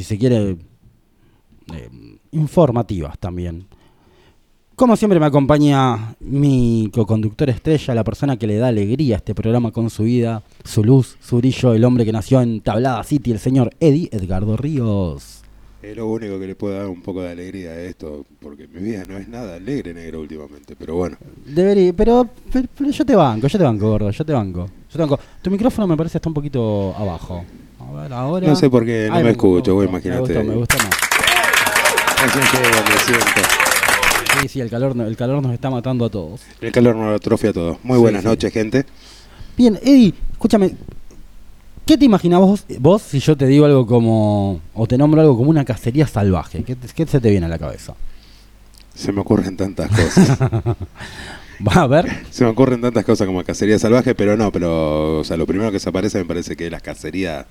[0.00, 0.56] si se quiere,
[1.74, 1.90] eh,
[2.32, 3.66] informativas también.
[4.74, 9.34] Como siempre me acompaña mi co-conductor estrella, la persona que le da alegría a este
[9.34, 13.30] programa con su vida, su luz, su brillo, el hombre que nació en Tablada City,
[13.30, 15.42] el señor Eddie Edgardo Ríos.
[15.82, 18.80] Es lo único que le puede dar un poco de alegría a esto, porque mi
[18.80, 21.18] vida no es nada alegre, negro, últimamente, pero bueno.
[21.44, 24.66] Debería, pero, pero, pero yo te banco, yo te banco, gordo, yo te banco.
[24.90, 25.20] Yo te banco.
[25.42, 27.44] Tu micrófono me parece está un poquito abajo.
[27.90, 28.46] A ver, ahora.
[28.46, 30.42] No sé por qué no Ay, me escucho, gustó, imagínate.
[30.44, 30.90] Me gustó más.
[33.04, 33.40] Siento.
[34.40, 36.40] Sí, sí, el calor, el calor nos está matando a todos.
[36.60, 37.78] El calor no lo atrofia todo.
[37.82, 38.28] Muy Sí, buenas sí.
[38.28, 38.86] noches, gente.
[39.56, 40.74] Bien, Eddie, escúchame.
[41.86, 44.60] ¿Qué te imaginás vos, vos si yo te digo algo como.
[44.74, 46.62] o te nombro algo como una cacería salvaje?
[46.62, 47.94] ¿Qué, qué se te viene a la cabeza?
[48.94, 50.38] Se me ocurren tantas cosas.
[51.66, 52.06] Va a ver.
[52.30, 55.70] se me ocurren tantas cosas como cacería salvaje, pero no, pero o sea, lo primero
[55.70, 57.46] que se aparece me parece que es la cacería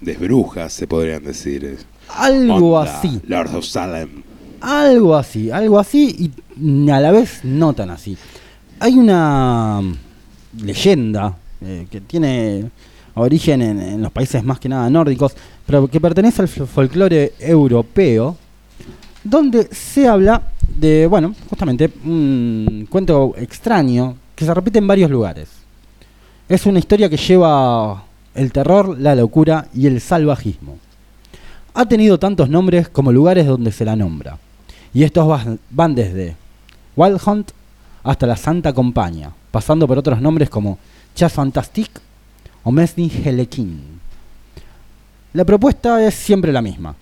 [0.00, 1.78] de brujas, se podrían decir.
[2.08, 3.20] Algo onda así.
[3.26, 4.22] Lord of Salem.
[4.60, 8.16] Algo así, algo así y a la vez no tan así.
[8.80, 12.70] Hay una mm, leyenda eh, que tiene
[13.14, 15.34] origen en, en los países más que nada nórdicos,
[15.66, 18.36] pero que pertenece al fol- folclore europeo,
[19.22, 20.42] donde se habla
[20.76, 25.48] de, bueno, justamente un cuento extraño que se repite en varios lugares.
[26.48, 30.78] Es una historia que lleva el terror, la locura y el salvajismo.
[31.74, 34.38] Ha tenido tantos nombres como lugares donde se la nombra.
[34.92, 36.36] Y estos van desde
[36.96, 37.50] Wild Hunt
[38.02, 40.78] hasta la Santa Compañía, pasando por otros nombres como
[41.14, 42.00] Chas Fantastique
[42.62, 44.00] o Mesni Helekin.
[45.32, 46.94] La propuesta es siempre la misma.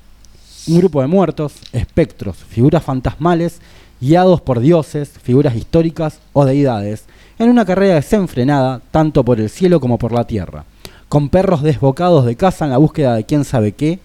[0.69, 3.61] Un grupo de muertos, espectros, figuras fantasmales,
[4.01, 7.05] guiados por dioses, figuras históricas o deidades,
[7.39, 10.65] en una carrera desenfrenada tanto por el cielo como por la tierra,
[11.09, 13.99] con perros desbocados de caza en la búsqueda de quién sabe qué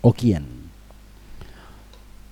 [0.00, 0.46] o quién.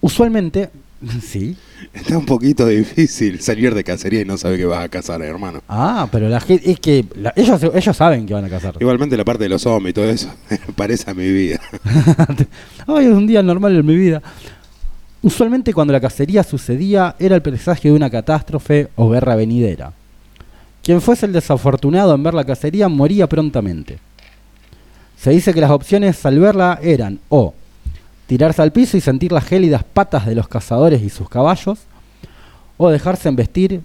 [0.00, 0.70] Usualmente,
[1.22, 1.56] sí.
[1.92, 5.62] Está un poquito difícil salir de cacería y no saber que vas a cazar, hermano.
[5.68, 8.74] Ah, pero la gente es que la- ellos ellos saben que van a cazar.
[8.80, 10.32] Igualmente la parte de los zombies y todo eso
[10.76, 11.60] parece a mi vida.
[12.86, 14.22] Ay, es un día normal en mi vida.
[15.22, 19.92] Usualmente cuando la cacería sucedía era el presagio de una catástrofe o guerra venidera.
[20.82, 23.98] Quien fuese el desafortunado en ver la cacería moría prontamente.
[25.18, 27.54] Se dice que las opciones al verla eran o
[28.26, 31.78] tirarse al piso y sentir las gélidas patas de los cazadores y sus caballos,
[32.76, 33.80] o dejarse embestir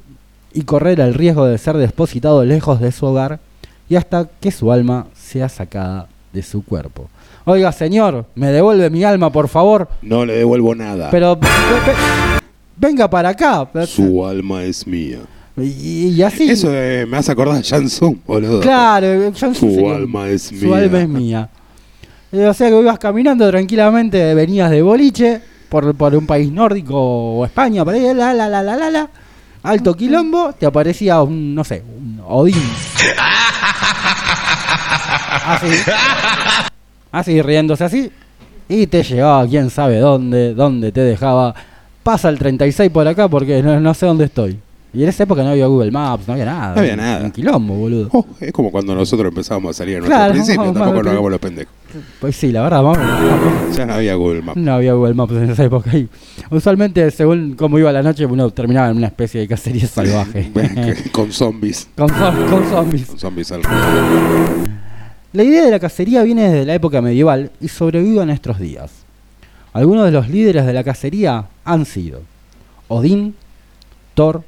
[0.53, 3.39] y correr el riesgo de ser depositado lejos de su hogar
[3.89, 7.09] y hasta que su alma sea sacada de su cuerpo.
[7.45, 9.87] Oiga, señor, me devuelve mi alma, por favor.
[10.01, 11.09] No le devuelvo nada.
[11.11, 11.47] Pero ve-
[11.85, 12.39] ve-
[12.77, 13.67] venga para acá.
[13.87, 15.19] Su alma es mía.
[15.57, 16.49] Y, y así.
[16.49, 18.59] Eso eh, me hace acordar a Jansson, boludo.
[18.61, 20.77] Claro, yo no Su alma es Su mía.
[20.77, 21.49] alma es mía.
[22.31, 26.95] Eh, O sea que ibas caminando tranquilamente, venías de boliche por, por un país nórdico
[26.97, 29.09] o España, por ahí, la la la la la la.
[29.63, 32.55] Alto quilombo, te aparecía un, no sé, un Odín.
[35.45, 35.67] Así.
[37.11, 38.11] Así, riéndose así.
[38.69, 41.53] Y te llevaba quién sabe dónde, dónde te dejaba.
[42.03, 44.57] Pasa el 36 por acá porque no, no sé dónde estoy.
[44.93, 46.75] Y en esa época no había Google Maps, no había nada.
[46.75, 47.25] No había nada.
[47.25, 48.09] Un quilombo, boludo.
[48.13, 51.31] Oh, es como cuando nosotros empezábamos a salir en Claro, nuestro principio, tampoco nos hagamos
[51.31, 51.73] los pendejos.
[52.19, 52.99] Pues sí, la verdad, vamos.
[53.75, 54.57] Ya no había Google Maps.
[54.57, 55.95] No había Google Maps en esa época.
[55.97, 56.09] Y
[56.49, 60.51] usualmente, según cómo iba la noche, uno terminaba en una especie de cacería salvaje.
[61.11, 61.87] con zombies.
[61.95, 63.07] con, con zombies.
[63.07, 63.61] Con zombies al
[65.33, 68.91] La idea de la cacería viene desde la época medieval y sobrevive a nuestros días.
[69.73, 72.21] Algunos de los líderes de la cacería han sido
[72.89, 73.35] Odín,
[74.15, 74.43] Thor,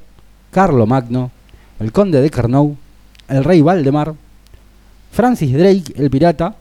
[0.50, 1.30] Carlo Magno,
[1.80, 2.76] el conde de Carnow,
[3.28, 4.14] el rey Valdemar,
[5.10, 6.56] Francis Drake, el pirata,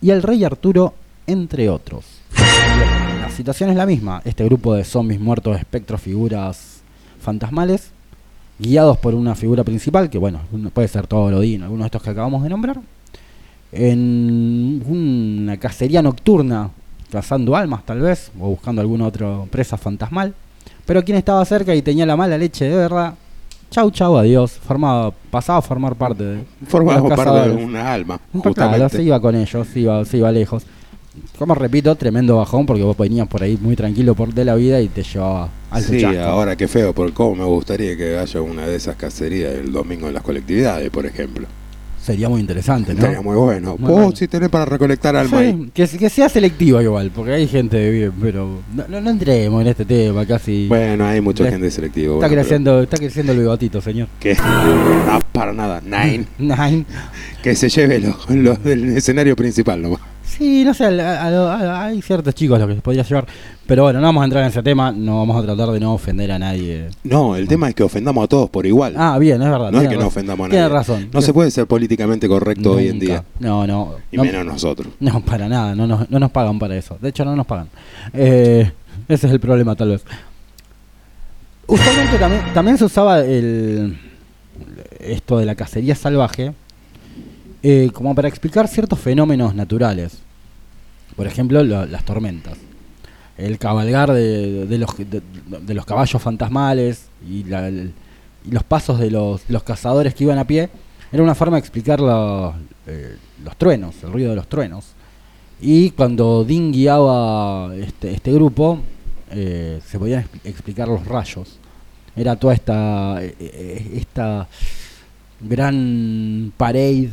[0.00, 0.94] y el rey Arturo,
[1.26, 2.04] entre otros.
[3.20, 4.22] La situación es la misma.
[4.24, 6.80] Este grupo de zombies muertos, espectros, figuras
[7.20, 7.90] fantasmales,
[8.58, 10.40] guiados por una figura principal, que bueno,
[10.72, 12.80] puede ser Thor, Odín, alguno de estos que acabamos de nombrar,
[13.72, 16.70] en una cacería nocturna,
[17.10, 20.34] cazando almas tal vez, o buscando alguna otra presa fantasmal.
[20.86, 23.14] Pero quien estaba cerca y tenía la mala leche de verdad,
[23.70, 26.44] chau chau, adiós, formaba, pasaba a formar parte de...
[26.70, 28.88] Los parte de una alma, Claro, justamente.
[28.96, 30.64] se iba con ellos, se iba, se iba lejos.
[31.36, 34.80] Como repito, tremendo bajón porque vos venías por ahí muy tranquilo por de la vida
[34.80, 36.20] y te llevaba al Sí, chasco.
[36.22, 40.06] ahora qué feo, porque cómo me gustaría que haya una de esas cacerías el domingo
[40.08, 41.46] en las colectividades, por ejemplo.
[42.02, 43.00] Sería muy interesante, ¿no?
[43.00, 43.76] Estaría muy bueno.
[43.78, 44.16] Muy Vos bueno.
[44.16, 45.40] si tenés para recolectar alma.
[45.40, 49.60] Sí, que, que sea selectiva igual, porque hay gente de bien, pero no, no, entremos
[49.62, 50.68] en este tema casi.
[50.68, 52.14] Bueno, hay mucha gente selectiva.
[52.14, 54.08] está bueno, pero creciendo, está creciendo el bigotito, señor.
[54.20, 55.80] Que no, para nada.
[55.80, 56.26] Nine.
[56.38, 56.84] Nine.
[57.42, 60.00] Que se lleve los los del escenario principal nomás.
[60.28, 63.26] Sí, no sé, a- a- a- hay ciertos chicos a los que se podría llevar.
[63.66, 65.94] Pero bueno, no vamos a entrar en ese tema, no vamos a tratar de no
[65.94, 66.88] ofender a nadie.
[67.04, 68.94] No, el tema es que ofendamos a todos por igual.
[68.96, 69.70] Ah, bien, es verdad.
[69.72, 70.60] no es que no ofendamos a nadie.
[70.60, 71.08] Tiene razón.
[71.12, 73.24] No se puede ser políticamente correcto hoy en día.
[73.40, 73.94] No, no.
[74.12, 74.88] Y no, menos nosotros.
[75.00, 76.96] No, para nada, no nos, no nos pagan para eso.
[77.00, 77.68] De hecho, no nos pagan.
[78.12, 78.70] Eh,
[79.08, 80.04] ese es el problema, tal vez.
[81.66, 83.98] Usualmente también, también se usaba el,
[85.00, 86.52] esto de la cacería salvaje
[87.70, 90.18] eh, como para explicar ciertos fenómenos naturales.
[91.16, 92.56] Por ejemplo, lo- las tormentas.
[93.36, 97.44] El cabalgar de, de los, de, los caballos fantasmales y,
[98.50, 100.70] los pasos de los, cazadores que iban a pie
[101.12, 102.54] era una forma de explicar los,
[102.86, 104.86] eh, los truenos, el ruido de los truenos.
[105.60, 108.80] Y cuando Dean guiaba este, este grupo,
[109.30, 111.58] eh, se podían expli- explicar los rayos.
[112.16, 114.48] Era toda esta, esta
[115.40, 117.10] gran parade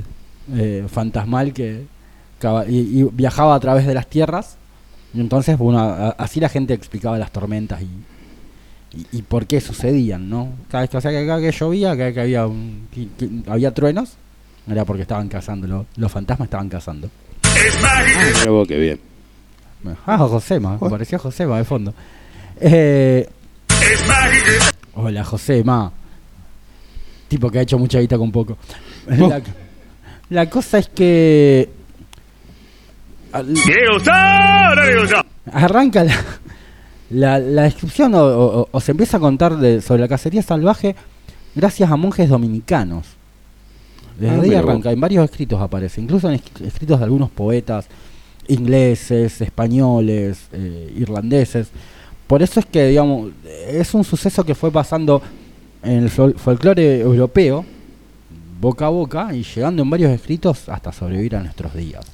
[0.53, 1.86] eh, fantasmal que
[2.68, 4.57] y, y viajaba a través de las tierras.
[5.13, 9.59] Y entonces, bueno, a- así la gente explicaba las tormentas y, y, y por qué
[9.62, 10.50] sucedían, ¿no?
[10.69, 12.88] Cada vez que, o sea, que, cada vez que llovía, cada vez que había, un-
[12.94, 14.13] que- que había truenos,
[14.69, 17.09] era porque estaban cazando, lo- los fantasmas estaban cazando.
[18.39, 19.00] Mira vos, qué bien.
[20.06, 21.94] Ah, Josema, me pareció Josema de fondo.
[22.59, 23.27] Eh,
[24.95, 25.92] hola, Josema.
[27.27, 28.57] Tipo que ha hecho mucha guita con poco.
[29.07, 29.42] La,
[30.30, 31.69] la cosa es que.
[35.51, 36.16] Arranca la,
[37.10, 40.95] la, la descripción o, o- o se empieza a contar de, sobre la cacería salvaje
[41.54, 43.06] gracias a monjes dominicanos.
[44.19, 47.88] Desde Ah, ahí arranca, en varios escritos aparece, incluso en esc- escritos de algunos poetas
[48.48, 51.68] ingleses, españoles, eh, irlandeses.
[52.28, 53.31] Por eso es que, digamos,
[53.68, 55.21] es un suceso que fue pasando
[55.83, 57.66] en el fol- folclore europeo,
[58.60, 62.06] boca a boca, y llegando en varios escritos hasta sobrevivir a nuestros días.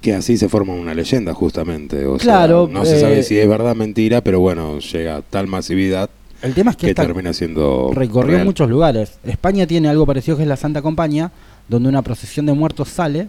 [0.00, 2.06] Que así se forma una leyenda, justamente.
[2.06, 5.16] O sea, Claro, no se eh, sabe si es verdad o mentira, pero bueno, llega
[5.16, 6.08] a tal masividad
[6.42, 7.90] El tema es que, termina siendo.
[7.92, 8.46] recorrió real.
[8.46, 9.18] muchos lugares.
[9.24, 11.30] España tiene algo parecido que es la Santa Compañía,
[11.68, 13.28] donde una procesión de muertos sale,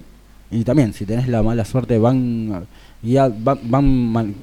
[0.49, 2.65] y también, si tenés la mala suerte, van,
[3.03, 3.59] guía- van,
[4.11, 4.35] van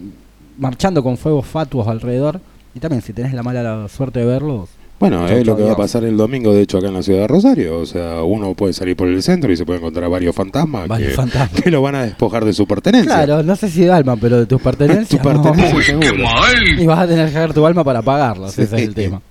[0.58, 2.40] marchando con fuegos fatuos alrededor,
[2.74, 4.68] y también, si tenés la mala suerte de verlos,
[5.00, 7.20] Bueno, es lo que va a pasar el domingo, de hecho, acá en la ciudad
[7.20, 7.78] de Rosario.
[7.78, 11.10] O sea, uno puede salir por el centro y se puede encontrar varios fantasmas varios
[11.10, 11.62] que, fantasmas.
[11.62, 13.14] que lo van a despojar de su pertenencia.
[13.14, 15.22] Claro, no sé si de alma, pero de tus pertenencias.
[15.22, 15.42] Tu no.
[15.42, 16.24] pertenencia, seguro.
[16.78, 18.62] Y vas a tener que dar tu alma para pagarlos, Sí.
[18.62, 19.22] ese es el tema.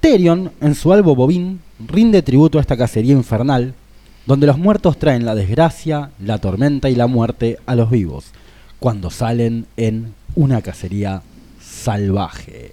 [0.00, 3.74] Terion, en su albo Bobín, rinde tributo a esta cacería infernal,
[4.26, 8.26] donde los muertos traen la desgracia, la tormenta y la muerte a los vivos,
[8.78, 11.22] cuando salen en una cacería
[11.62, 12.72] salvaje.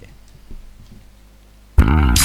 [1.79, 2.16] Mm.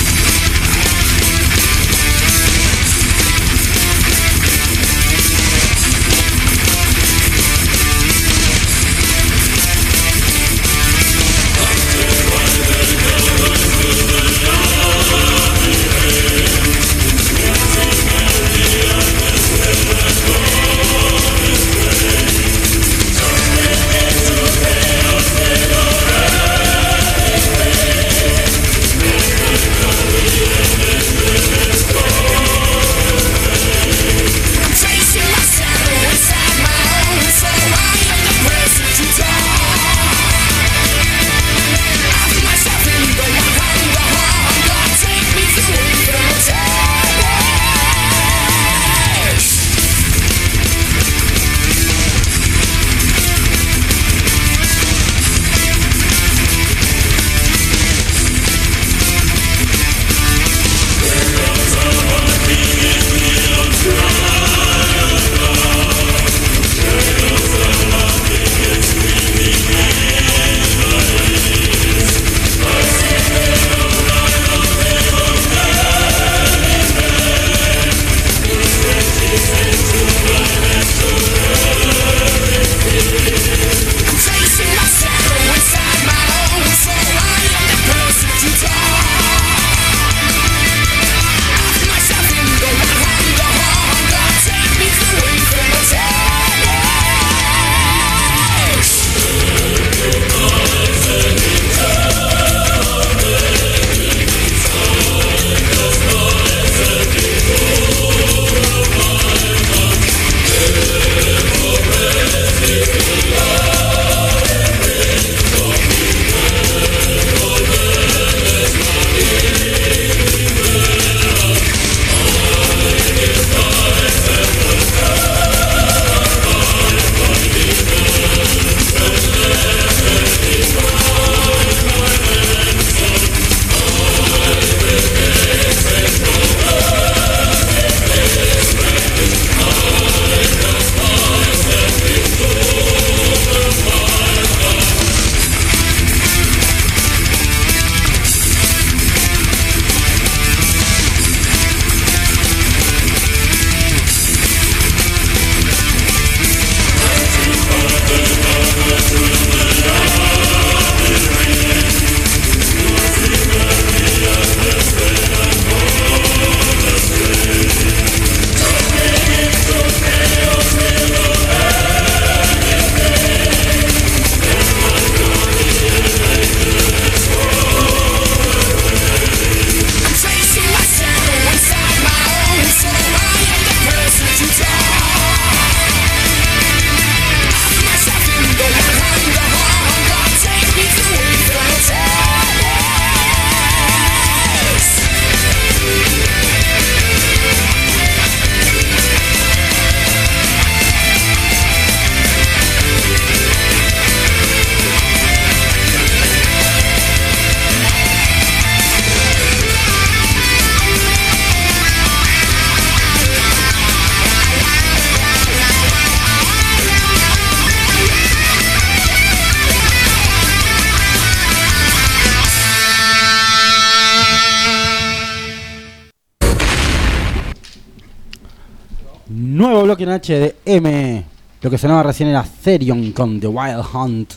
[230.22, 231.24] HDM.
[231.60, 234.34] Lo que sonaba recién era Therion con The Wild Hunt.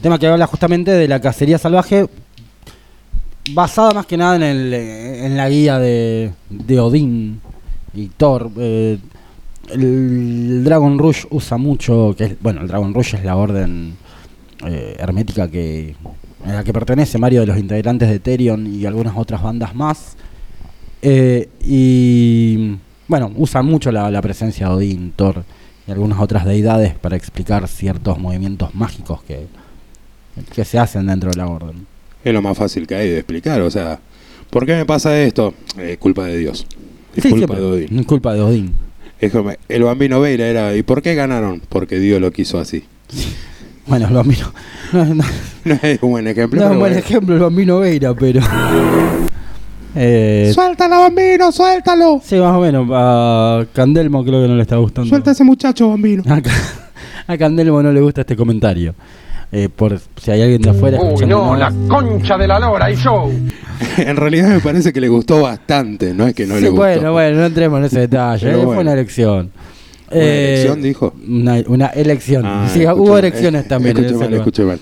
[0.00, 2.06] Tema que habla justamente de la cacería salvaje,
[3.52, 7.40] basada más que nada en, el, en la guía de, de Odín
[7.94, 8.50] y Thor.
[8.58, 8.98] Eh,
[9.70, 13.96] el Dragon Rush usa mucho, que es, bueno, el Dragon Rush es la orden
[14.64, 15.96] eh, hermética que
[16.44, 20.16] a la que pertenece varios de los integrantes de Therion y algunas otras bandas más.
[21.02, 22.76] Eh, y
[23.08, 25.44] bueno, usa mucho la, la presencia de Odín, Thor
[25.86, 29.46] y algunas otras deidades para explicar ciertos movimientos mágicos que,
[30.54, 31.86] que se hacen dentro de la orden.
[32.24, 34.00] Es lo más fácil que hay de explicar, o sea,
[34.50, 35.54] ¿por qué me pasa esto?
[35.78, 36.66] Es culpa de Dios.
[37.14, 37.98] Es Sí, culpa de Odín.
[38.00, 38.74] Es culpa de Odín.
[39.20, 41.62] Es como, el bambino Veira era, ¿y por qué ganaron?
[41.68, 42.84] Porque Dios lo quiso así.
[43.88, 44.52] Bueno, el bambino.
[44.92, 45.24] No, no-
[45.64, 46.58] No es un buen ejemplo.
[46.60, 46.96] no es un buen bueno.
[47.06, 48.40] ejemplo el bambino Veira, pero.
[49.98, 51.50] Eh, ¡Suéltalo, bambino!
[51.50, 52.20] ¡Suéltalo!
[52.22, 52.86] sí, más o menos.
[52.92, 55.08] A Candelmo creo que no le está gustando.
[55.08, 56.22] ¡Suelta a ese muchacho, bambino!
[56.28, 56.50] A, Ca-
[57.26, 58.94] a Candelmo no le gusta este comentario.
[59.52, 60.98] Eh, por si hay alguien de afuera.
[61.00, 63.30] Uy, no, la concha de la lora y show.
[63.96, 66.82] en realidad me parece que le gustó bastante, no es que no Sí, le gustó.
[66.82, 68.48] bueno, bueno, no entremos en ese detalle.
[68.50, 68.80] Eh, Fue bueno.
[68.82, 69.50] una elección.
[70.10, 71.14] ¿Una elección, dijo?
[71.28, 72.44] Una, una elección.
[72.44, 73.96] Ah, sí, hubo elecciones Eh, también.
[73.96, 74.40] Escuché mal, lugar.
[74.40, 74.80] escuché mal.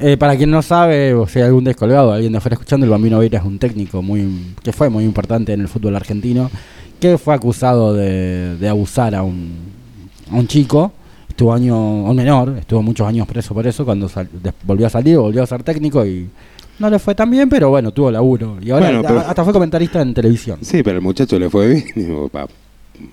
[0.00, 3.18] Eh, para quien no sabe, o sea, algún descolgado, alguien de afuera escuchando, el Bambino
[3.18, 6.50] Veira es un técnico muy que fue muy importante en el fútbol argentino,
[7.00, 9.50] que fue acusado de, de abusar a un,
[10.30, 10.92] a un chico,
[11.28, 14.28] estuvo año, un menor, estuvo muchos años preso por eso, cuando sal-
[14.64, 16.28] volvió a salir, volvió a ser técnico y
[16.78, 18.56] no le fue tan bien, pero bueno, tuvo laburo.
[18.60, 20.58] Y ahora Bueno, a- pero- hasta fue comentarista en televisión.
[20.62, 21.84] Sí, pero el muchacho le fue bien.
[21.96, 22.46] Digo, pa,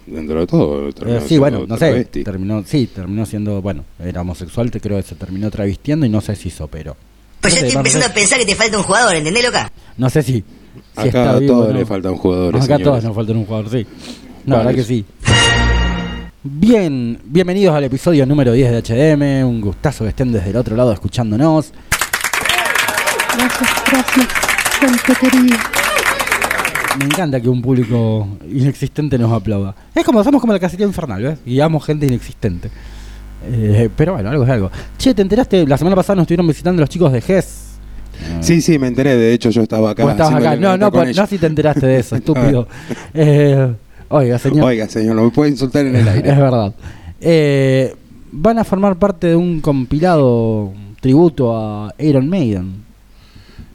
[0.05, 0.89] dentro de todo.
[0.89, 4.97] Eh, terminó sí, bueno, no sé, terminó, sí, terminó siendo, bueno, era homosexual, te creo
[4.97, 6.95] que se terminó travestiendo y no sé si hizo, pero...
[7.41, 9.45] Pues no yo sé, estoy no empezando a pensar que te falta un jugador, ¿entendés,
[9.45, 9.71] loca?
[9.97, 10.43] No sé si, si
[10.95, 11.79] Acá está a todos no.
[11.79, 12.63] le faltan jugadores.
[12.63, 13.85] Acá a todos nos faltan un jugador, sí.
[14.45, 15.05] La verdad que sí.
[16.43, 19.47] Bien, bienvenidos al episodio número 10 de HDM.
[19.47, 21.71] Un gustazo que estén desde el otro lado escuchándonos.
[26.99, 29.75] Me encanta que un público inexistente nos aplauda.
[29.93, 31.39] Es como, somos como la cacería infernal, ¿ves?
[31.45, 32.69] Guiamos gente inexistente.
[33.47, 34.71] Eh, pero bueno, algo es algo.
[34.97, 35.67] Che, ¿te enteraste?
[35.67, 37.61] La semana pasada nos estuvieron visitando los chicos de GES.
[38.39, 39.15] Sí, sí, me enteré.
[39.17, 40.09] De hecho, yo estaba acá.
[40.09, 40.55] Estabas acá.
[40.55, 42.67] No, no, por- no si te enteraste de eso, estúpido.
[43.13, 43.73] Eh,
[44.09, 44.65] oiga, señor.
[44.65, 46.29] Oiga, señor, no me puede insultar en el aire.
[46.31, 46.73] Es verdad.
[47.21, 47.93] Eh,
[48.31, 52.83] van a formar parte de un compilado tributo a Iron Maiden.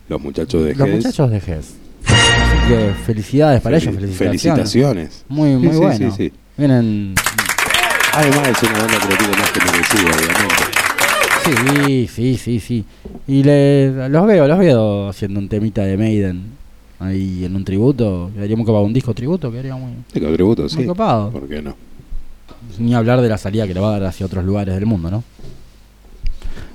[0.09, 1.75] Los muchachos de Los muchachos de GES.
[2.51, 4.43] Así que felicidades para Fel- ellos, felicitaciones.
[4.43, 5.25] Felicitaciones.
[5.29, 6.11] Muy, muy Sí, bueno.
[6.11, 6.33] sí, sí.
[6.57, 7.15] Vienen.
[8.13, 10.65] Además, es una banda que tiene más que merecido, obviamente.
[11.45, 12.85] Sí, sí, sí, sí.
[13.27, 16.43] Y le, los veo, los veo haciendo un temita de Maiden.
[16.99, 18.31] Ahí en un tributo.
[18.35, 18.85] Quedaría muy copado.
[18.85, 19.93] Un disco tributo quedaría muy.
[20.13, 20.85] De tributo, sí.
[20.85, 21.31] Copado.
[21.31, 21.75] ¿Por qué no?
[22.79, 25.11] Ni hablar de la salida que le va a dar hacia otros lugares del mundo,
[25.11, 25.25] ¿no?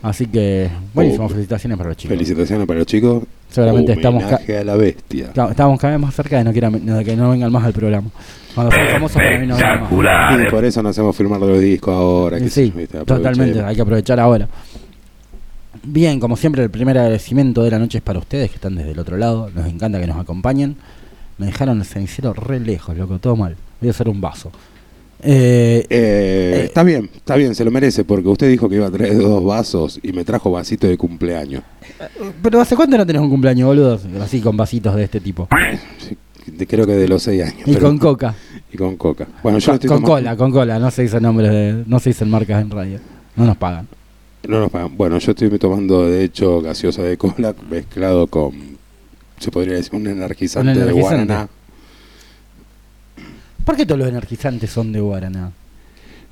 [0.01, 2.15] Así que, buenísimo, Oh, felicitaciones para los chicos.
[2.15, 3.23] Felicitaciones para los chicos.
[3.55, 5.31] Seguramente estamos a la bestia.
[5.33, 7.73] Claro, Estamos cada vez más cerca de no, quieran- de que no vengan más al
[7.73, 8.09] programa.
[8.53, 10.47] Cuando son famosos para mí no vengan más.
[10.47, 12.39] Y por eso no hacemos firmar los discos ahora.
[12.39, 12.73] Que Sí,
[13.05, 14.47] totalmente, hay que aprovechar ahora.
[15.83, 18.91] Bien, como siempre, el primer agradecimiento de la noche es para ustedes que están desde
[18.91, 19.49] el otro lado.
[19.53, 20.75] Nos encanta que nos acompañen.
[21.37, 23.55] Me dejaron el cenicero re lejos, loco, todo mal.
[23.81, 24.51] Voy a hacer un vaso.
[25.21, 28.87] Eh, Eh, Eh, está bien, está bien, se lo merece, porque usted dijo que iba
[28.87, 31.61] a traer dos vasos y me trajo vasito de cumpleaños.
[32.41, 33.99] Pero ¿hace cuánto no tenés un cumpleaños, boludo?
[34.21, 35.47] Así con vasitos de este tipo.
[36.67, 37.61] Creo que de los seis años.
[37.65, 38.35] Y pero- con coca.
[38.71, 39.27] Y con coca.
[39.41, 40.77] Bueno, yo Con, estoy con cola, con cola.
[40.79, 42.99] No se dicen nombres de, no se dicen marcas en radio.
[43.35, 43.87] No nos pagan.
[44.47, 44.95] No nos pagan.
[44.95, 48.51] Bueno, yo estoy tomando, de hecho, gaseosa de cola mezclado con,
[49.39, 51.15] se podría decir, un energizante, Un energizante.
[51.17, 51.49] de guaraná.
[53.63, 55.51] ¿Por qué todos los energizantes son de Guaraná?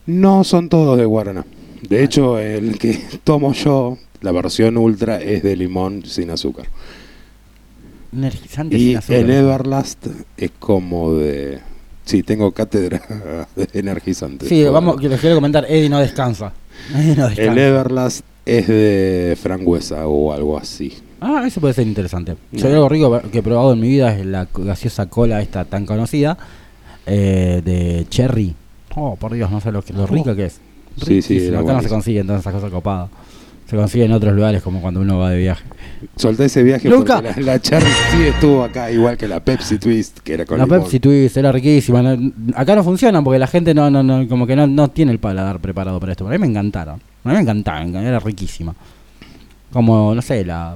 [0.05, 1.43] No son todos de guaraná.
[1.87, 6.67] De hecho, el que tomo yo, la versión ultra, es de limón sin azúcar.
[8.15, 9.17] Energizantes Y sin azúcar.
[9.19, 11.59] el Everlast es como de...
[12.05, 13.01] Sí, tengo cátedra
[13.55, 14.47] de energizante.
[14.47, 16.53] Sí, vamos, que les quiero comentar, Eddie no descansa.
[16.95, 17.61] Eddie no El descansa.
[17.67, 20.93] Everlast es de frangüesa o algo así.
[21.21, 22.35] Ah, eso puede ser interesante.
[22.51, 22.75] Yo No.
[22.75, 26.37] algo rico que he probado en mi vida es la gaseosa cola esta tan conocida
[27.05, 28.53] eh, de Cherry.
[28.95, 30.59] Oh, por Dios, no sé lo, que, lo rica que es.
[31.01, 31.89] Sí, sí, era Acá no se buenísimo.
[31.95, 33.09] consigue entonces esas cosas copadas.
[33.69, 35.63] Se consigue en otros lugares como cuando uno va de viaje.
[36.17, 37.21] Solté ese viaje Luca.
[37.21, 40.57] porque la, la Cherry sí estuvo acá, igual que la Pepsi Twist, que era con
[40.59, 40.81] La limón.
[40.81, 42.01] Pepsi Twist era riquísima.
[42.03, 45.11] no- acá no funcionan porque la gente no, no, no como que no, no tiene
[45.13, 46.25] el paladar preparado para esto.
[46.25, 46.99] Pero a mí me encantaron.
[47.23, 48.75] A mí me encantaban, era riquísima.
[49.71, 50.75] Como, no sé, la,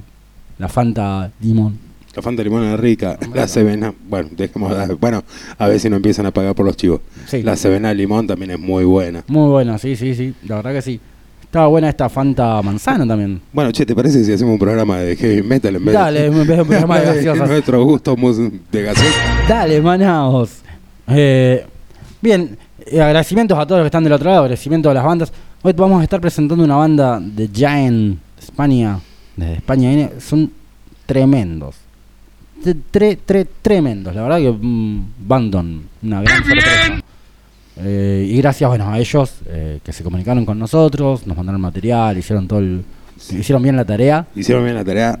[0.58, 1.78] la Fanta Limón.
[2.18, 3.16] La Fanta Limón es rica.
[3.32, 5.22] La Sevena, bueno, dejemos, bueno,
[5.56, 7.00] a ver si no empiezan a pagar por los chivos.
[7.28, 7.44] Sí.
[7.44, 9.22] La Sevena Limón también es muy buena.
[9.28, 10.34] Muy buena, sí, sí, sí.
[10.48, 10.98] La verdad que sí.
[11.44, 13.40] Estaba buena esta Fanta manzana también.
[13.52, 16.26] Bueno, che, ¿te parece si hacemos un programa de heavy metal en vez Dale, de,
[16.26, 17.48] en vez de un programa de gaseosas.
[17.48, 18.36] nuestro gusto mus-
[18.72, 19.14] de gaseosa?
[19.48, 20.50] Dale, manaos.
[21.06, 21.64] Eh,
[22.20, 25.32] bien, eh, agradecimientos a todos los que están del otro lado, agradecimientos a las bandas.
[25.62, 28.98] Hoy vamos a estar presentando una banda de Giant España,
[29.36, 30.50] desde España viene, son
[31.06, 31.76] tremendos.
[32.64, 37.00] Tre- tre- tre- tremendos, la verdad que mm, Bandon, una gran sorpresa.
[37.80, 42.18] Eh, y gracias bueno, a ellos eh, que se comunicaron con nosotros, nos mandaron material,
[42.18, 42.82] hicieron todo el,
[43.30, 44.26] hicieron bien la tarea.
[44.34, 45.20] Hicieron bien la tarea,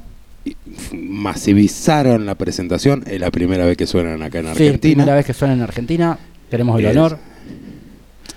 [0.92, 4.80] masivizaron la presentación, es la primera vez que suenan acá en Sí, Argentina.
[4.94, 6.18] primera vez que suena en Argentina.
[6.50, 7.18] Tenemos el Es- honor.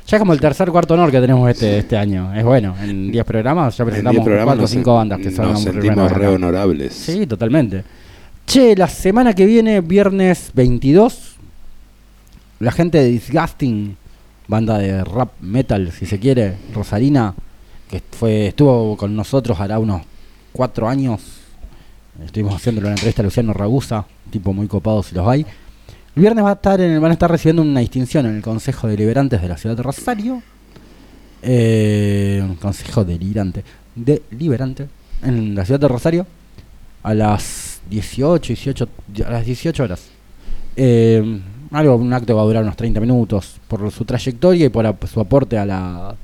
[0.08, 2.34] Ya es como el tercer cuarto honor que tenemos este, este año.
[2.36, 4.96] Es bueno, en 10 programas ya En presentamos 10 programas 4 o nos 5 sen-
[4.96, 6.94] bandas que son Nos sentimos re honorables.
[6.94, 7.84] Sí, totalmente.
[8.52, 11.36] Che, la semana que viene, viernes 22,
[12.60, 13.96] la gente de Disgusting,
[14.50, 17.34] banda de rap metal, si se quiere, Rosarina,
[17.90, 20.02] que fue estuvo con nosotros hará unos
[20.52, 21.22] 4 años.
[22.26, 25.46] Estuvimos haciéndole una entrevista a Luciano Ragusa, tipo muy copado si los hay.
[26.14, 28.90] El viernes va a estar en- van a estar recibiendo una distinción en el Consejo
[28.90, 30.44] Deliberantes de la ciudad de Rosario.
[31.42, 33.64] Eh, consejo deliberante.
[33.96, 34.90] Deliberante.
[35.24, 36.28] En la ciudad de Rosario.
[37.02, 38.88] A las 18, 18,
[39.26, 40.08] a las 18 horas.
[40.76, 41.40] Eh,
[41.72, 44.96] algo, un acto que va a durar unos 30 minutos por su trayectoria y por
[45.08, 46.16] su aporte a la,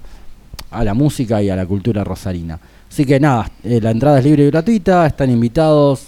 [0.72, 2.60] a la música y a la cultura rosarina.
[2.90, 6.08] Así que nada, eh, la entrada es libre y gratuita, están invitados.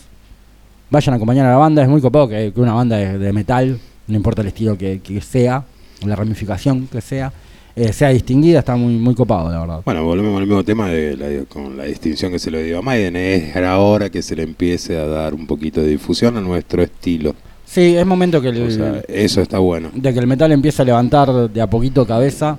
[0.90, 3.34] Vayan a acompañar a la banda, es muy copado que, que una banda de, de
[3.34, 5.64] metal, no importa el estilo que, que sea,
[6.06, 7.32] la ramificación que sea,
[7.76, 9.82] eh, sea distinguida, está muy, muy copado, la verdad.
[9.86, 12.82] Bueno, volvemos al mismo tema de la- con la distinción que se le dio a
[12.82, 13.16] Maiden.
[13.16, 17.36] Es ahora que se le empiece a dar un poquito de difusión a nuestro estilo.
[17.66, 19.92] Sí, es momento que el, O sea, eso está bueno.
[19.94, 22.58] de que el metal empiece a levantar de a poquito cabeza.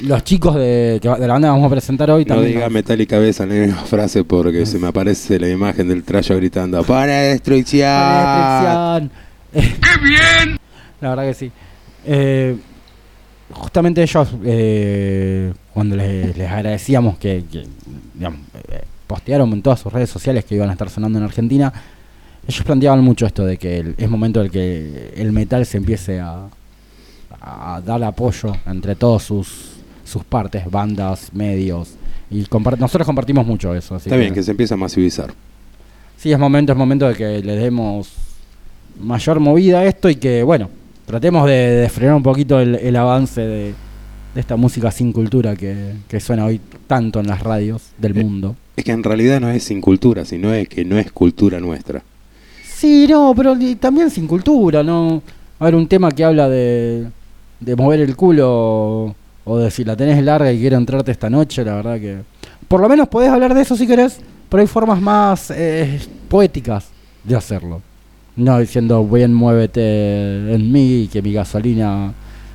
[0.00, 2.54] Los chicos de, que va- de la banda que vamos a presentar hoy No también.
[2.54, 6.02] diga metal y cabeza en la misma frase porque se me aparece la imagen del
[6.02, 7.88] trayo gritando ¡Para destrucción!
[9.52, 9.80] Restricción.
[9.80, 10.58] ¡Qué bien!
[11.00, 11.52] La verdad que sí.
[12.06, 12.56] Eh,
[13.54, 17.64] justamente ellos, eh, cuando les, les agradecíamos que, que,
[18.14, 21.72] digamos, eh, postearon en todas sus redes sociales que iban a estar sonando en Argentina,
[22.46, 26.20] ellos planteaban mucho esto de que el- es momento de que el metal se empiece
[26.20, 26.46] a,
[27.40, 29.72] a dar apoyo entre todas sus,
[30.04, 31.94] sus partes, bandas, medios.
[32.30, 33.94] Y compar- nosotros compartimos mucho eso.
[33.94, 35.32] así Está bien, que se empieza a masivizar.
[36.16, 38.12] Sí, es momento, es momento de que le demos
[39.00, 40.70] mayor movida a esto y que, bueno,
[41.06, 43.74] tratemos de, de frenar un poquito el, el avance de,
[44.34, 48.24] de esta música sin cultura que, que suena hoy tanto en las radios del Eh.
[48.24, 48.56] mundo.
[48.76, 52.02] Es que en realidad no es sin cultura, sino es que no es cultura nuestra.
[52.66, 55.22] Sí, no, pero también sin cultura, ¿no?
[55.60, 57.06] A ver, un tema que habla de,
[57.60, 59.14] de mover el culo
[59.44, 62.18] o de si la tenés larga y quiero entrarte esta noche, la verdad que...
[62.66, 66.86] Por lo menos podés hablar de eso si querés, pero hay formas más eh, poéticas
[67.22, 67.80] de hacerlo.
[68.36, 72.12] No diciendo, bien, muévete en mí y que mi gasolina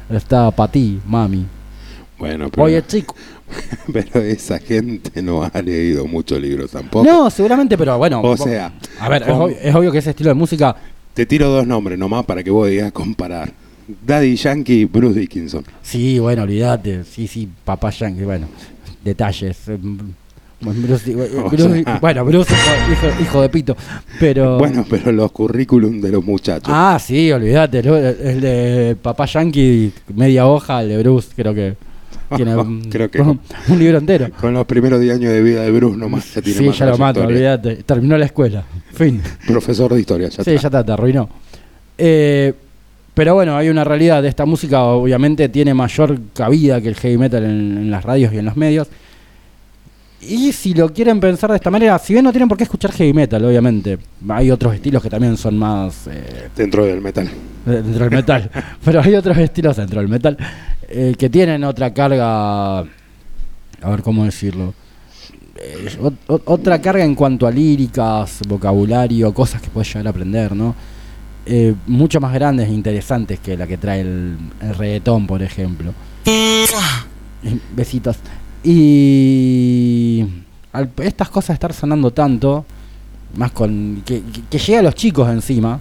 [0.10, 1.46] está para ti, mami.
[2.18, 3.16] Bueno, pero, Oye, chico.
[3.94, 7.06] pero esa gente no ha leído muchos libros tampoco.
[7.06, 8.22] No, seguramente, pero bueno.
[8.22, 10.76] O sea, A ver, es obvio, es obvio que ese estilo de música
[11.14, 13.52] te tiro dos nombres nomás para que vos digas comparar.
[14.06, 15.66] Daddy Yankee y Bruce Dickinson.
[15.82, 17.04] Sí, bueno, olvídate.
[17.04, 18.48] Sí, sí, papá Yankee, bueno,
[19.04, 19.58] detalles.
[20.62, 21.14] Em, Bruce-
[21.52, 22.54] Bruce- sea- bueno, Bruce,
[23.22, 23.76] hijo, de pito.
[24.20, 24.58] Pero.
[24.58, 26.70] Bueno, pero los currículum de los muchachos.
[26.70, 27.80] Ah, sí, olvídate.
[27.80, 31.76] El de papá Yankee, media hoja, el de Bruce, creo que.
[32.36, 34.28] Tiene un, Creo que un, un libro entero.
[34.40, 36.86] Con los primeros 10 años de vida de Bruce nomás ya tiene Sí, más ya
[36.86, 37.78] lo mato, olvídate.
[37.78, 38.64] Terminó la escuela.
[38.94, 39.20] Fin.
[39.48, 40.52] Profesor de historia, ya sí, está.
[40.62, 41.28] ya está, te arruinó.
[41.98, 42.54] Eh,
[43.16, 47.18] pero bueno, hay una realidad de esta música, obviamente tiene mayor cabida que el heavy
[47.18, 48.88] metal en, en las radios y en los medios.
[50.22, 52.92] Y si lo quieren pensar de esta manera, si bien no tienen por qué escuchar
[52.92, 57.30] heavy metal, obviamente, hay otros estilos que también son más eh, Dentro del metal.
[57.66, 58.52] dentro del metal,
[58.84, 60.38] pero hay otros estilos dentro del metal
[60.90, 62.86] eh, que tienen otra carga, a
[63.90, 64.74] ver cómo decirlo,
[65.62, 70.10] Eh, ot- ot- otra carga en cuanto a líricas, vocabulario, cosas que puedes llegar a
[70.12, 70.74] aprender, ¿no?
[71.46, 75.94] Eh, mucho más grandes e interesantes que la que trae el, el reggaetón, por ejemplo.
[77.76, 78.18] Besitos.
[78.64, 80.26] Y
[80.72, 82.66] al estas cosas estar sonando tanto,
[83.36, 85.80] más con que, que, que llegue a los chicos encima,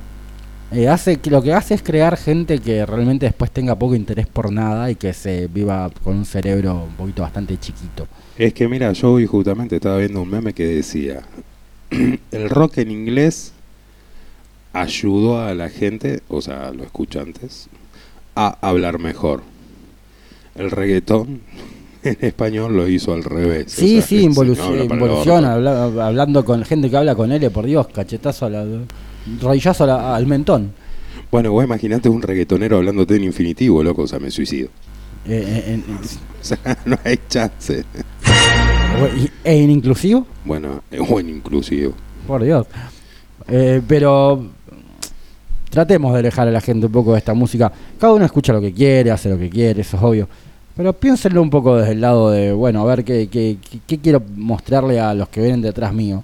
[0.71, 4.53] eh, hace lo que hace es crear gente que realmente después tenga poco interés por
[4.53, 8.07] nada y que se viva con un cerebro un poquito bastante chiquito.
[8.37, 11.23] Es que mira, yo hoy justamente estaba viendo un meme que decía,
[12.31, 13.53] el rock en inglés
[14.75, 17.69] ayudó a la gente, o sea, a los escuchantes,
[18.35, 19.43] a hablar mejor.
[20.55, 21.41] El reggaetón
[22.05, 23.67] en español lo hizo al revés.
[23.67, 27.87] o Sí, sea, sí, involuciona, habla- hablando con gente que habla con él, por Dios,
[27.89, 28.65] cachetazo a la,
[29.41, 30.73] rodillazo a la- al mentón.
[31.31, 34.69] Bueno, vos imaginate un reggaetonero hablándote en infinitivo, loco, o sea, me suicido.
[35.27, 35.83] Eh, eh, eh,
[36.41, 37.81] O sea, no hay chance.
[37.81, 40.27] eh, ¿E inclusivo?
[40.45, 41.93] Bueno, es buen inclusivo.
[42.27, 42.67] Por Dios.
[43.49, 44.47] Eh, pero
[45.71, 47.71] tratemos de alejar a la gente un poco de esta música.
[47.99, 50.29] Cada uno escucha lo que quiere, hace lo que quiere, eso es obvio.
[50.79, 55.01] Pero piénsenlo un poco desde el lado de, bueno, a ver qué, qué, quiero mostrarle
[55.01, 56.23] a los que vienen detrás mío.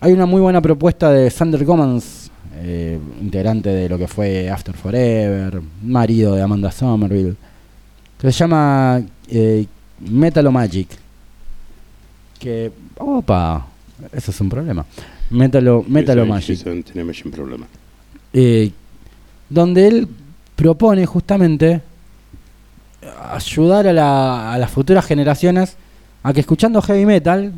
[0.00, 4.76] Hay una muy buena propuesta de Sander Gomans, eh, integrante de lo que fue After
[4.76, 7.34] Forever, marido de Amanda Somerville,
[8.20, 9.66] que se llama eh,
[10.08, 10.90] Metal o Magic.
[12.38, 13.66] Que, opa,
[14.12, 14.86] eso es un problema.
[15.30, 16.60] Metal o, Metal o Eso- Magic.
[16.64, 17.66] eso tenemos sin problema.
[18.32, 18.70] Eh,
[19.50, 20.08] donde él
[20.54, 21.82] propone justamente
[23.32, 25.76] ayudar a, la- a las futuras generaciones
[26.22, 27.52] a que escuchando heavy metal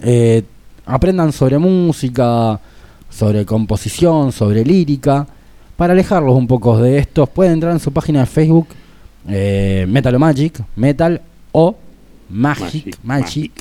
[0.00, 0.42] eh,
[0.86, 2.58] aprendan sobre música,
[3.10, 5.26] sobre composición, sobre lírica,
[5.76, 7.28] para alejarlos un poco de estos.
[7.28, 8.68] Pueden entrar en su página de Facebook,
[9.28, 11.20] eh, Metal o Magic, Metal
[11.52, 11.76] o
[12.30, 13.52] Magic, Magic.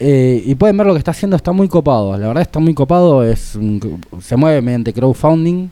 [0.00, 2.18] Eh, y pueden ver lo que está haciendo, está muy copado.
[2.18, 3.56] La verdad está muy copado, es
[4.20, 5.66] se mueve mediante crowdfunding,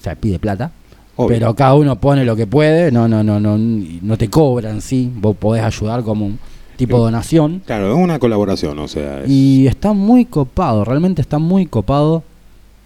[0.00, 0.72] o sea, pide plata.
[1.16, 1.28] Obvio.
[1.38, 5.10] Pero cada uno pone lo que puede, no, no, no, no, no te cobran, sí,
[5.14, 6.38] vos podés ayudar como un
[6.76, 7.62] tipo de donación.
[7.66, 12.22] Claro, es una colaboración, o sea, es- Y está muy copado, realmente está muy copado.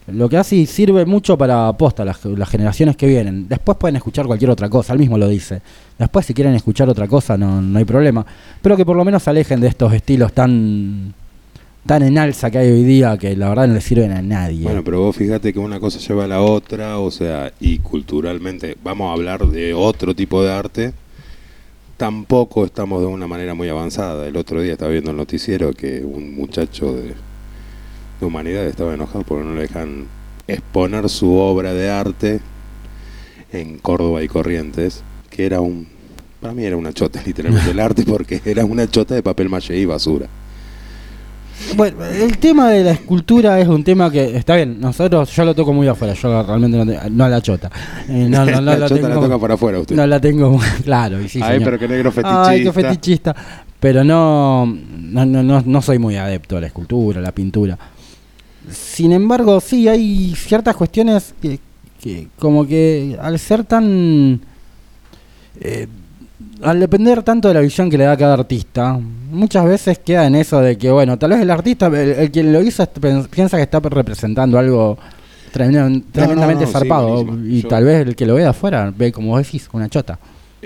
[0.08, 3.48] Lo que hace y sirve mucho para aposta las, las generaciones que vienen.
[3.48, 5.62] Después pueden escuchar cualquier otra cosa, él mismo lo dice.
[5.98, 8.24] Después si quieren escuchar otra cosa no, no hay problema.
[8.62, 11.12] Pero que por lo menos se alejen de estos estilos tan
[11.86, 14.62] tan en alza que hay hoy día que la verdad no le sirven a nadie.
[14.62, 18.76] Bueno, pero vos fíjate que una cosa lleva a la otra, o sea, y culturalmente,
[18.82, 20.92] vamos a hablar de otro tipo de arte,
[21.96, 24.26] tampoco estamos de una manera muy avanzada.
[24.26, 27.14] El otro día estaba viendo el noticiero que un muchacho de,
[28.20, 30.06] de humanidad estaba enojado porque no le dejan
[30.46, 32.40] exponer su obra de arte
[33.52, 35.88] en Córdoba y Corrientes, que era un...
[36.40, 39.76] Para mí era una chota, literalmente, el arte, porque era una chota de papel maché
[39.78, 40.28] y basura.
[41.76, 44.78] Bueno, el tema de la escultura es un tema que está bien.
[44.80, 46.14] Nosotros, yo lo toco muy afuera.
[46.14, 47.70] Yo realmente no, te- no a la chota.
[48.08, 49.96] Eh, no, no, no la la chota la tengo- toca para afuera usted.
[49.96, 51.20] No la tengo claro.
[51.20, 51.64] Y sí, Ay, señor.
[51.64, 52.48] pero qué negro fetichista.
[52.48, 53.36] Ay, qué fetichista.
[53.80, 57.78] Pero no, no, no, no, no soy muy adepto a la escultura, a la pintura.
[58.70, 61.58] Sin embargo, sí, hay ciertas cuestiones que,
[62.02, 64.40] que como que al ser tan...
[65.60, 65.86] eh,
[66.62, 68.98] al depender tanto de la visión que le da cada artista,
[69.30, 72.52] muchas veces queda en eso de que, bueno, tal vez el artista, el, el quien
[72.52, 74.98] lo hizo, pen- piensa que está representando algo
[75.52, 77.26] tremenda- tremendamente no, zarpado.
[77.44, 79.88] y Yo- tal vez el que lo ve de afuera ve, como vos decís, una
[79.88, 80.18] chota.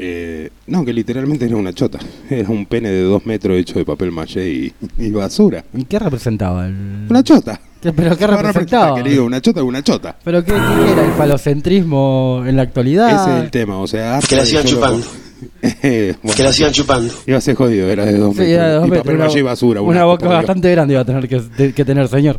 [0.02, 1.98] Eh, no, que literalmente era una chota.
[2.30, 5.62] Era un pene de dos metros hecho de papel maché y, y basura.
[5.74, 6.66] ¿Y qué representaba?
[6.66, 7.06] El...
[7.10, 7.60] Una chota.
[7.82, 8.94] ¿Qué- ¿Pero qué representaba?
[8.96, 10.16] querido, una chota es una chota.
[10.24, 11.04] ¿Pero qué, qué era?
[11.04, 13.08] ¿El falocentrismo en la actualidad?
[13.08, 15.06] Ese es el tema, o sea, Que la sigan solo- chupando.
[15.62, 17.12] Eh, bueno, Que la sigan chupando.
[17.26, 18.54] Iba a ser jodido, era de dos Sí, metros.
[18.54, 19.80] era de dos y metros, papel una- y basura.
[19.82, 20.34] Una asco, boca Dios.
[20.34, 22.38] bastante grande iba a tener que, de- que tener, señor.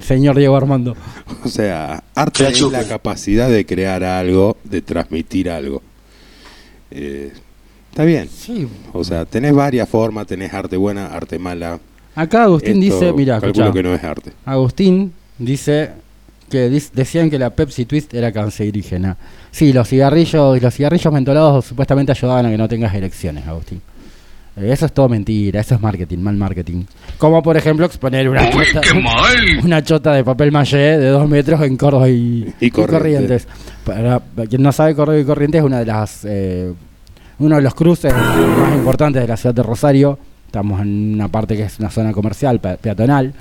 [0.00, 0.96] Señor Diego Armando.
[1.44, 2.80] O sea, arte la es chupen.
[2.80, 5.82] la capacidad de crear algo, de transmitir algo.
[6.90, 7.32] Eh,
[7.90, 8.28] está bien.
[8.34, 8.66] Sí.
[8.92, 11.78] O sea, tenés varias formas, tenés arte buena, arte mala.
[12.14, 14.32] Acá Agustín Esto dice, mira, que no es arte.
[14.46, 15.90] Agustín dice
[16.48, 19.16] que decían que la Pepsi Twist era cancerígena.
[19.50, 23.80] Sí, los cigarrillos y los cigarrillos mentolados supuestamente ayudaban a que no tengas erecciones, Agustín.
[24.56, 26.84] Eh, Eso es todo mentira, eso es marketing, mal marketing.
[27.18, 28.80] Como por ejemplo exponer una chota,
[29.64, 33.46] una chota de papel maché de dos metros en Córdoba y, Y Corrientes.
[33.84, 36.72] Para, para quien no sabe, Córdoba y Corrientes es una de las eh,
[37.38, 40.18] uno de los cruces más importantes de la ciudad de Rosario.
[40.46, 43.34] Estamos en una parte que es una zona comercial, pe- peatonal.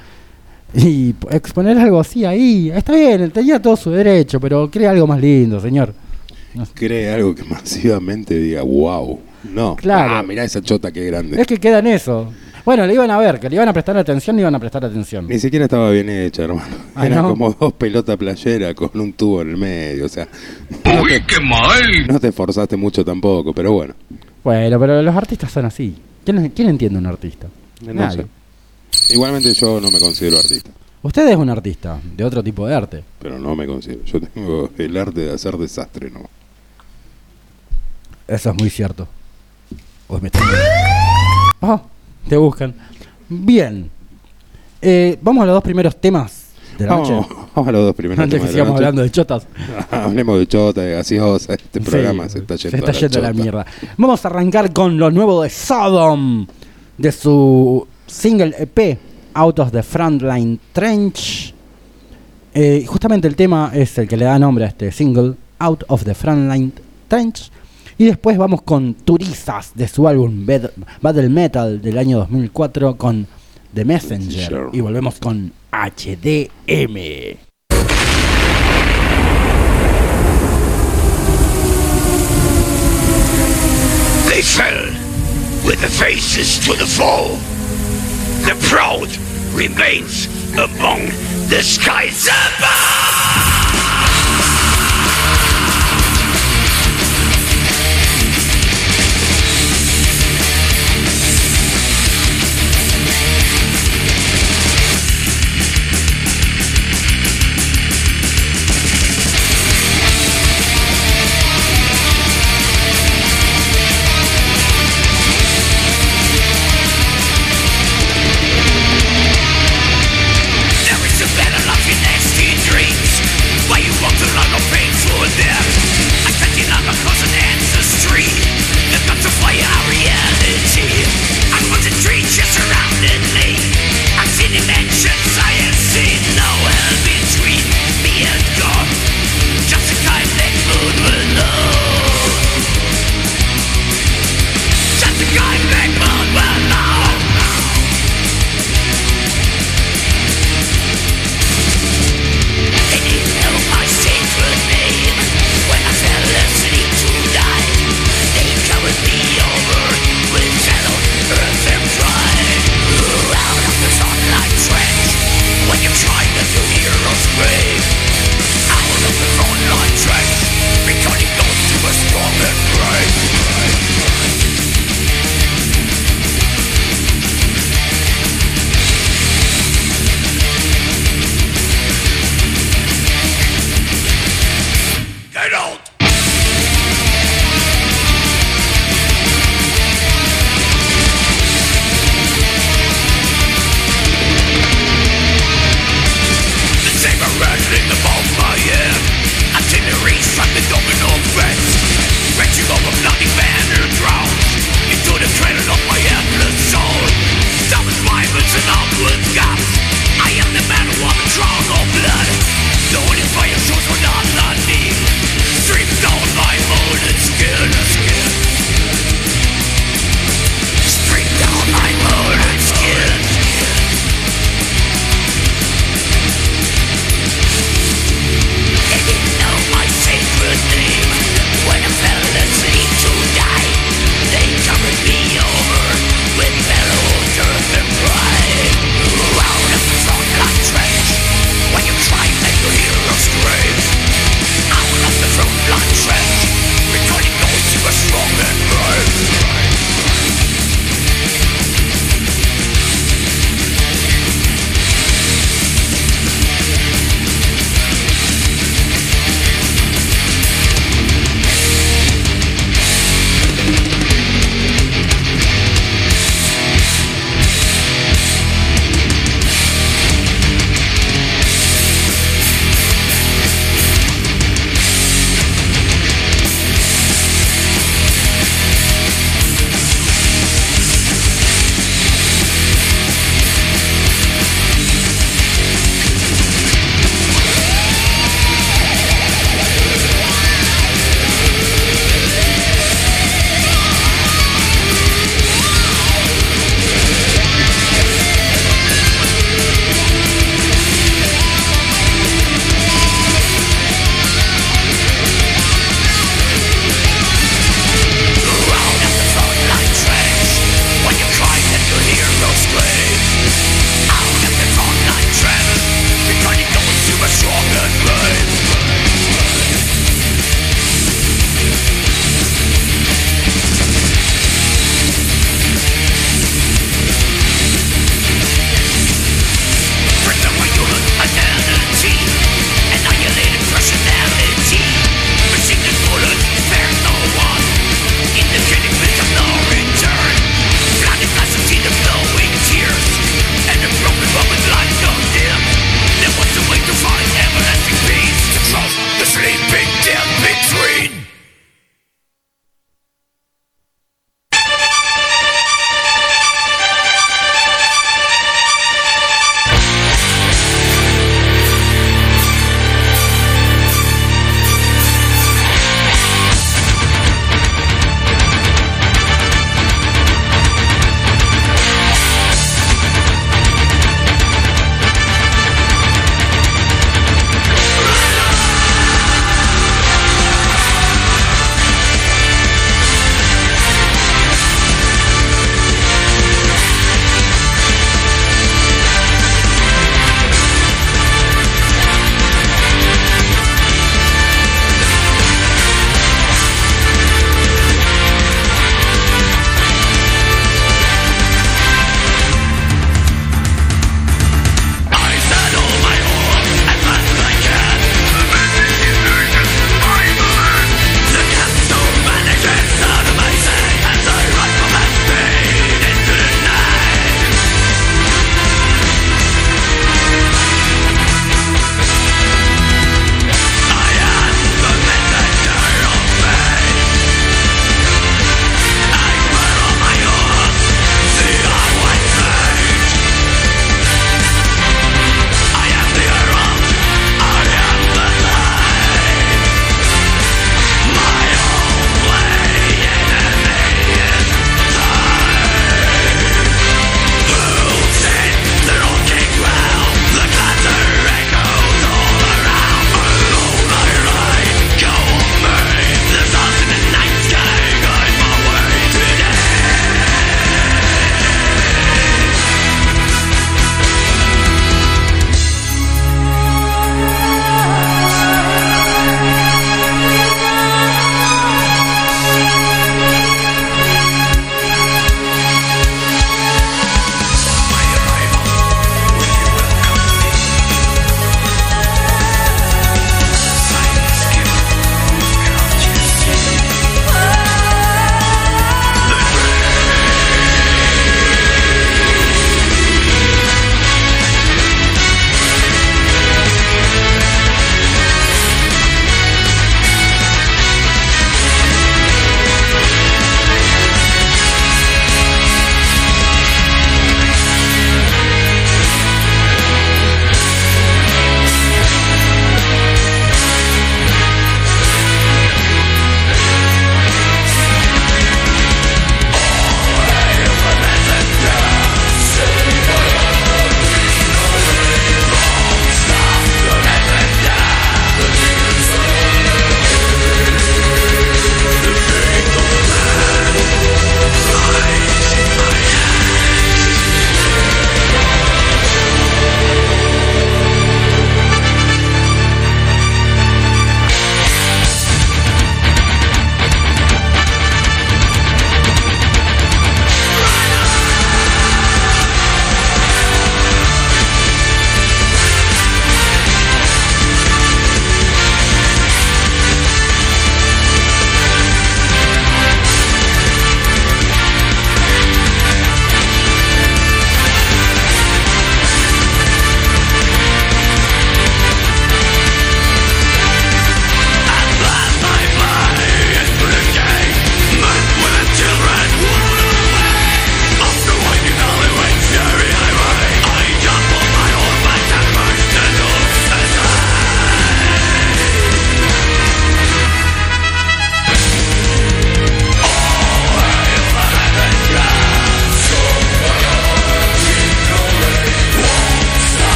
[0.78, 5.20] Y exponer algo así ahí, está bien, tenía todo su derecho, pero crea algo más
[5.22, 5.94] lindo, señor.
[6.74, 9.20] cree algo que masivamente diga, wow.
[9.54, 9.76] No.
[9.76, 10.16] Claro.
[10.16, 11.40] Ah, mirá esa chota que grande.
[11.40, 12.32] Es que queda en eso.
[12.66, 14.84] Bueno, le iban a ver, que le iban a prestar atención, le iban a prestar
[14.84, 15.28] atención.
[15.28, 16.76] Ni siquiera estaba bien hecha, hermano.
[16.96, 17.30] Ah, Era ¿no?
[17.30, 20.06] como dos pelotas playeras con un tubo en el medio.
[20.06, 20.28] O sea,
[20.84, 21.24] no te,
[22.12, 23.94] no te esforzaste mucho tampoco, pero bueno.
[24.44, 25.96] Bueno, pero los artistas son así.
[26.24, 27.48] ¿Quién, quién entiende un artista?
[27.86, 28.24] No Nadie.
[28.24, 28.26] sé.
[29.10, 30.72] Igualmente yo no me considero artista,
[31.04, 33.04] Usted es un artista de otro tipo de arte.
[33.20, 34.04] pero no me considero.
[34.06, 36.22] Yo tengo el arte de hacer desastre, ¿no?
[38.28, 39.08] Eso es muy cierto.
[40.08, 40.44] Uy, me están-
[41.62, 41.82] Ah,
[42.28, 42.74] te buscan.
[43.30, 43.90] Bien.
[44.82, 46.46] Eh, vamos a los dos primeros temas
[46.78, 47.12] de la noche.
[47.14, 49.48] Vamos, Vamos a los dos primeros Antes que temas de la sigamos hablando de chotas.
[49.92, 51.54] Hablemos de chota, de gaseosa.
[51.54, 53.66] Este programa se está yendo, se está a la yendo a la mierda.
[53.98, 56.48] Vamos a arrancar con lo nuevo de Sodom,
[56.98, 58.98] de su single EP,
[59.34, 61.54] Out of the Frontline Trench.
[62.54, 66.04] Eh, justamente el tema es el que le da nombre a este single, Out of
[66.06, 66.72] the Frontline
[67.08, 67.52] Trench.
[67.98, 73.28] Y después vamos con Turizas de su álbum Bad- Battle Metal del año 2004 con
[73.74, 74.48] The Messenger.
[74.50, 74.70] Sure.
[74.74, 77.38] Y volvemos con HDM.
[84.30, 84.86] They fell
[85.66, 87.38] with the faces to the foe.
[88.46, 89.10] The proud
[89.56, 91.08] remains among
[91.50, 93.55] the skies above.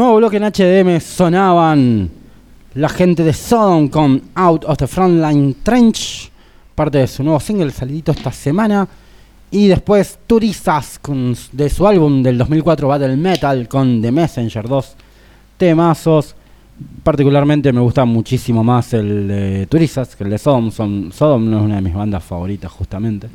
[0.00, 2.10] Nuevo bloque en HDM sonaban
[2.72, 6.32] la gente de Sodom con Out of the Frontline Trench,
[6.74, 8.88] parte de su nuevo single salidito esta semana.
[9.50, 14.94] Y después Turistas con, de su álbum del 2004 Battle Metal con The Messenger, dos
[15.58, 16.34] temazos.
[17.02, 20.70] Particularmente me gusta muchísimo más el de Turistas que el de Sodom.
[20.70, 23.28] Son, Sodom no es una de mis bandas favoritas justamente.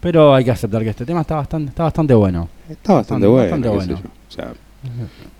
[0.00, 2.48] Pero hay que aceptar que este tema está bastante, está bastante bueno.
[2.70, 3.42] Está bastante, Bastante- bueno.
[3.42, 4.02] bastante qué sé bueno.
[4.02, 4.08] yo.
[4.28, 4.54] O sea,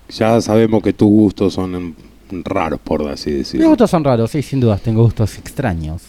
[0.09, 1.95] ya sabemos que tus gustos son
[2.43, 3.69] raros, por así Mis decirlo.
[3.69, 6.01] gustos son raros, sí, sin dudas, tengo gustos extraños.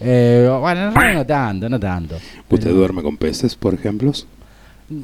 [0.00, 2.14] Eh, bueno, no tanto, no tanto.
[2.16, 4.12] ¿Usted Pero duerme con peces, por ejemplo?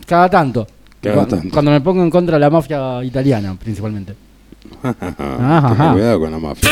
[0.06, 0.66] Cada tanto.
[1.02, 1.48] Cada tanto.
[1.52, 4.14] Cuando me pongo en contra de la mafia italiana, principalmente.
[4.82, 5.92] Tenga ajá.
[5.92, 6.70] cuidado con la mafia.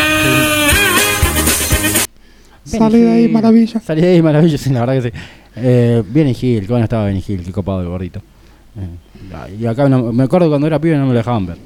[2.64, 3.78] Sale de ahí, maravilla.
[3.80, 5.16] Salí de ahí, maravilloso, sí, la verdad que sí.
[5.56, 8.20] Eh, Benny Hill, qué bueno estaba Benny Hill, qué copado el gorrito.
[8.76, 11.56] Eh, y acá no- me acuerdo cuando era pibe no me lo dejaban ver.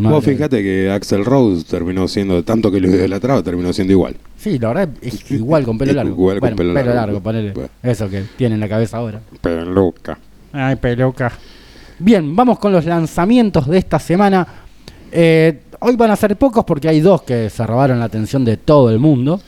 [0.00, 4.16] Vos fíjate que Axel Rose terminó siendo, tanto que lo idolatraba, terminó siendo igual.
[4.36, 6.10] Sí, la verdad es igual con pelo largo.
[6.12, 7.00] Igual con Bueno, pelo pelo largo.
[7.06, 7.52] largo, ponele.
[7.52, 7.68] Bueno.
[7.82, 9.20] Eso que tiene en la cabeza ahora.
[9.40, 10.18] Pero loca.
[10.52, 11.30] Ay, peluca.
[12.00, 14.46] Bien, vamos con los lanzamientos de esta semana.
[15.12, 18.56] Eh, hoy van a ser pocos porque hay dos que se robaron la atención de
[18.56, 19.40] todo el mundo.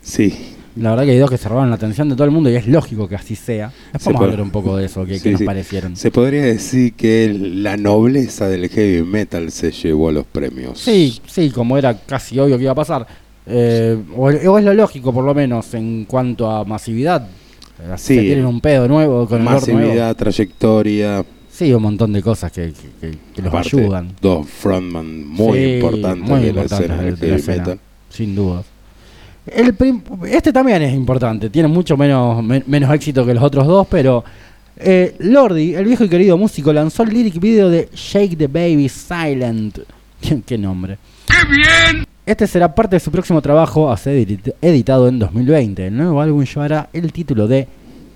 [0.00, 0.56] Sí.
[0.80, 2.56] La verdad que hay dos que se robaron la atención de todo el mundo y
[2.56, 3.70] es lógico que así sea.
[3.92, 5.44] Después vamos a hablar un poco de eso, que, que Sí, nos sí.
[5.44, 5.94] parecieron.
[5.96, 10.78] Se podría decir que la nobleza del heavy metal se llevó los premios.
[10.80, 13.06] Sí, sí, como era casi obvio que iba a pasar.
[13.46, 17.26] Eh, o, o es lo lógico, por lo menos, en cuanto a masividad.
[17.26, 18.14] Eh, Sí.
[18.16, 19.80] Se tienen un pedo nuevo con olor nuevo.
[19.80, 21.24] Masividad, trayectoria.
[21.50, 24.12] Sí, un montón de cosas que, que- los aparte, ayudan.
[24.20, 27.80] Dos frontman muy Sí, importantes muy de importantes la escena del heavy metal.
[28.08, 28.64] Sin dudas.
[29.54, 33.66] El prim- este también es importante, tiene mucho menos, men- menos éxito que los otros
[33.66, 34.22] dos, pero
[34.76, 38.88] eh, Lordi, el viejo y querido músico, lanzó el lyric video de Shake the Baby
[38.88, 39.78] Silent.
[40.20, 40.98] ¿Qué, qué nombre?
[42.26, 45.86] Este será parte de su próximo trabajo a ser edit- editado en 2020.
[45.88, 47.66] El nuevo álbum llevará el título de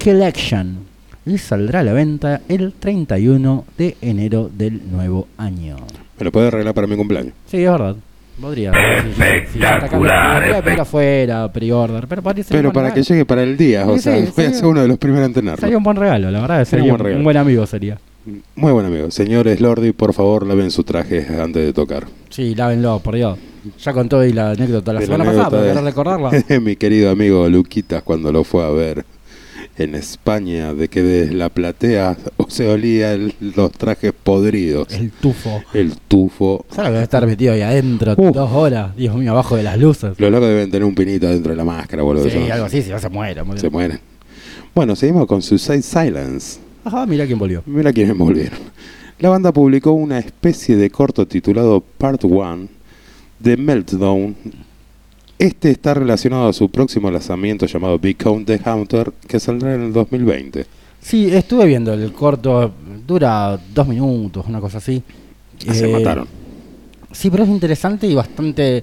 [0.03, 0.79] Collection
[1.27, 5.77] y saldrá a la venta el 31 de enero del nuevo año.
[6.19, 7.33] Me lo puede arreglar para mi cumpleaños.
[7.51, 7.97] Sí, es verdad.
[8.41, 8.73] Podría.
[9.19, 10.43] Espectacular.
[10.43, 12.07] Podría pedir afuera, pre-order.
[12.09, 14.55] Pero, Pero para que llegue para el día, o Sí, sea, sí, voy a sería-
[14.55, 15.61] ser uno de los primeros en tenerlo.
[15.61, 16.57] Sería un buen regalo, la verdad.
[16.65, 17.19] Sería Sería un buen regalo.
[17.19, 17.99] un buen amigo sería.
[18.57, 19.11] Muy buen amigo.
[19.11, 22.05] Señores Lordi, por favor, laven su traje antes de tocar.
[22.31, 23.39] Sí, lávenlo, por Dios.
[23.83, 26.31] Ya contó ahí la anécdota la De semana anécdota pasada, quiero recordarla.
[26.61, 29.05] Mi querido amigo Luquitas, cuando lo fue a ver
[29.77, 32.17] en España, de que de la platea
[32.49, 34.89] se olía el- los trajes podridos.
[34.93, 35.63] El tufo.
[35.73, 36.65] El tufo.
[36.71, 38.33] ¿Sabes lo que debe estar metido ahí adentro Uh.
[38.33, 38.95] dos horas?
[38.97, 40.13] Dios mío, abajo de las luces.
[40.19, 42.29] Los locos deben tener un pinito dentro de la máscara, boludo.
[42.31, 43.43] Sí, algo así, si no se muere.
[43.43, 43.99] muy Se mueren.
[44.75, 46.59] Bueno, seguimos con Suicide Silence.
[46.85, 47.63] Ajá, mira quién volvió.
[47.67, 48.59] Mira quiénes volvieron.
[49.19, 52.69] La banda publicó una especie de corto titulado Part 1
[53.39, 54.37] de Meltdown.
[55.39, 59.93] Este está relacionado a su próximo lanzamiento llamado Become the Hunter, que saldrá en el
[59.93, 60.67] 2020.
[61.01, 62.73] Sí, estuve viendo el corto,
[63.07, 65.03] dura dos minutos, una cosa así.
[65.69, 66.27] Ah, se Eh, mataron.
[67.13, 68.83] Sí, pero es interesante y bastante.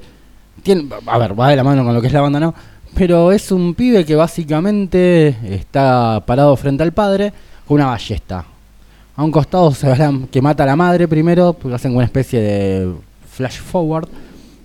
[0.61, 2.53] Tiene, a ver, va de la mano con lo que es la banda, ¿no?
[2.93, 7.31] Pero es un pibe que básicamente está parado frente al padre
[7.65, 8.45] con una ballesta.
[9.15, 12.39] A un costado se verá que mata a la madre primero, porque hacen una especie
[12.39, 12.93] de
[13.31, 14.07] flash forward,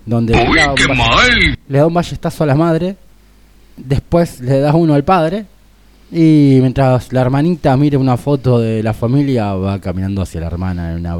[0.06, 2.96] donde le da, un balle- le da un ballestazo a la madre,
[3.76, 5.44] después le da uno al padre,
[6.12, 10.92] y mientras la hermanita mira una foto de la familia, va caminando hacia la hermana
[10.92, 11.16] en una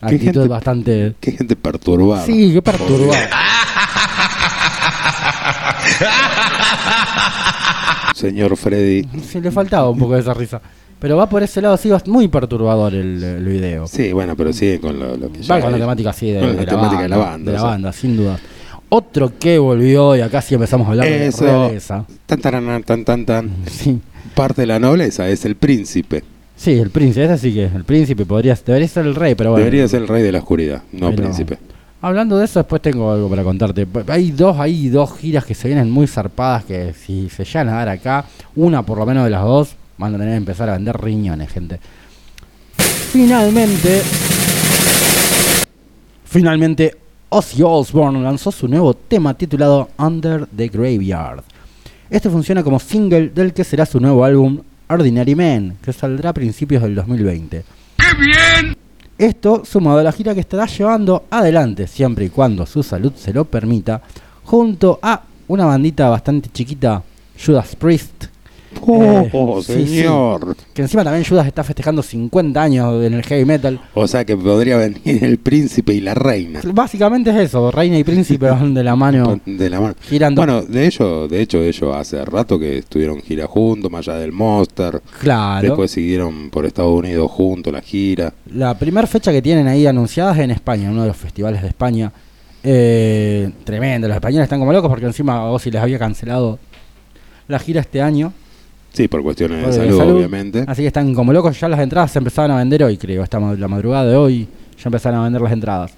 [0.00, 1.14] Qué actitud gente- bastante...
[1.20, 2.24] Qué gente perturbada.
[2.24, 3.12] Sí, qué perturbado.
[8.14, 9.06] Señor Freddy.
[9.22, 10.60] Sí, le faltaba un poco de esa risa.
[11.04, 13.86] Pero va por ese lado, sí, va muy perturbador el, el video.
[13.86, 15.82] Sí, bueno, pero sigue con lo, lo que ya Va con la es.
[15.82, 17.70] temática así de, la la, temática banda, de la banda, de la o sea.
[17.72, 18.38] banda, sin duda.
[18.88, 21.44] Otro que volvió, y acá sí empezamos a hablar Eso.
[21.44, 22.06] de realeza.
[22.24, 23.50] Tan, taran, tan, tan, tan.
[23.70, 24.00] Sí.
[24.34, 26.24] Parte de la nobleza es el príncipe.
[26.56, 29.50] sí, el príncipe, ese sí que es el príncipe, podría, debería ser el rey, pero
[29.50, 29.62] bueno.
[29.62, 31.58] Debería ser el rey de la oscuridad, no Pero- príncipe.
[32.00, 33.86] Hablando de eso, después tengo algo para contarte.
[34.08, 37.72] Hay dos, hay dos giras que se vienen muy zarpadas que si se llegan a
[37.74, 38.24] dar acá,
[38.56, 41.50] una por lo menos de las dos, van a tener que empezar a vender riñones,
[41.50, 41.80] gente.
[43.12, 44.02] Finalmente,
[46.24, 46.96] finalmente,
[47.28, 51.42] Ozzy Osbourne lanzó su nuevo tema titulado Under the Graveyard.
[52.10, 56.34] Este funciona como single del que será su nuevo álbum Ordinary Man, que saldrá a
[56.34, 57.64] principios del 2020.
[59.16, 63.32] Esto sumado a la gira que estará llevando adelante, siempre y cuando su salud se
[63.32, 64.02] lo permita,
[64.44, 67.02] junto a una bandita bastante chiquita,
[67.44, 68.26] Judas Priest,
[68.82, 69.96] Oh, Eh, sí, sí.
[69.98, 70.56] señor.
[70.74, 73.80] Que encima también Judas está festejando 50 años en el heavy metal.
[73.94, 76.60] O sea que podría venir el príncipe y la reina.
[76.64, 79.94] Básicamente es eso, reina y príncipe van de la mano De la mano.
[80.02, 80.40] girando.
[80.40, 84.32] Bueno, de hecho, de hecho, ellos hace rato que estuvieron gira juntos, más allá del
[84.32, 85.00] Monster.
[85.20, 85.66] claro.
[85.68, 88.32] Después siguieron por Estados Unidos juntos la gira.
[88.52, 91.68] La primera fecha que tienen ahí anunciada es en España, uno de los festivales de
[91.68, 92.12] España.
[92.66, 96.58] Eh, tremendo, los españoles están como locos porque encima Ozzy les había cancelado
[97.46, 98.32] la gira este año.
[98.94, 100.16] Sí, por cuestiones de salud, salud.
[100.16, 100.64] obviamente.
[100.66, 103.38] Así que están como locos, ya las entradas se empezaron a vender hoy, creo, esta
[103.40, 105.92] la madrugada de hoy ya empezaron a vender las entradas.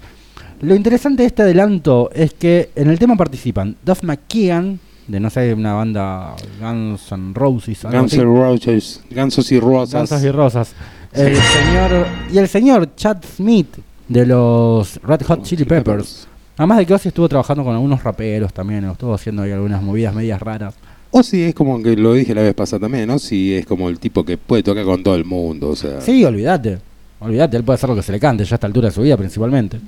[0.61, 5.29] Lo interesante de este adelanto es que en el tema participan Duff McKean, de no
[5.29, 8.13] sé, una banda Guns N' Roses, Guns.
[8.13, 9.93] N' Roses, Gansos y Rosas.
[9.93, 10.73] Gansos y Rosas.
[11.13, 13.77] El señor, y el señor Chad Smith
[14.07, 16.27] de los Red Hot Chili Peppers.
[16.57, 19.81] Además de que Ozzy estuvo trabajando con algunos raperos también, o estuvo haciendo ahí algunas
[19.81, 20.73] movidas medias raras.
[21.11, 23.17] O si es como que lo dije la vez pasada también, ¿no?
[23.19, 26.01] Si es como el tipo que puede tocar con todo el mundo, o sea.
[26.01, 26.79] Sí, olvídate.
[27.19, 29.01] Olvídate, él puede hacer lo que se le cante, ya a esta altura de su
[29.01, 29.79] vida principalmente.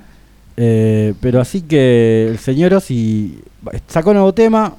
[0.57, 3.39] Eh, pero así que el señor Ozzy
[3.88, 4.74] sacó nuevo tema,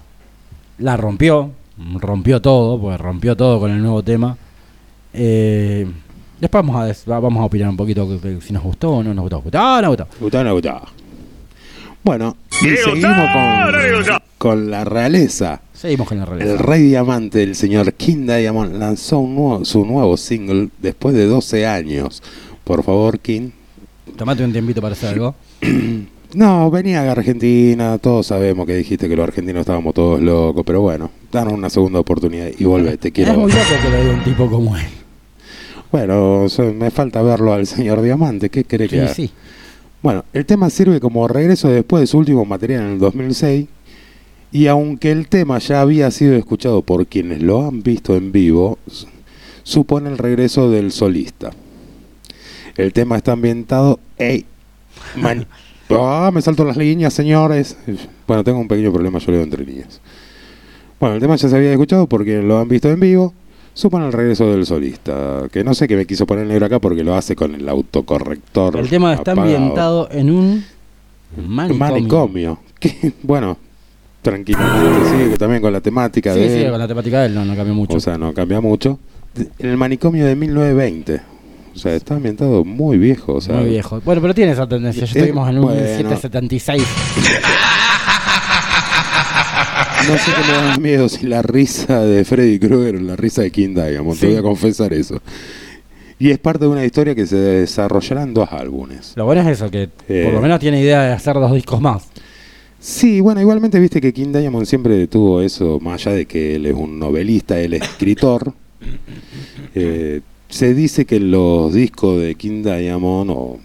[0.79, 1.53] la rompió,
[1.99, 4.37] rompió todo, porque rompió todo con el nuevo tema.
[5.13, 5.87] Eh,
[6.41, 9.59] después vamos a, vamos a opinar un poquito si nos gustó o no nos gustó.
[9.59, 10.07] Ah, no gustó.
[10.21, 10.83] Gustavo, no gustaba.
[12.03, 15.61] Bueno, y seguimos con, con la realeza.
[15.73, 16.53] Seguimos con la realidad.
[16.53, 21.27] El rey diamante, el señor King Diamond, lanzó un nuevo- su nuevo single después de
[21.27, 22.23] 12 años.
[22.65, 23.51] Por favor, King.
[24.17, 25.35] Tomate un tiempito para hacer algo.
[26.33, 30.81] No, venía de Argentina, todos sabemos que dijiste que los argentinos estábamos todos locos, pero
[30.81, 34.23] bueno, danos una segunda oportunidad y volvete, quiero Es muy loco que lo diga un
[34.23, 34.87] tipo como él.
[35.91, 39.33] Bueno, so- me falta verlo al señor Diamante, ¿qué cree que Sí, haga?
[40.03, 43.67] Bueno, el tema sirve como regreso después de su último material en el 2006
[44.53, 48.79] y aunque el tema ya había sido escuchado por quienes lo han visto en vivo,
[49.63, 51.51] supone el regreso del solista.
[52.77, 54.01] El tema está ambientado...
[54.17, 54.47] ¡Ey!
[55.17, 55.47] Man-
[55.91, 56.31] ¡Ah!
[56.33, 57.77] me salto las líneas, señores.
[58.27, 60.01] Bueno, tengo un pequeño problema, yo leo entre líneas.
[60.99, 63.35] Bueno, el tema ya se había escuchado por quienes lo han visto en vivo.
[63.81, 67.03] Supone el regreso del solista, que no sé qué me quiso poner negro acá porque
[67.03, 68.77] lo hace con el autocorrector.
[68.77, 69.57] El tema está apagado.
[69.57, 70.65] ambientado en un
[71.47, 71.79] manicomio.
[71.79, 72.59] Manicomio.
[72.79, 73.57] Que, bueno,
[74.21, 76.49] tranquilamente sigue también con la temática Sí, de.
[76.51, 76.71] sí, él.
[76.71, 77.97] con la temática de él no, no cambió mucho.
[77.97, 78.99] O sea, no cambia mucho.
[79.59, 81.21] En el manicomio de 1920.
[81.75, 83.35] O sea, está ambientado muy viejo.
[83.35, 84.03] O sea, Muy viejo.
[84.05, 85.01] Bueno, pero tiene esa tendencia.
[85.01, 85.81] Ya Es- estuvimos en un bueno.
[85.81, 86.83] 1776.
[90.09, 93.17] No sé qué me da más miedo si la risa de Freddy Krueger o la
[93.17, 94.15] risa de King Diamond.
[94.15, 94.21] Sí.
[94.23, 95.21] Te voy a confesar eso.
[96.19, 99.13] Y es parte de una historia que se desarrollará en dos álbumes.
[99.17, 100.23] Lo bueno es eso, que Eh.
[100.25, 102.05] por lo menos tiene idea de hacer dos discos más.
[102.79, 106.67] Sí, bueno, igualmente viste que King Diamond siempre tuvo eso, más allá de que él
[106.67, 108.53] es un novelista, él es escritor.
[109.75, 113.59] Eh, se dice que los discos de King Diamond, o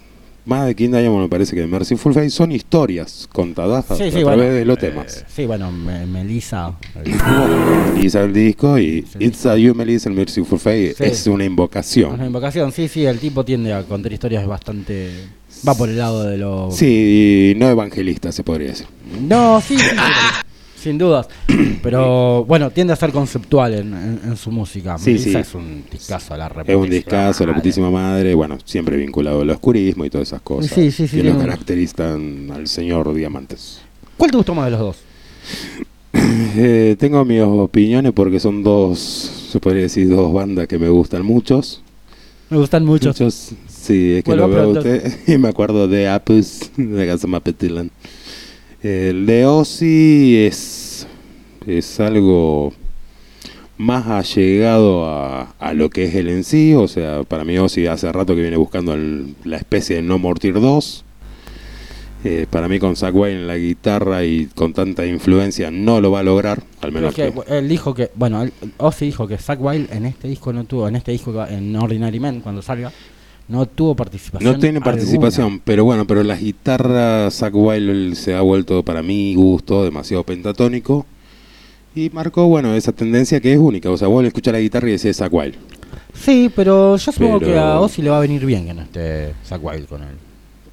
[0.46, 4.04] más de King Diamond me parece que de Merciful Fate, son historias contadas a, Sí,
[4.04, 4.44] a sí, través bueno.
[4.54, 5.26] de los eh, temas.
[5.28, 6.74] sí, bueno, me- Melissa.
[7.96, 9.18] Melissa el disco y Sí.
[9.20, 12.14] It's a You, Melissa, el Merciful Fate es una Es invocación.
[12.14, 12.72] una invocación.
[12.72, 15.10] Sí, sí, el tipo tiende a contar historias bastante.
[15.68, 16.70] Va por el lado de lo.
[16.72, 18.88] Sí, y no evangelista se podría decir.
[19.28, 19.78] No, sí,
[20.86, 21.28] sin dudas.
[21.84, 24.98] Pero bueno, tiende a ser conceptual en, en- en su música.
[24.98, 25.36] Sí, sí.
[25.36, 29.42] es un discazo a la Es un reputísima discazo, la putísima madre, bueno, siempre vinculado
[29.42, 33.82] al oscurismo y todas esas cosas Sí, sí, sí, que lo caracterizan al señor Diamantes.
[34.18, 34.98] ¿Cuál te gustó más de los dos?
[36.58, 38.98] Eh, tengo mis opiniones porque son dos,
[39.52, 41.82] se podría decir, dos bandas que me gustan muchos.
[42.50, 43.10] Me gustan mucho.
[43.10, 47.06] Muchos, sí, es que Vuelvo lo veo a usted y me acuerdo de Apus, de
[47.06, 47.92] Gazamapetilan.
[48.86, 51.08] El de Ozzy es,
[51.66, 52.72] es algo
[53.80, 57.88] más allegado a, a lo que es él en sí, o sea, para mí Ozzy
[57.88, 61.04] hace rato que viene buscando el- la especie de No Mortir 2.
[62.26, 66.12] Eh, para mí con Zack Wayne en la guitarra y con tanta influencia no lo
[66.12, 68.46] va a lograr, al menos que, que- él dijo que, bueno,
[68.78, 72.20] Ozzy dijo que Zack Wild en este disco no tuvo, en este disco en Ordinary
[72.20, 72.92] Man cuando salga,
[73.48, 74.52] no tuvo participación.
[74.54, 75.62] No tiene participación, alguna.
[75.66, 81.06] pero bueno, pero las guitarras, Zack Wild se ha vuelto para mi gusto demasiado pentatónico
[81.96, 83.90] y marcó, bueno, esa tendencia que es única.
[83.90, 85.56] O sea, vos le escuchás la guitarra y decís Zack Wild.
[86.14, 88.68] Sí, pero yo supongo Pero- que a Ozzy le va a venir bien
[89.46, 90.16] Zack Wild con él.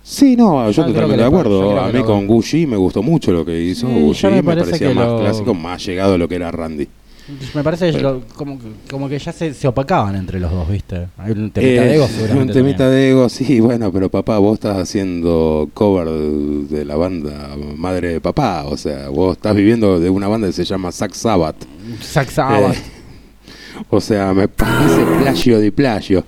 [0.05, 1.81] Sí, no, yo Yo totalmente de acuerdo.
[1.81, 3.87] A mí con Gucci me gustó mucho lo que hizo.
[3.87, 6.89] Sí, Gucci me parecía más lo- clásico, más llegado a lo que era Randy.
[7.55, 10.69] Me parece que lo- como, que- como que ya se, se opacaban entre los dos,
[10.69, 11.09] ¿viste?
[11.19, 12.53] Hay un temita Eh, de ego Un seguramente.
[12.55, 13.01] temita también.
[13.01, 18.21] de ego, sí, bueno, pero papá, vos estás haciendo cover de la banda Madre de
[18.21, 18.65] Papá.
[18.67, 21.57] O sea, vos estás viviendo de una banda que se llama Zack Sabbath.
[22.03, 22.77] Zack Sabbath.
[22.77, 22.83] Eh,
[23.91, 26.25] O sea, me parece plagio de plagio.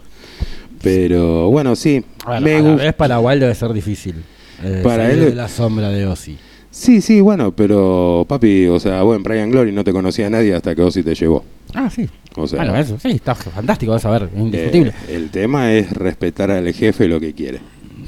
[0.83, 4.17] Pero bueno, sí, Bueno, me vez para Wild debe ser difícil.
[4.63, 6.37] eh, Para salir él- de la sombra de Ozzy.
[6.77, 10.53] Sí, sí, bueno, pero papi, o sea, bueno, Brian Glory no te conocía a nadie
[10.55, 11.45] hasta que Ozzy te llevó.
[11.73, 12.09] Ah, sí.
[12.35, 14.91] O sea, bueno, eso sí, está fantástico saber, es indiscutible.
[15.09, 17.61] eh, el tema es respetar al jefe lo que quiere.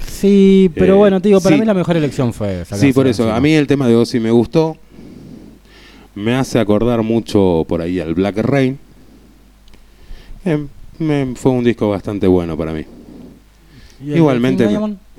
[0.04, 1.60] sí, pero eh, bueno, te digo, para sí.
[1.60, 3.36] mí la mejor elección fue Sí, por eso, encima.
[3.36, 4.76] a mí el tema de Ozzy me gustó.
[6.16, 8.78] Me hace acordar mucho por ahí al Black Rain.
[10.44, 10.66] Eh,
[10.98, 12.84] me- fue un disco bastante bueno para mí.
[14.01, 14.68] ¿Y el de Igualmente,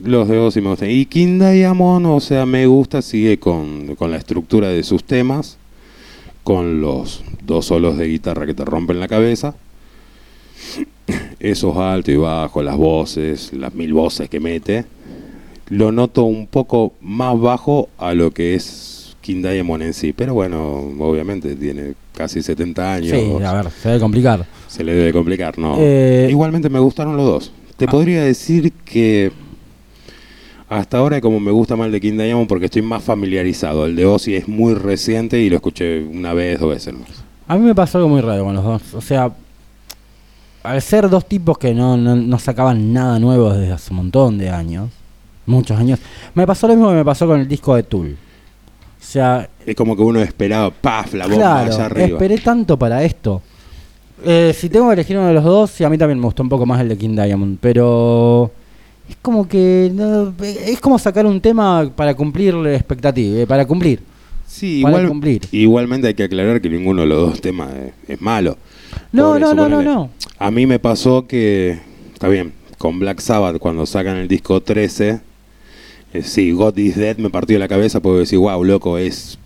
[0.03, 0.89] los de Ozzy me gustan.
[0.91, 5.57] Y King Diamond, o sea, me gusta, sigue con, con la estructura de sus temas,
[6.43, 9.55] con los dos solos de guitarra que te rompen la cabeza.
[11.39, 14.85] Esos altos y bajos, las voces, las mil voces que mete.
[15.69, 20.13] Lo noto un poco más bajo a lo que es King Diamond en sí.
[20.13, 23.11] Pero bueno, obviamente tiene casi 70 años.
[23.11, 24.45] Sí, a ver, se debe complicar.
[24.67, 25.75] Se le debe complicar, ¿no?
[25.79, 27.51] Eh, Igualmente me gustaron los dos.
[27.77, 27.89] Te Ah.
[27.89, 29.31] podría decir que
[30.69, 33.85] hasta ahora como me gusta más el de King Diamond porque estoy más familiarizado.
[33.85, 37.07] El de Ozzy es muy reciente y lo escuché una vez, dos veces más.
[37.47, 38.93] A mí me pasó algo muy raro con los dos.
[38.93, 39.31] O sea,
[40.63, 44.37] al ser dos tipos que no, no, no sacaban nada nuevo desde hace un montón
[44.37, 44.89] de años,
[45.45, 45.99] muchos años,
[46.33, 48.17] me pasó lo mismo que me pasó con el disco de Tool.
[48.99, 52.07] O sea, Es como que uno esperaba, paf, la bomba claro, allá arriba.
[52.07, 53.41] esperé tanto para esto.
[54.25, 56.43] Eh, si tengo que elegir uno de los dos, sí, a mí también me gustó
[56.43, 58.51] un poco más el de King Diamond, pero
[59.07, 63.99] es como que no, es como sacar un tema para cumplir expectativas, para cumplir.
[64.47, 65.41] Sí, para igual- cumplir.
[65.51, 68.57] igualmente hay que aclarar que ninguno de los dos temas es, es malo.
[69.11, 70.09] No, no, no, no, no.
[70.39, 71.77] A mí me pasó que,
[72.13, 75.19] está bien, con Black Sabbath cuando sacan el disco 13,
[76.13, 79.37] eh, sí, God is Dead me partió la cabeza porque decir, wow, loco, es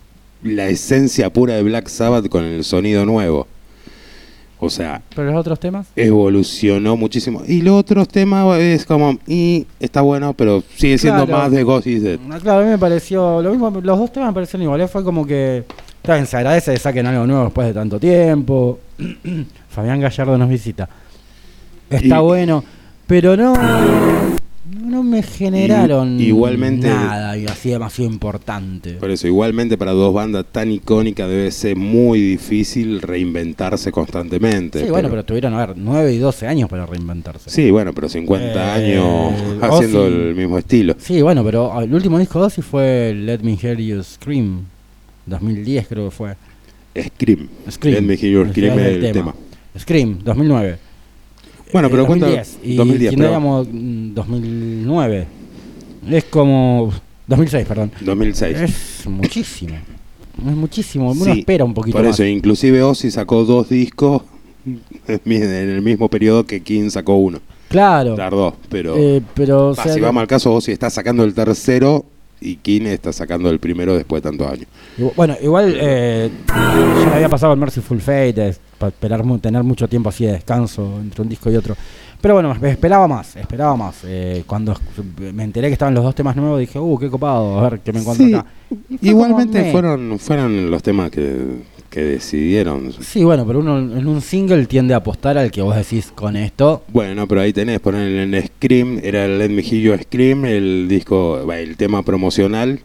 [0.42, 3.46] la esencia pura de Black Sabbath con el sonido nuevo.
[4.64, 5.88] O sea, Pero los otros temas.
[5.96, 7.42] evolucionó muchísimo.
[7.48, 11.42] Y los otros temas es como, y está bueno, pero sigue siendo Claro.
[11.42, 12.18] más de God is Dead.
[12.30, 15.02] Ah, Claro, a mí me pareció lo mismo, los dos temas me parecieron iguales, fue
[15.02, 15.64] como que
[15.96, 18.78] está bien, se agradece que saquen algo nuevo después de tanto tiempo.
[19.68, 20.88] Fabián Gallardo nos visita.
[21.90, 22.62] Está Y- bueno,
[23.08, 23.54] pero no
[24.70, 28.92] no me generaron Y- igualmente- nada y así demasiado importante.
[28.92, 34.84] Por eso, igualmente para dos bandas tan icónicas debe ser muy difícil reinventarse constantemente.
[34.84, 37.50] Sí, bueno, pero tuvieron, a ver, 9 y 12 años para reinventarse.
[37.50, 39.32] Sí, bueno, pero 50 Eh, años
[39.62, 40.14] haciendo Ozzy.
[40.14, 40.94] el mismo estilo.
[40.98, 44.60] Sí, bueno, pero el último disco de Ozzy fue Let Me Hear You Scream,
[45.26, 46.34] 2010 creo que fue.
[46.96, 47.48] Scream.
[47.70, 47.94] Scream.
[47.94, 49.32] Let me hear Ese scream el el tema.
[49.32, 49.34] tema.
[49.78, 50.78] Scream, 2009.
[51.72, 52.58] Bueno, pero Eh, cuenta 2010.
[52.62, 55.26] Y 2010, King pero- Diamond, mm, 2009.
[56.10, 56.92] Es como
[57.26, 57.90] 2006, perdón.
[58.00, 58.58] 2006.
[58.60, 59.74] Es muchísimo.
[60.38, 61.12] Es muchísimo.
[61.12, 62.14] Uno Sí, espera un poquito Por más.
[62.14, 64.22] eso, inclusive Ozzy sacó dos discos
[65.08, 67.40] en el mismo periodo que King sacó uno.
[67.68, 68.14] Claro.
[68.16, 68.96] Tardó, pero...
[68.98, 72.04] Eh, pero o sea, si vamos al caso, Ozzy está sacando el tercero
[72.42, 74.66] y King está sacando el primero después de tantos años.
[75.16, 80.08] Bueno, igual eh, ya le había pasado el Merciful Fate, para esperar tener mucho tiempo
[80.08, 81.76] así de descanso entre un disco y otro.
[82.20, 84.02] Pero bueno, me esperaba más, esperaba más.
[84.04, 84.76] Eh, cuando
[85.34, 87.92] me enteré que estaban los dos temas nuevos, dije, uh, qué copado, a ver qué
[87.92, 88.46] me encuentro Sí, acá.
[88.68, 91.62] Fue Igualmente como, fueron, fueron los temas que,
[91.92, 92.90] que decidieron.
[93.00, 96.36] Sí, bueno, pero uno en un single tiende a apostar al que vos decís con
[96.36, 96.82] esto.
[96.88, 100.86] Bueno, pero ahí tenés, poner en Scream, era el Let Me Hear You Scream, el
[100.88, 102.80] disco, el tema promocional,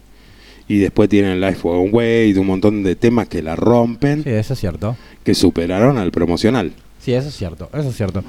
[0.67, 4.53] y después tienen Life One Way, un montón de temas que la rompen, Sí, eso
[4.53, 4.97] es cierto.
[5.23, 6.73] que superaron al promocional.
[6.99, 8.21] Sí, eso es cierto, eso es cierto.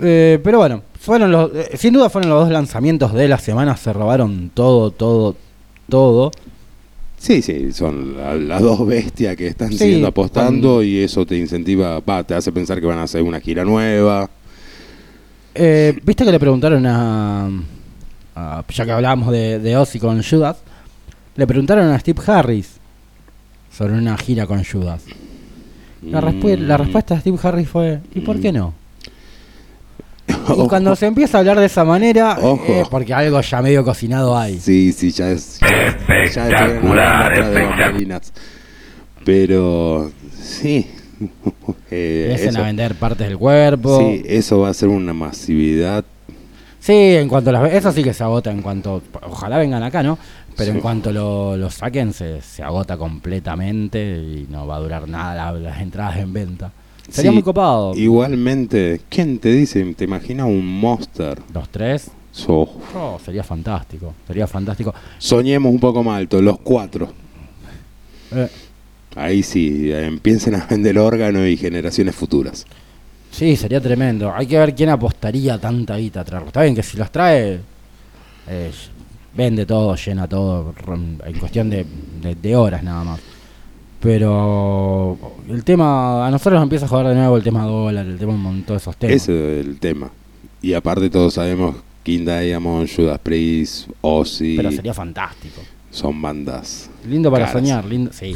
[0.00, 3.76] Eh, pero bueno, fueron los, eh, sin duda fueron los dos lanzamientos de la semana,
[3.76, 5.34] se robaron todo, todo,
[5.88, 6.30] todo.
[7.18, 11.36] Sí, sí, son la- las dos bestias que están Sí, siguiendo apostando y eso te
[11.36, 14.28] incentiva, va, te hace pensar que van a hacer una gira nueva.
[15.54, 17.48] Eh, Viste que le preguntaron a,
[18.34, 20.58] a- ya que hablábamos de, de Ozzy con Judas,
[21.36, 22.72] le preguntaron a Steve Harris
[23.72, 25.02] sobre una gira con Judas.
[26.02, 26.82] La, respu- la Mm.
[26.82, 28.74] respuesta de Steve Harris fue, ¿y por qué no?
[30.64, 32.64] Y cuando se empieza a hablar de esa manera, Ojo.
[32.68, 34.58] es porque algo ya medio cocinado hay.
[34.60, 35.58] Sí, sí, ya es.
[35.60, 38.32] Ya, ya de bambalinas.
[39.24, 40.90] Pero, sí.
[41.90, 43.98] Eh, eso, a vender partes del cuerpo.
[44.00, 46.04] sí, eso va a ser una masividad.
[46.78, 50.18] Sí, en cuanto las eso sí que se agota en cuanto ojalá vengan acá, ¿no?
[50.56, 50.76] Pero Sí.
[50.76, 55.52] en cuanto lo, lo saquen se, se agota completamente y no va a durar nada
[55.52, 56.70] la- las entradas en venta.
[57.08, 57.94] Sería Sí, muy copado.
[57.94, 59.84] Igualmente, ¿quién te dice?
[59.94, 61.38] ¿Te imaginas un monster?
[61.54, 64.92] Los tres, So- oh, sería fantástico, sería fantástico.
[65.18, 67.12] soñemos un poco más alto, los cuatro.
[68.32, 68.48] Eh,
[69.14, 72.66] Ahí sí, empiecen a vender órganos y generaciones futuras.
[73.30, 74.30] Sí, sería tremendo.
[74.34, 76.48] Hay que ver quién apostaría tanta guita a traerlo.
[76.48, 77.60] Está bien que si los trae,
[78.48, 78.70] eh,
[79.34, 80.74] vende todo, llena todo,
[81.24, 81.86] en cuestión de,
[82.20, 83.20] de- de horas nada más.
[84.00, 85.16] Pero
[85.48, 88.32] el tema, a nosotros nos empieza a joder de nuevo el tema dólar, el tema
[88.34, 89.16] un montón de esos temas.
[89.16, 90.10] Ese es el tema.
[90.62, 95.60] Y aparte todos sabemos King Diamond, Judas Priest, Ozzy, Pero sería fantástico.
[95.90, 96.88] son bandas.
[97.08, 97.60] Lindo para Caras.
[97.60, 98.34] soñar, lindo, sí.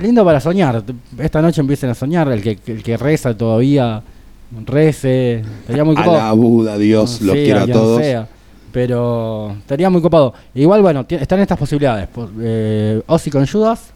[0.00, 0.82] Lindo para soñar.
[1.18, 4.02] Esta noche empiecen a soñar, el que, el que reza todavía,
[4.66, 5.40] rece.
[5.62, 6.16] Estaría muy copado.
[6.20, 8.00] Alá Buda, Dios, los Sí, quiero a todos.
[8.02, 8.28] sea,
[8.72, 10.34] pero estaría muy copado.
[10.54, 12.08] Igual, bueno, están estas posibilidades.
[12.08, 13.92] po- Eh, Ozzy con Judas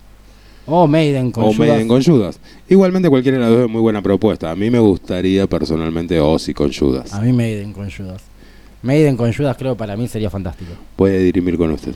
[0.67, 1.59] o Maiden con o Judas.
[1.59, 2.41] Maiden con Judas.
[2.69, 4.51] Igualmente cualquiera de las dos es muy buena propuesta.
[4.51, 7.13] A mí me gustaría personalmente Ozzy con Judas.
[7.13, 8.23] A mí Maiden con Judas.
[8.83, 10.73] Maiden con Judas creo que para mí sería fantástico.
[10.97, 11.95] Puede dirimir con usted.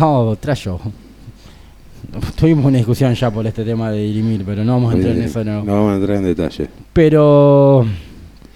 [0.00, 0.80] Oh, Trasho.
[2.36, 5.22] Tuvimos una discusión ya por este tema de dirimir, pero no vamos a entrar en
[5.22, 5.64] eso nuevo.
[5.64, 6.68] No vamos a entrar en detalle.
[6.92, 7.84] Pero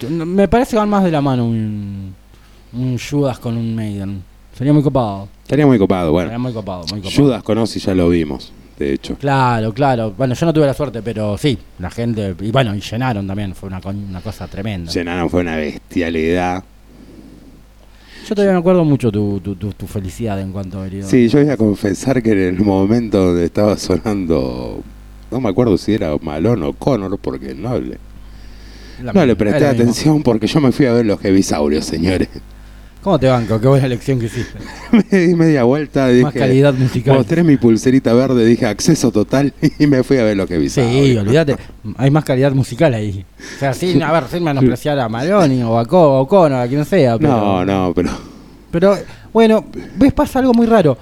[0.09, 2.15] no- me parece que van más de la mano un,
[2.73, 4.23] un Judas con un Maiden.
[4.57, 5.29] Sería muy copado.
[5.43, 6.11] Estaría muy copado.
[6.13, 7.17] Sería Bueno, muy copado, muy copado.
[7.23, 9.17] Judas con Ozzy ya lo vimos, de hecho.
[9.17, 10.13] Claro, claro.
[10.17, 12.35] Bueno, yo no tuve la suerte, pero sí, la gente.
[12.41, 14.93] Y bueno, y llenaron también, fue una, una cosa tremenda.
[14.93, 16.63] Llenaron fue una bestialidad.
[18.29, 21.09] Yo todavía me acuerdo mucho tu, tu, tu, tu felicidad en cuanto a herido.
[21.09, 24.81] Sí, yo voy a confesar que en el momento donde estaba sonando,
[25.31, 27.99] no me acuerdo si era Malone o Connor, porque no le,
[29.03, 32.29] La no le presté atención porque yo me fui a ver los Heavisaurios, señores.
[33.03, 33.61] ¿Cómo te banco?
[33.61, 34.59] Qué buena elección que hiciste.
[35.11, 37.17] me di media vuelta, dije, Más calidad musical.
[37.17, 41.07] mostré mi pulserita verde, dije acceso total y me fui a ver los Heavisaurios.
[41.07, 41.57] Sí, olvídate.
[41.97, 43.25] Hay más calidad musical ahí.
[43.57, 46.69] O sea, sin, a ver, sin menospreciar a Maloni o a Co- o Cono, a
[46.69, 47.19] quien sea.
[47.19, 48.11] Pero, No, no, pero
[48.71, 48.97] Pero,
[49.33, 49.65] bueno,
[49.97, 50.97] ves, pasa algo muy raro.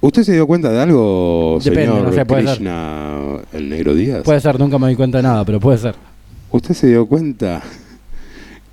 [0.00, 2.50] ¿usted se dio cuenta de algo, Depende, señor no sé, puede ser.
[2.58, 3.18] Krishna,
[3.52, 4.22] el Negro Díaz?
[4.22, 5.96] Puede ser, nunca me di cuenta de nada, pero puede ser.
[6.52, 7.60] ¿Usted se dio cuenta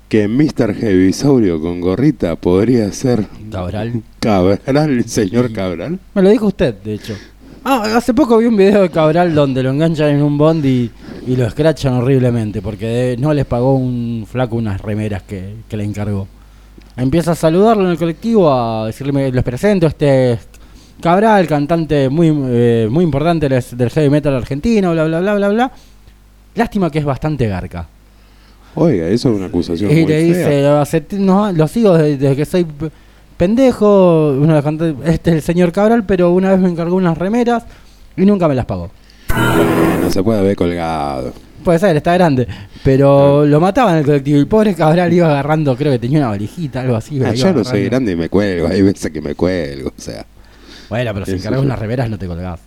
[0.08, 0.74] que Mr.
[0.80, 4.02] Heavisaurio con gorrita podría ser Cabral.
[4.20, 5.98] Cabral, señor Cabral?
[6.14, 7.14] Me lo dijo usted, de hecho.
[7.64, 10.88] Ah, hace poco vi un video de Cabral donde lo enganchan en un bondi
[11.26, 15.76] y lo escrachan horriblemente porque de- no les pagó un flaco unas remeras que, que
[15.76, 16.28] le encargó.
[16.96, 20.48] Empieza a saludarlo en el colectivo, a decirle "Me- les presento, este es
[21.00, 25.48] Cabral, cantante muy, eh, muy importante del del heavy metal argentino, bla, bla, bla, bla,
[25.48, 25.72] bla.
[26.54, 27.86] Lástima que es bastante garca.
[28.76, 30.80] Oiga, eso es una acusación Y muy le dice, fea.
[30.80, 32.66] "Hace t- no, lo sigo desde, desde que soy
[33.36, 34.34] pendejo,
[35.04, 37.64] este es el señor Cabral, pero una vez me encargó unas remeras
[38.16, 38.90] y nunca me las pagó.
[40.02, 41.32] No se puede haber colgado.
[41.64, 42.46] Puede ser, está grande,
[42.84, 46.18] pero lo mataban en el colectivo y el pobre Cabral iba agarrando, creo que tenía
[46.18, 47.20] una valijita, algo así.
[47.24, 50.24] Ah, yo no soy grande y me cuelgo, hay veces que me cuelgo, o sea.
[50.88, 52.60] Bueno, pero si encargas unas remeras no te colgás.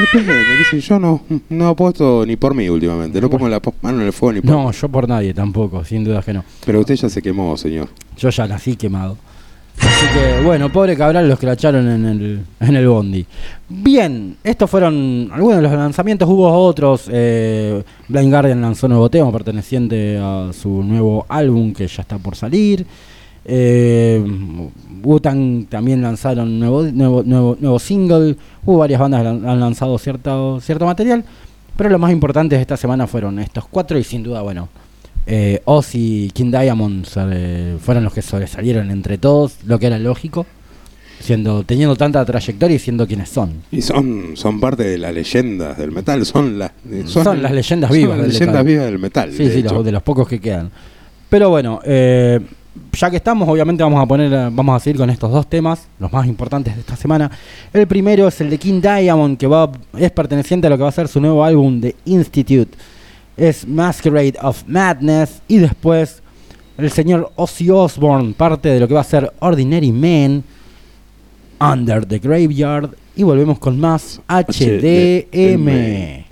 [0.00, 4.00] Depende, me dicen, yo no, no apuesto ni por mí últimamente, no pongo la mano
[4.00, 6.44] en el fuego ni por No, yo por nadie tampoco, sin dudas que no.
[6.64, 7.88] Pero usted ya se quemó, señor.
[8.16, 9.16] Yo ya nací quemado.
[9.80, 13.24] Así que, bueno, pobre Cabral los cracharon en el, en el bondi.
[13.68, 16.28] Bien, estos fueron algunos de los lanzamientos.
[16.28, 17.08] Hubo otros.
[17.10, 22.34] Eh, Blind Guardian lanzó nuevo tema perteneciente a su nuevo álbum que ya está por
[22.34, 22.84] salir.
[23.50, 24.22] Eh,
[25.02, 28.36] Wu-Tang también lanzaron nuevo, nuevo, nuevo, nuevo single.
[28.64, 31.24] Hubo varias bandas que han lanzado cierto, cierto material.
[31.76, 34.68] Pero lo más importante de esta semana fueron estos cuatro y sin duda, bueno,
[35.26, 39.98] eh, Ozzy y King Diamond eh, fueron los que sobresalieron entre todos, lo que era
[39.98, 40.44] lógico,
[41.20, 43.52] siendo teniendo tanta trayectoria y siendo quienes son.
[43.70, 46.72] Y son, son parte de las leyendas del metal, son las
[47.06, 48.66] Son las leyendas son vivas las leyendas metal.
[48.66, 49.32] vivas del metal.
[49.32, 50.70] Sí, de sí, los, de los pocos que quedan.
[51.28, 52.40] Pero bueno, eh,
[52.92, 55.86] ya que estamos, obviamente vamos a poner, eh, vamos a seguir con estos dos temas,
[55.98, 57.30] los más importantes de esta semana.
[57.72, 60.88] El primero es el de King Diamond, que va, es perteneciente a lo que va
[60.88, 62.76] a ser su nuevo álbum de Institute.
[63.36, 65.42] Es Masquerade of Madness.
[65.48, 66.22] Y después
[66.76, 70.44] el señor Ozzy Osbourne, parte de lo que va a ser Ordinary Man,
[71.60, 72.90] Under the Graveyard.
[73.16, 76.27] Y volvemos con más HDM.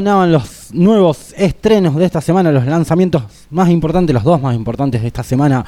[0.00, 5.02] sonaban los nuevos estrenos de esta semana, los lanzamientos más importantes, los dos más importantes
[5.02, 5.62] de esta semana.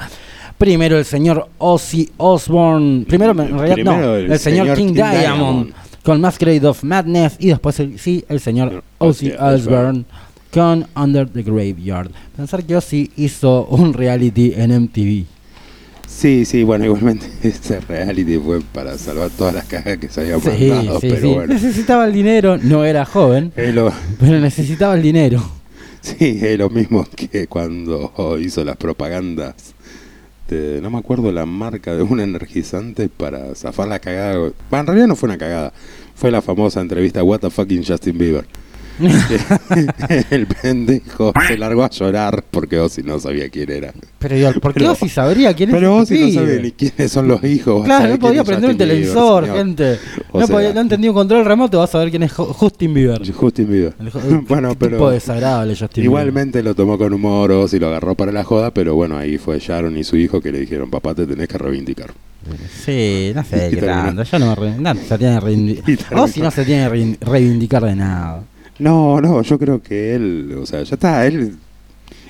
[0.57, 6.19] Primero el señor Ozzy Osbourne, primero en realidad no, el, señor, King, Diamond, Diamond, con
[6.19, 10.03] Masquerade of Madness y después el, sí, el señor Ozzy Osbourne
[10.51, 12.09] con Under the Graveyard.
[12.35, 15.25] Pensar que Ozzy hizo un reality en MTV.
[16.07, 20.41] Sí, sí, bueno, igualmente ese reality fue para salvar todas las cagas que se habían
[20.41, 21.27] Sí, mandado, sí, pero sí.
[21.33, 21.53] bueno.
[21.53, 25.43] Necesitaba el dinero, no era joven, lo, pero necesitaba el dinero.
[26.01, 29.55] sí, es lo mismo que cuando hizo las propagandas
[30.49, 34.51] de, no me acuerdo la marca de un energizante para zafar la cagada.
[34.71, 35.73] En realidad no fue una cagada,
[36.15, 38.45] fue la famosa entrevista What the fucking Justin Bieber.
[40.29, 43.93] el pendejo se largó a llorar porque Ozzy no sabía quién era.
[44.19, 47.11] Pero yo, ¿por qué Ozzy sabría quién es Pero este Ozzy no sabe ni quiénes
[47.11, 47.85] son los hijos.
[47.85, 49.99] Claro, no podía prender un Bieber, televisor, gente.
[50.31, 52.47] O No, sea- podía, no entendía un control remoto, vas a ver quién es Ju-
[52.53, 53.21] Justin Bieber.
[53.33, 53.93] Justin Bieber.
[53.99, 58.43] El, bueno, pero desagradable Justin igualmente lo tomó con humor Ozzy lo agarró para la
[58.43, 61.47] joda, pero bueno, ahí fue Sharon y su hijo que le dijeron, papá, te tenés
[61.47, 62.11] que reivindicar.
[62.85, 64.23] Sí, no sé qué tanto.
[64.37, 66.19] No me re- no, se tiene reivindicar.
[66.19, 68.43] Ozzy no se tiene que reivindicar de nada.
[68.83, 71.55] No, no, yo creo que él, o sea, ya está, él,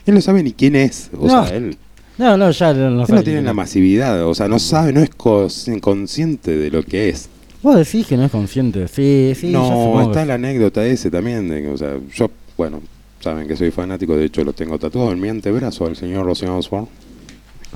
[0.05, 1.75] él no sabe ni quién es, o No, sea, él,
[2.17, 5.01] No, no, ya no, él no sabe tiene la masividad, o sea, no sabe, no
[5.01, 7.29] es consciente de lo que es.
[7.61, 8.87] Vos decís que no es consciente.
[8.87, 12.81] Sí, sí, no, está que- la anécdota ese también, de o sea, yo, bueno,
[13.21, 16.45] saben que soy fanático, de hecho lo tengo tatuado en mi antebrazo al señor Ozzy
[16.45, 16.87] Osbourne.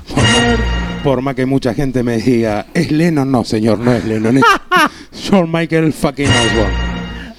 [1.02, 3.30] Por, más que mucha gente me diga, ¿es Lennon?
[3.30, 4.44] No, señor, no es Lennon, es
[5.30, 6.74] John Michael fucking Osbourne.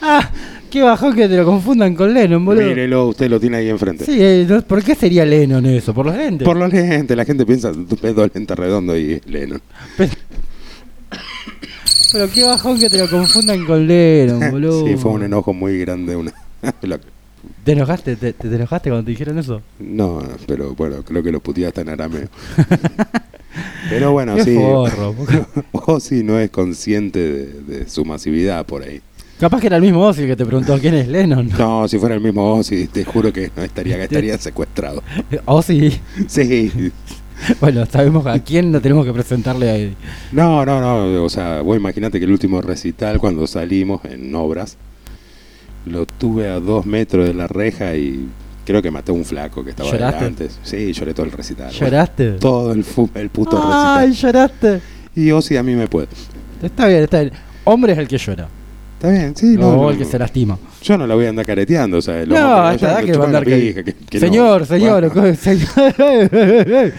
[0.02, 0.30] Ah,
[0.70, 2.68] qué bajón que te lo confundan con Lennon, boludo.
[2.68, 4.06] Mírelo, usted lo tiene ahí enfrente.
[4.06, 5.94] Sí, eh, no- ¿por qué sería Lennon eso?
[5.94, 6.46] ¿Por los lentes?
[6.46, 9.62] Por los lentes, la gente piensa, tu pedo lente redondo y es Lennon.
[12.12, 14.88] Pero, qué bajón que te lo confundan con Lennon, boludo.
[14.88, 16.16] Sí, fue un enojo muy grande.
[16.16, 16.32] Una...
[17.64, 18.16] ¿Te enojaste?
[18.16, 19.62] ¿Te, te enojaste cuando te dijeron eso?
[19.80, 22.28] no, pero bueno, creo que lo puteé hasta en arameo.
[23.90, 24.56] pero bueno, Qué sí.
[24.56, 25.16] forro.
[25.72, 27.46] Ozzy no es consciente de,
[27.80, 29.02] de su masividad por ahí.
[29.40, 31.50] Capaz que era el mismo Ozzy que te preguntó quién es Lennon.
[31.58, 35.02] No, si fuera el mismo Ozzy, te juro que no estaría, estaría secuestrado.
[35.46, 35.98] Ozzy.
[36.28, 36.92] Sí.
[37.62, 39.96] Bueno, sabemos a quién no tenemos que presentarle ahí.
[40.34, 41.24] No, no, no.
[41.24, 44.76] O sea, vos imaginate que el último recital, cuando salimos en obras,
[45.86, 48.28] lo tuve a dos metros de la reja y
[48.66, 50.18] creo que maté a un flaco que estaba ¿Lloraste?
[50.20, 50.50] delante.
[50.64, 51.72] Sí, lloré todo el recital.
[51.72, 52.32] ¿Lloraste?
[52.34, 52.84] Todo el,
[53.16, 54.34] el puto Ay, recital.
[54.34, 54.82] lloraste.
[55.16, 56.08] Y Ozzy a mí me puede.
[56.62, 57.32] Está bien, está bien.
[57.64, 58.50] Hombre es el que llora.
[59.00, 60.58] Está bien, sí, no, no, el que se lastima.
[60.82, 63.00] Yo no la voy a andar careteando, o sea, los No, hombres a esta lloran,
[63.06, 64.20] edad que va a andar que- que- no.
[64.20, 66.94] señor, señor, Bueno, señor.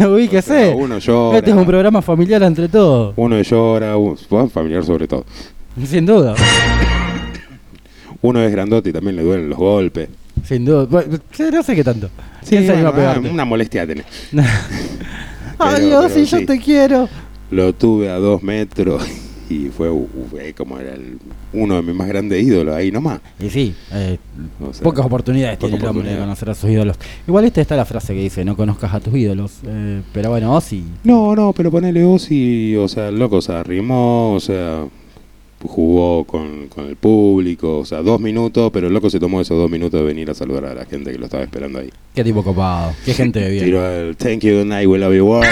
[0.08, 0.52] Ubíquese.
[0.52, 1.38] O sea, uno llora.
[1.38, 3.12] Este es un programa familiar entre todos.
[3.16, 5.24] Uno llora, un- bueno, familiar sobre todo.
[5.84, 6.36] Sin duda.
[8.22, 10.08] Uno es grandote y también le duelen los golpes.
[10.44, 10.84] Sin duda.
[10.84, 11.18] Bueno,
[11.52, 12.08] no sé qué tanto.
[12.42, 14.06] Sí, ¿Quién se anima a bueno, ah, una molestia tenés.
[15.58, 17.08] Ay, Ozzy, pero yo te quiero.
[17.50, 19.02] Lo tuve a dos metros
[19.50, 19.90] y fue,
[20.30, 21.18] fue como era el-
[21.52, 23.20] uno de mis más grandes ídolos ahí nomás.
[23.38, 24.18] Y sí, eh,
[24.60, 26.24] O sea, pocas oportunidades poca tiene el hombre de oportunidad.
[26.24, 26.96] conocer a sus ídolos.
[27.26, 29.58] Igual esta está la frase que dice, no conozcas a tus ídolos.
[29.66, 30.84] Eh, pero bueno, Ozzy.
[31.04, 34.84] No, no, pero ponele Ozzy, o sea, el loco se arrimó, o sea,
[35.66, 39.56] jugó con, con el público, o sea, dos minutos, pero el loco se tomó esos
[39.58, 41.90] dos minutos de venir a saludar a la gente que lo estaba esperando ahí.
[42.14, 42.92] Qué tipo copado.
[43.04, 43.64] Qué gente de bien.
[43.64, 45.46] Tiró el Thank you, night, we love you world.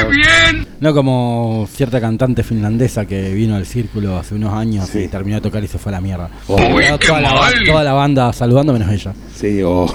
[0.81, 5.01] No como cierta cantante finlandesa que vino al círculo hace unos años Sí.
[5.01, 6.31] y terminó de tocar y se fue a la mierda.
[6.49, 6.57] Oh.
[6.59, 9.15] La, toda la banda saludando menos ella.
[9.35, 9.87] Sí, o,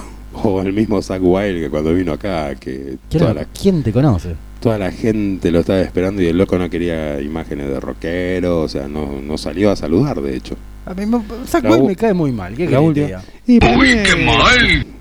[0.43, 3.91] o el mismo Zack Wild que cuando vino acá, que ¿Quién, toda la, quién te
[3.91, 4.35] conoce?
[4.59, 8.67] toda la gente lo estaba esperando y el loco no quería imágenes de rockero, o
[8.67, 10.55] sea, no, no salió a saludar, de hecho.
[10.85, 12.55] A mí me, Zac La Wild me cae muy mal.
[12.55, 13.21] ¿Qué La última.
[13.45, 13.85] Y para mí,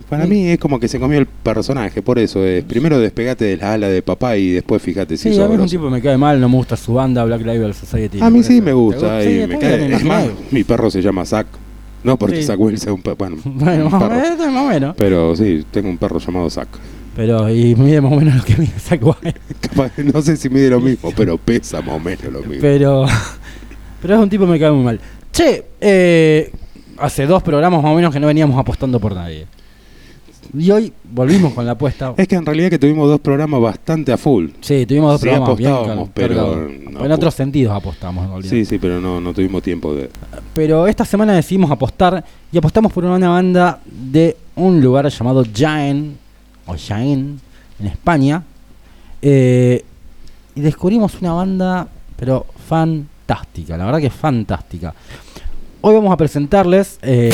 [0.09, 2.65] Para mí es como que se comió el personaje, por eso es.
[2.65, 5.61] Primero despegate de la ala de papá y después fíjate si Sí, a mí es
[5.61, 8.21] un tipo me cae mal, no me gusta su banda Black Label Society.
[8.21, 9.95] A mí sí me gusta ¿Te y Sí, me cae.
[9.95, 11.47] Es más, mi perro se llama Zack.
[12.07, 12.53] No porque Sí.
[12.57, 13.17] Will sea un perro.
[13.17, 14.21] Bueno, Bueno, un más o perro.
[14.23, 14.95] menos, más o menos.
[14.97, 16.69] Pero sí, tengo un perro llamado Zack.
[17.17, 19.35] Pero, y mide más o menos lo que mide Zac Wild.
[19.61, 22.59] Capaz- no sé si mide lo mismo, pero pesa más o menos lo mismo.
[22.61, 23.07] Pero,
[24.03, 25.01] pero es un tipo que me cae muy mal.
[25.33, 26.53] Che, eh,
[26.99, 29.47] hace dos programas más o menos que no veníamos apostando por nadie.
[30.59, 32.15] Y hoy volvimos con la apuesta.
[32.17, 34.49] Es que en realidad que tuvimos dos programas bastante a full.
[34.63, 38.49] Sí, tuvimos dos Sí, programas bien apostábamos, car- pero no en otros sentidos apostamos en.
[38.51, 40.09] Sí, sí, pero no, no tuvimos tiempo de...
[40.55, 46.17] Pero esta semana decidimos apostar y apostamos por una banda de un lugar llamado Jaén,
[46.65, 47.39] o Jaén,
[47.79, 48.43] en España.
[49.21, 49.85] Eh,
[50.55, 54.95] y descubrimos una banda, pero fantástica, la verdad que es fantástica.
[55.83, 56.99] Hoy vamos a presentarles...
[57.03, 57.31] eh,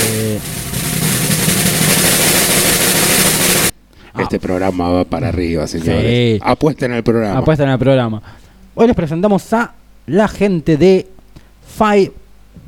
[4.15, 6.39] ah, Este programa va para arriba, señores.
[6.39, 6.41] Sí.
[6.45, 7.39] Apuesten al programa.
[7.39, 8.23] apuesta en el programa.
[8.75, 9.73] Hoy les presentamos a
[10.07, 11.07] la gente de
[11.77, 12.13] Five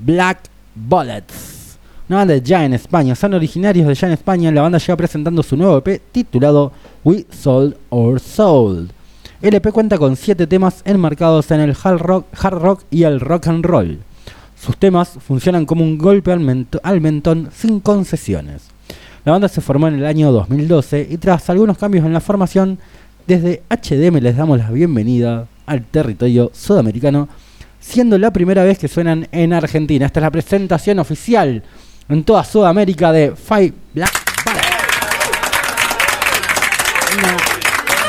[0.05, 0.39] Black
[0.75, 1.79] Bullets.
[2.09, 3.15] Una banda de ya en España.
[3.15, 4.51] Son originarios de ya en España.
[4.53, 6.73] La banda lleva presentando su nuevo EP titulado
[7.03, 8.91] We Sold Our Soul.
[9.41, 13.21] El EP cuenta con 7 temas enmarcados en el hard rock, hard rock y el
[13.21, 13.99] rock and roll.
[14.61, 18.63] Sus temas funcionan como un golpe al, mento- al mentón sin concesiones.
[19.25, 22.79] La banda se formó en el año 2012 y tras algunos cambios en la formación,
[23.27, 27.31] desde HDM les damos la bienvenida al territorio sudamericano,
[27.81, 30.05] siendo la primera vez que suenan en Argentina.
[30.05, 31.63] Esta es la presentación oficial
[32.07, 34.13] en toda Sudamérica de Five Black.
[37.17, 37.37] Una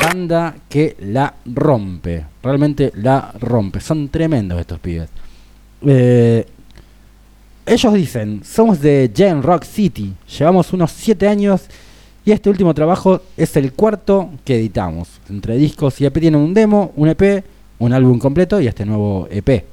[0.05, 3.79] banda que la rompe, realmente la rompe.
[3.79, 5.07] Son tremendos estos pibes.
[5.81, 6.45] Eh,
[7.65, 11.61] ellos dicen, somos de Gen Rock City, llevamos unos 7 años
[12.23, 15.09] y este último trabajo es el cuarto que editamos.
[15.29, 17.43] Entre discos y EP tienen un demo, un EP,
[17.79, 19.63] un álbum completo y este nuevo EP.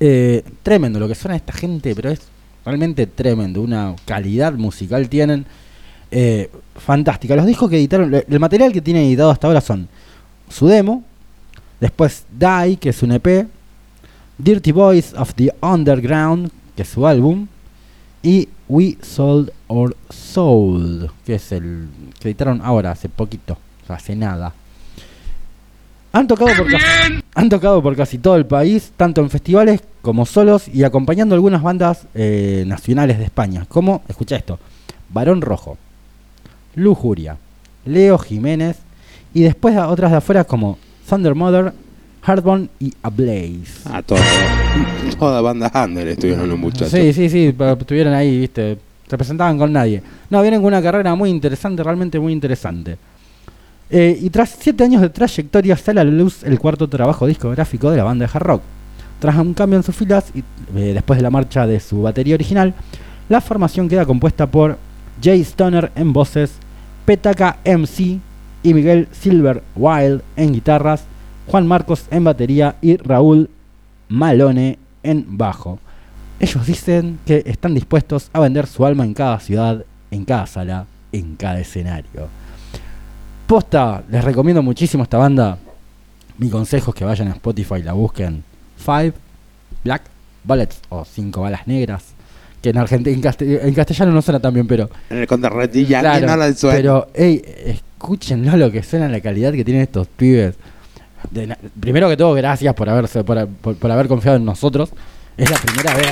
[0.00, 2.20] Eh, tremendo lo que suena esta gente, pero es
[2.64, 3.62] realmente tremendo.
[3.62, 5.46] Una calidad musical tienen
[6.10, 7.34] eh, fantástica.
[7.34, 9.88] Los discos que editaron, el material que tienen editado hasta ahora son
[10.48, 11.02] su demo,
[11.80, 13.46] después Die, que es un EP,
[14.38, 17.48] Dirty Boys of the Underground, que es su álbum,
[18.22, 21.88] y We Sold Our Soul, que es el
[22.20, 24.54] que editaron ahora, hace poquito, hace nada.
[26.12, 26.84] Han tocado, por casi,
[27.34, 31.64] han tocado por casi todo el país, tanto en festivales como solos y acompañando algunas
[31.64, 34.60] bandas eh, nacionales de España, como, escucha esto,
[35.08, 35.78] Barón Rojo,
[36.76, 37.38] Lujuria,
[37.86, 38.76] Leo Jiménez
[39.34, 40.78] y después otras de afuera como
[41.08, 41.72] Thunder Mother,
[42.28, 43.80] Hardbone y Ablaze.
[43.86, 44.20] Ah, toda,
[45.18, 46.90] toda banda under estuvieron los muchachos.
[46.90, 48.76] Sí, sí, sí, estuvieron ahí, viste,
[49.08, 50.02] se presentaban con nadie.
[50.28, 52.98] No, vienen con una carrera muy interesante, realmente muy interesante.
[53.88, 57.90] Eh, y tras siete años de trayectoria sale a la luz el cuarto trabajo discográfico
[57.90, 58.62] de la banda de hard rock.
[59.20, 60.40] Tras un cambio en sus filas y
[60.76, 62.74] eh, después de la marcha de su batería original,
[63.30, 64.76] la formación queda compuesta por
[65.22, 66.52] Jay Stoner en voces,
[67.06, 68.18] Petaka MC
[68.62, 71.04] y Miguel Silver Wild en guitarras,
[71.50, 73.48] Juan Marcos en batería y Raúl
[74.08, 75.78] Malone en bajo.
[76.40, 80.86] Ellos dicen que están dispuestos a vender su alma en cada ciudad, en cada sala,
[81.12, 82.28] en cada escenario.
[83.46, 85.58] Posta, les recomiendo muchísimo esta banda.
[86.36, 88.44] Mi consejo es que vayan a Spotify y la busquen.
[88.76, 89.14] Five
[89.84, 90.02] Black
[90.44, 92.04] Bullets o Cinco Balas Negras.
[92.62, 94.90] Que en, Argentina, en, castell- en castellano no suena tan bien, pero.
[95.10, 99.82] En el contrarretilla, Claro, no pero, ey, escúchenlo lo que suena, la calidad que tienen
[99.84, 100.56] estos pibes.
[101.80, 104.90] Primero que todo, gracias por, haberse, por, por- por haber confiado en nosotros.
[105.36, 106.10] Es la primera vez.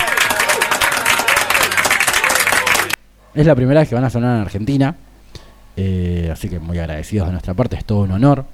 [3.34, 4.94] Es la primera vez que van a sonar en Argentina.
[5.76, 8.44] Eh, así que muy agradecidos de nuestra parte, es todo un honor.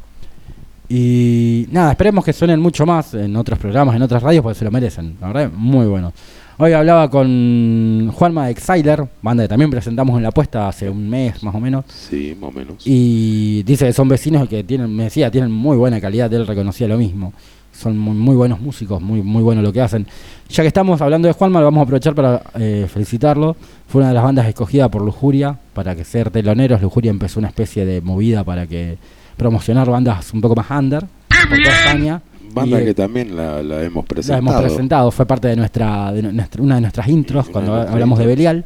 [0.89, 4.65] Y nada, esperemos que suenen mucho más en otros programas, en otras radios, porque se
[4.65, 5.17] lo merecen.
[5.21, 6.13] La verdad, muy bueno.
[6.59, 11.09] Hoy hablaba con Juanma de Exiler, banda que también presentamos en la apuesta hace un
[11.09, 11.87] mes más o menos.
[11.89, 12.77] Sí, más o menos.
[12.85, 16.87] Y dice que son vecinos que tienen, me decía, tienen muy buena calidad, él reconocía
[16.89, 17.33] lo mismo.
[17.73, 20.07] Son muy, muy buenos músicos, muy, muy bueno lo que hacen.
[20.51, 23.57] Ya que estamos hablando de Juanma, lo vamos a aprovechar para eh, felicitarlo.
[23.89, 26.83] Fue una de las bandas escogida por Lujuria para que ser teloneros.
[26.83, 28.99] Lujuria empezó una especie de movida para que
[29.39, 31.07] promocionar bandas un poco más under
[31.49, 32.23] por toda España.
[32.53, 34.39] Banda Y, que también la, la hemos la presentado.
[34.39, 38.27] hemos presentado, fue parte de nuestra, de nuestra- una de nuestras intros cuando hablamos de.
[38.27, 38.65] Belial.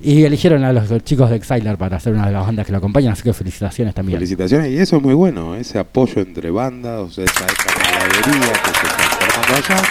[0.00, 2.78] Y eligieron a los chicos de Exiler para ser una de las bandas que lo
[2.78, 4.18] acompañan, así que felicitaciones también.
[4.18, 8.70] Felicitaciones, y eso es muy bueno, ese apoyo entre bandas, o sea, esa camaradería que
[8.70, 9.82] se está formando allá.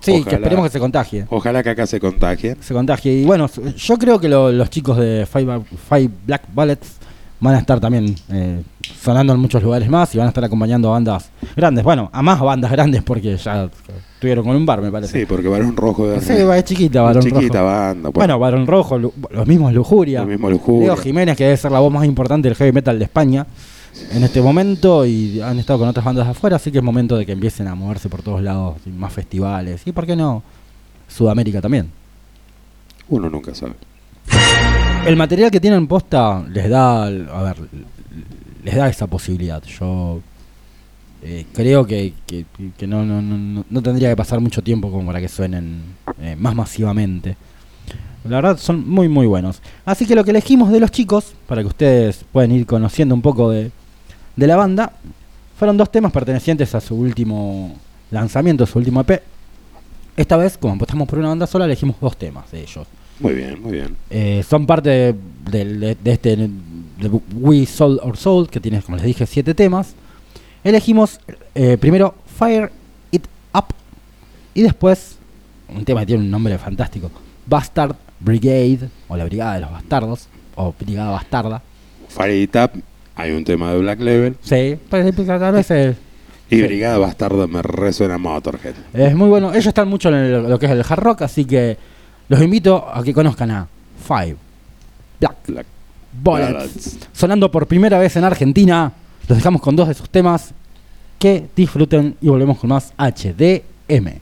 [0.00, 1.26] Sí, que esperemos que se contagie.
[1.28, 2.56] Ojalá que acá se contagien.
[2.60, 3.12] Se contagie.
[3.12, 6.88] Y bueno, yo creo que lo- los chicos de Five, Five Black Bullets
[7.40, 8.62] van a estar también eh,
[9.00, 11.84] sonando en muchos lugares más y van a estar acompañando a bandas grandes.
[11.84, 13.70] Bueno, a más bandas grandes porque ya
[14.14, 15.20] estuvieron con un bar, me parece.
[15.20, 17.64] Sí, porque Barón Rojo de Sí, es chiquita, Barón chiquita Rojo.
[17.64, 18.10] banda.
[18.10, 20.20] Bueno, Barón Rojo, los mismos Lujuria.
[20.20, 20.88] Lo mismo Lujuria.
[20.88, 23.46] Leo Jiménez, que debe ser la voz más importante del heavy metal de España
[24.12, 27.26] en este momento y han estado con otras bandas afuera, así que es momento de
[27.26, 30.42] que empiecen a moverse por todos lados, más festivales y, ¿por qué no?
[31.08, 31.90] Sudamérica también.
[33.08, 33.72] uno nunca sabe.
[35.06, 37.08] El material que tienen posta les da, a
[37.42, 37.56] ver,
[38.62, 39.62] les da esa posibilidad.
[39.62, 40.20] Yo
[41.22, 42.44] eh, creo que, que-
[42.76, 45.80] que no, no, no, no- no tendría que pasar mucho tiempo como para que suenen
[46.20, 47.36] eh, más masivamente.
[48.24, 49.62] La verdad son muy muy buenos.
[49.86, 53.22] Así que lo que elegimos de los chicos, para que ustedes puedan ir conociendo un
[53.22, 53.70] poco de,
[54.36, 54.92] de la banda,
[55.58, 57.74] fueron dos temas pertenecientes a su último
[58.10, 59.22] lanzamiento, su último EP.
[60.18, 62.86] Esta vez, como apostamos por una banda sola, elegimos dos temas de ellos.
[63.20, 63.96] Muy bien, muy bien.
[64.10, 65.14] Eh, son parte
[65.50, 66.50] de, este de
[67.34, 69.94] We sold or Soul, que tiene, como les dije, siete temas.
[70.62, 71.20] Elegimos
[71.54, 72.70] eh, primero Fire
[73.10, 73.66] It Up
[74.54, 75.16] y después
[75.68, 77.10] un tema que tiene un nombre fantástico:
[77.46, 81.62] Bastard Brigade, o la Brigada de los Bastardos, o Brigada Bastarda.
[82.08, 82.82] Fire It Up,
[83.16, 84.36] hay un tema de Black Level.
[84.42, 85.96] Sí, pues, tal vez el.
[86.50, 86.62] Y.
[86.62, 88.74] Brigada Bastarda me resuena Motorhead.
[88.94, 89.52] Es muy bueno.
[89.52, 91.76] Ellos están mucho en lo que es el hard rock, así que
[92.28, 93.68] los invito a que conozcan a
[94.06, 94.36] Five
[95.20, 95.66] Black, Black
[96.22, 98.92] Bullets, sonando por primera vez en Argentina.
[99.28, 100.52] Los dejamos con dos de sus temas.
[101.18, 104.20] Que disfruten y volvemos con más HDM.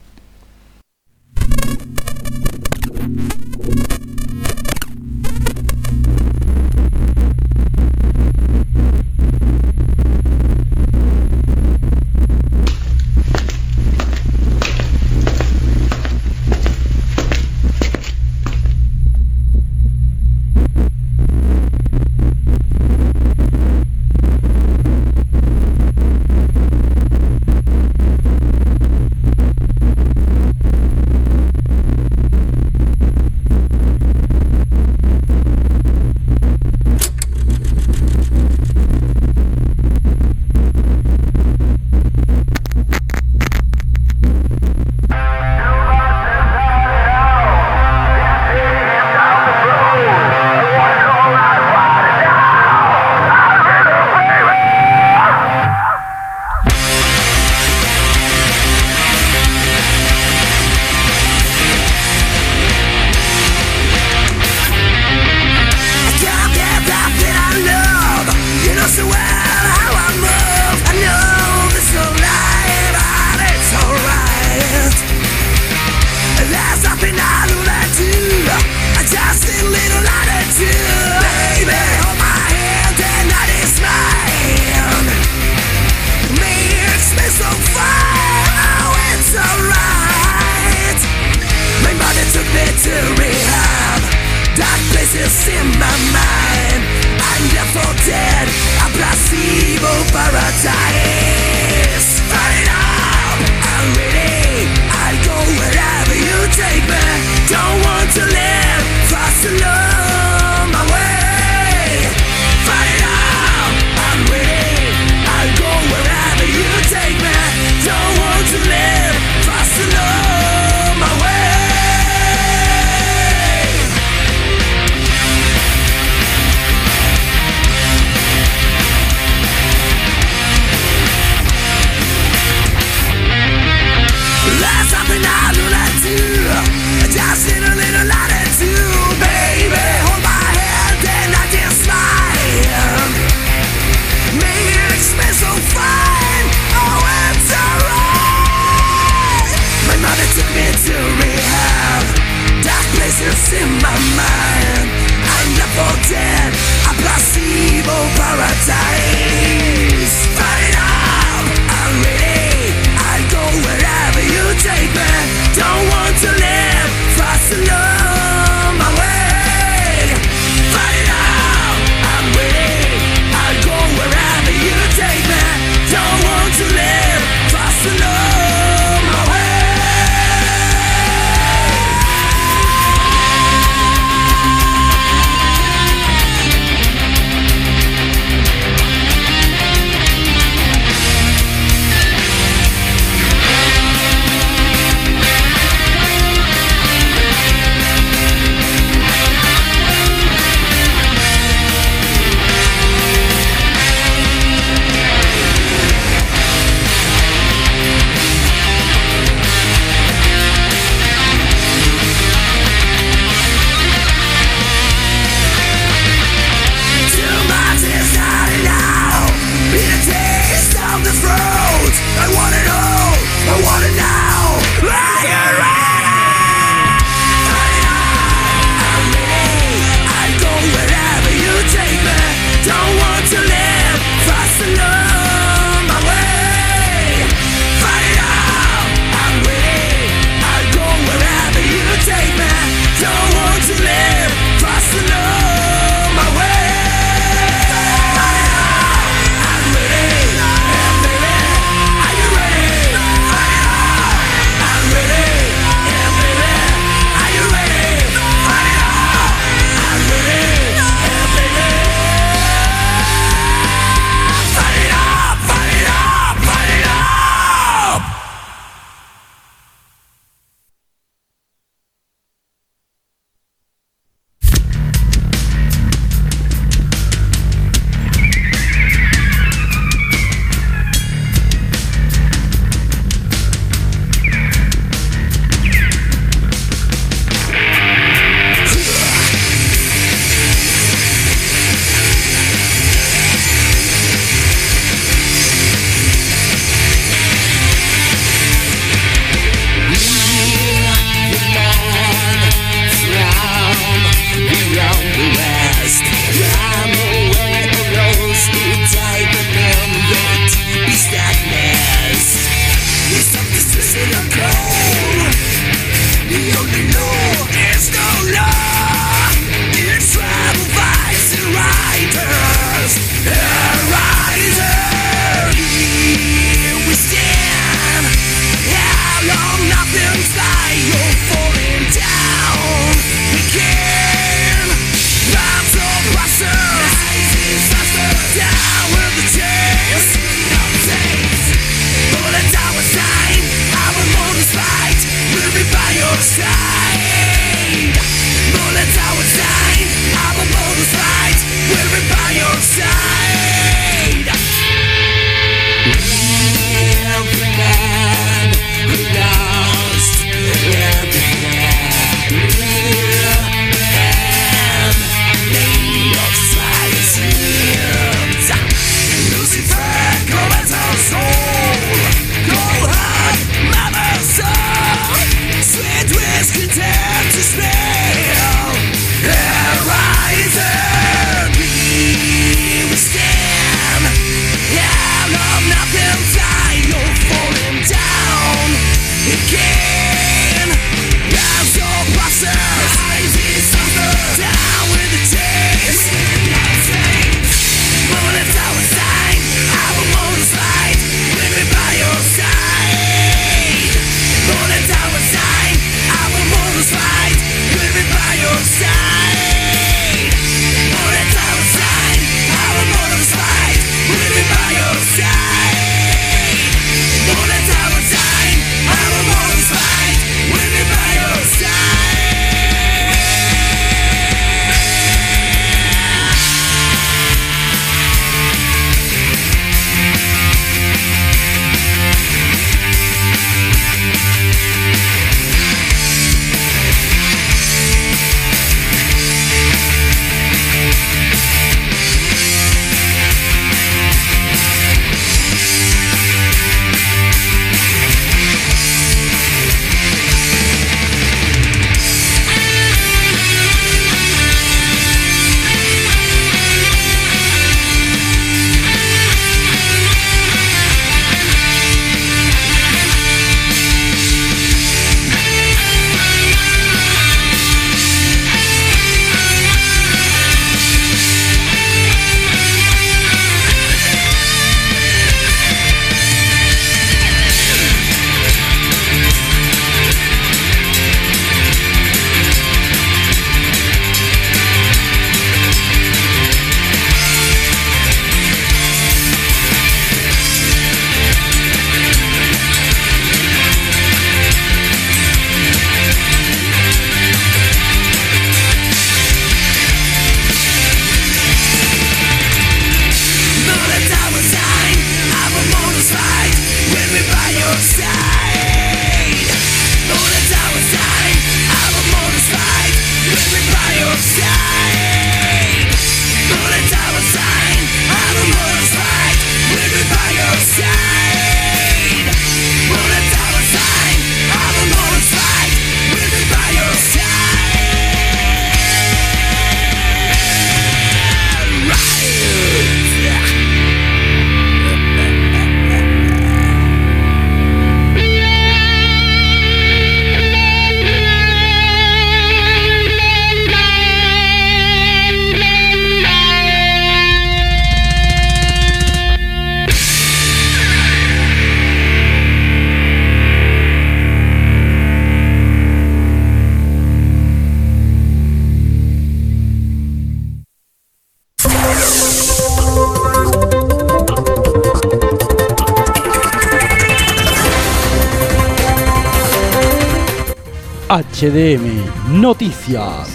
[571.50, 573.28] HDM Noticias.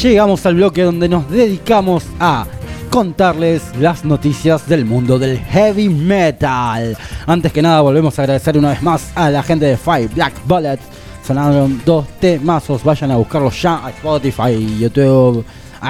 [0.00, 2.46] Llegamos al bloque donde nos dedicamos a
[2.88, 6.96] contarles las noticias del mundo del heavy metal.
[7.26, 10.34] Antes que nada volvemos a agradecer una vez más a la gente de Five Black
[10.46, 10.84] Bullets.
[11.26, 15.44] Sonaron dos temazos, vayan a buscarlos ya a Spotify, YouTube,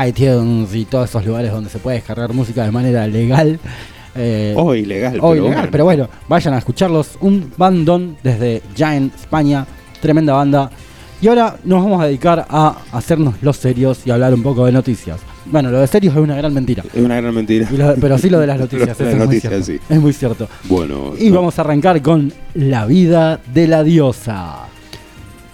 [0.07, 3.61] iTunes y todos esos lugares donde se puede descargar música de manera legal.
[4.15, 5.69] Eh, O ilegal, o pero ilegal, bueno.
[5.71, 7.19] pero bueno, vayan a escucharlos.
[7.21, 9.67] Un bandón desde Giant, España,
[10.01, 10.71] tremenda banda.
[11.23, 14.73] Y ahora nos vamos a dedicar a hacernos los serios y hablar un poco de
[14.73, 15.21] noticias.
[15.47, 16.83] Bueno, lo de serios es una gran mentira.
[16.93, 17.69] Es una gran mentira.
[17.71, 19.85] Lo- pero sí lo de las noticias, de es, las muy noticias, cierto.
[19.87, 19.95] sí.
[19.95, 20.49] es muy cierto.
[20.65, 21.37] Bueno, Y no.
[21.37, 24.67] vamos a arrancar con la vida de la diosa.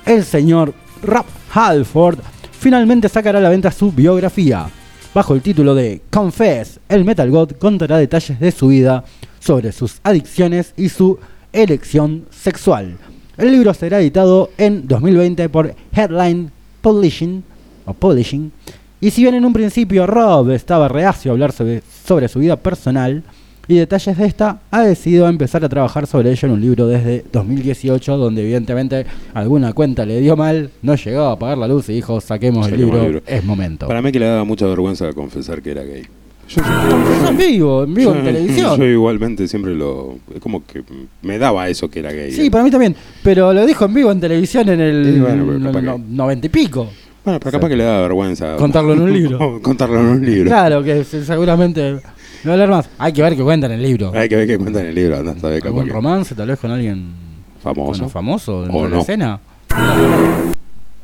[0.07, 0.73] El señor
[1.03, 2.19] Rob Halford
[2.59, 4.67] finalmente sacará a la venta su biografía.
[5.15, 9.05] Bajo el título de Confess, el Metal God contará detalles de su vida
[9.39, 11.19] sobre sus adicciones y su
[11.53, 12.97] elección sexual.
[13.39, 16.51] El libro será editado en 2020 por Headline
[16.83, 17.45] Publishing,
[17.87, 18.53] o Publishing
[19.01, 22.57] y si bien en un principio Rob estaba reacio a hablar sobre, sobre su vida
[22.57, 23.23] personal
[23.69, 27.25] y detalles de esta, ha decidido empezar a trabajar sobre ello en un libro desde
[27.31, 31.93] 2018, donde evidentemente alguna cuenta le dio mal, no llegó a apagar la luz y
[31.93, 33.23] dijo, saquemos, el, libro, el libro.
[33.25, 33.87] es momento.
[33.87, 36.03] Para mí que le daba mucha vergüenza confesar que era gay.
[36.49, 36.63] Yo,
[37.29, 38.79] en vivo, en vivo en televisión.
[38.79, 40.19] Yo igualmente siempre lo...
[40.35, 40.83] Es como que
[41.23, 42.33] me daba eso que era gay.
[42.33, 45.45] Sí, para mí también, pero lo dijo en vivo en televisión en el Y bueno,
[45.47, 46.89] pero capaz no- que- noventa y pico.
[47.25, 48.57] Bueno, pero capaz que le daba vergüenza.
[48.57, 49.61] Contarlo en un libro.
[49.61, 50.49] Contarlo en un libro.
[50.49, 51.99] Claro, que se- seguramente
[52.45, 52.89] no hablar más.
[52.99, 54.13] Hay que ver qué cuenta en el libro.
[54.15, 55.19] Hay que ver qué cuenta en el libro.
[55.23, 57.09] Capaz ¿Algún que- romance tal vez con alguien
[57.63, 57.91] Famoso.
[57.91, 59.03] bueno, famoso dentro O de la no.
[59.03, 59.41] escena?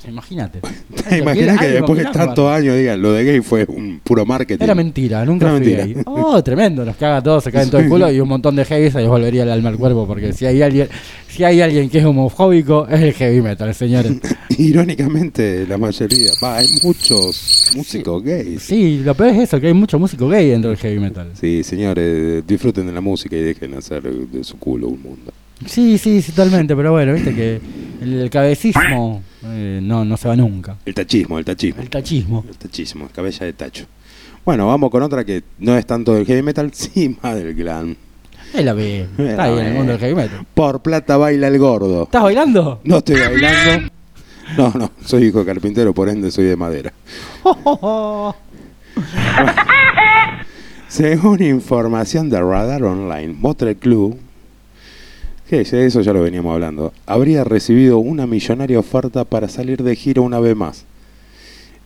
[0.08, 0.60] Imagínate.
[1.08, 4.62] ¿Te imaginas que después de tantos años digan lo de gay fue un puro marketing?
[4.62, 5.84] Era mentira, nunca Era fui mentira.
[5.86, 6.02] gay.
[6.06, 8.64] Oh, tremendo, nos caga todo, se cae en todo el culo y un montón de
[8.64, 10.88] heavy se les volvería el alma al cuerpo porque si hay alguien,
[11.28, 14.12] si hay alguien que es homofóbico es el heavy metal, señores.
[14.58, 16.30] Irónicamente, la mayoría.
[16.42, 18.62] Va, hay muchos músicos gays.
[18.62, 21.30] Sí, lo peor es eso, que hay mucho músico gay dentro del heavy metal.
[21.38, 25.32] Sí, señores, disfruten de la música y dejen hacer de su culo un mundo.
[25.66, 27.60] Sí, sí, sí, totalmente, pero bueno, viste que
[28.00, 30.76] el cabecismo eh, no, no se va nunca.
[30.84, 31.82] El tachismo, el tachismo.
[31.82, 32.44] El tachismo.
[32.48, 33.86] El tachismo, cabeza de tacho.
[34.44, 37.96] Bueno, vamos con otra que no es tanto del heavy metal, sí más del glam.
[38.52, 40.46] Es la B, está ahí en el mundo del heavy metal.
[40.54, 42.04] Por plata baila el gordo.
[42.04, 42.80] ¿Estás bailando?
[42.84, 43.90] No estoy bailando.
[44.58, 46.92] No, no, soy hijo de carpintero, por ende soy de madera.
[50.88, 54.20] Según información de Radar Online, Motley Club,
[55.50, 60.20] de eso ya lo veníamos hablando, habría recibido una millonaria oferta para salir de gira
[60.22, 60.84] una vez más.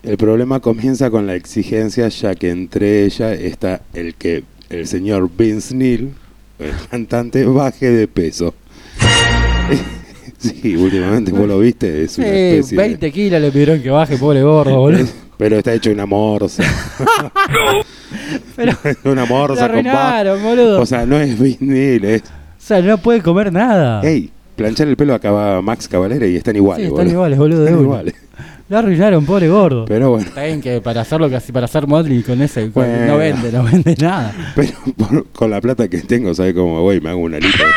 [0.02, 5.28] El problema comienza con la exigencia, ya que entre ella está el que el señor
[5.36, 6.12] Vince Neil,
[6.58, 8.54] el cantante, baje de peso.
[10.38, 13.90] sí, últimamente vos lo viste, es una Sí, especie de- 20 kilos le pidieron que
[13.90, 15.06] baje, pobre gordo, boludo.
[15.36, 16.64] Pero está hecho una morsa.
[18.56, 18.72] Pero
[19.04, 19.84] una morsa con
[20.42, 20.80] boludo.
[20.80, 22.22] O sea, no es Vince Neil, es
[22.68, 24.00] sea, no puede comer nada.
[24.02, 27.12] Ey, planchar el pelo acaba Max Cavalera y están iguales, Sí, están boludo.
[27.14, 27.84] iguales, boludo, de Están una.
[27.88, 28.14] iguales.
[28.68, 29.86] Lo arruinaron, pobre gordo.
[29.86, 32.68] Pero bueno, Está bien que para hacer lo que así, para hacer Motley con ese,
[32.68, 33.06] Bueno.
[33.06, 34.32] no vende, no vende nada.
[34.54, 37.00] pero por- con la plata que tengo, ¿sabes cómo voy?
[37.00, 37.72] Me hago una lista, de.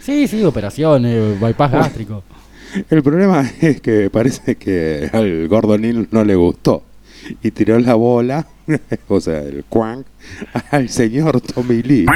[0.00, 2.22] Sí, sí, operaciones, bypass gástrico.
[2.88, 6.84] El problema es que parece que al gordo Neil no le gustó.
[7.42, 8.46] Y tiró la bola,
[9.08, 10.06] o sea, el quank,
[10.70, 12.06] al señor Tommy Lee.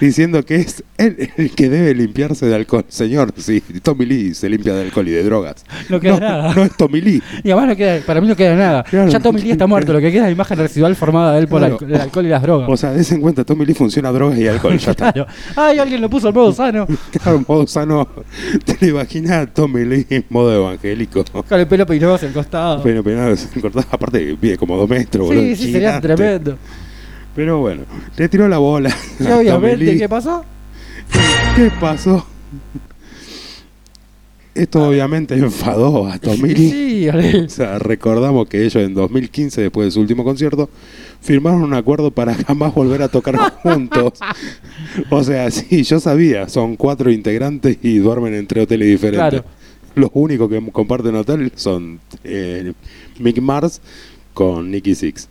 [0.00, 2.84] Diciendo que es él el que debe limpiarse de alcohol.
[2.88, 5.64] Señor, sí, Tommy Lee se limpia de alcohol y de drogas.
[5.88, 6.54] No queda nada.
[6.54, 7.22] No es Tommy Lee.
[7.42, 8.82] Y además no queda, para mí no queda nada.
[8.84, 9.10] Claro.
[9.10, 11.48] Ya Tommy Lee está muerto, lo que queda es la imagen residual formada de él
[11.48, 11.78] por Claro.
[11.80, 12.68] el alcohol y las drogas.
[12.70, 14.78] O sea, des en cuenta, Tommy Lee funciona drogas y alcohol.
[14.78, 15.12] Ya está.
[15.12, 15.28] Claro.
[15.56, 16.86] Ay, alguien lo puso al modo sano.
[17.10, 18.08] Claro, en modo sano.
[18.64, 21.24] Te lo imaginas a Tommy Lee en modo evangélico.
[21.48, 22.82] Con el pelo peinado hacia el costado.
[22.82, 25.42] Pero, pero cortado, aparte, mide como dos metros, boludo.
[25.42, 26.56] sí, sí, sería tremendo.
[27.34, 27.82] Pero bueno,
[28.16, 28.94] le tiró la bola.
[29.20, 29.98] Obviamente.
[29.98, 30.44] ¿qué pasó?
[31.56, 32.26] ¿Qué pasó?
[34.54, 36.70] Esto obviamente enfadó a Tommy Lee.
[36.70, 37.08] Sí.
[37.08, 40.68] O sea, recordamos que ellos en 2015, después de su último concierto,
[41.20, 44.14] firmaron un acuerdo para jamás volver a tocar juntos.
[45.08, 49.40] O sea, sí, yo sabía, son cuatro integrantes y duermen en tres hoteles diferentes.
[49.40, 49.44] Claro.
[49.94, 52.72] Los únicos que comparten hotel son eh,
[53.18, 53.80] Mick Mars
[54.34, 55.28] con Nicky Six.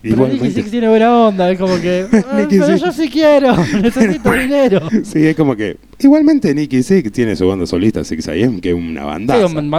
[0.00, 2.06] Pero Nicky Six tiene buena onda, es como que.
[2.12, 4.80] "Ah, Nicky pero yo sí quiero, necesito dinero.
[5.02, 5.76] Sí, es como que.
[5.98, 9.34] Igualmente Nicky Six tiene su banda solista, Six AM, que es una banda.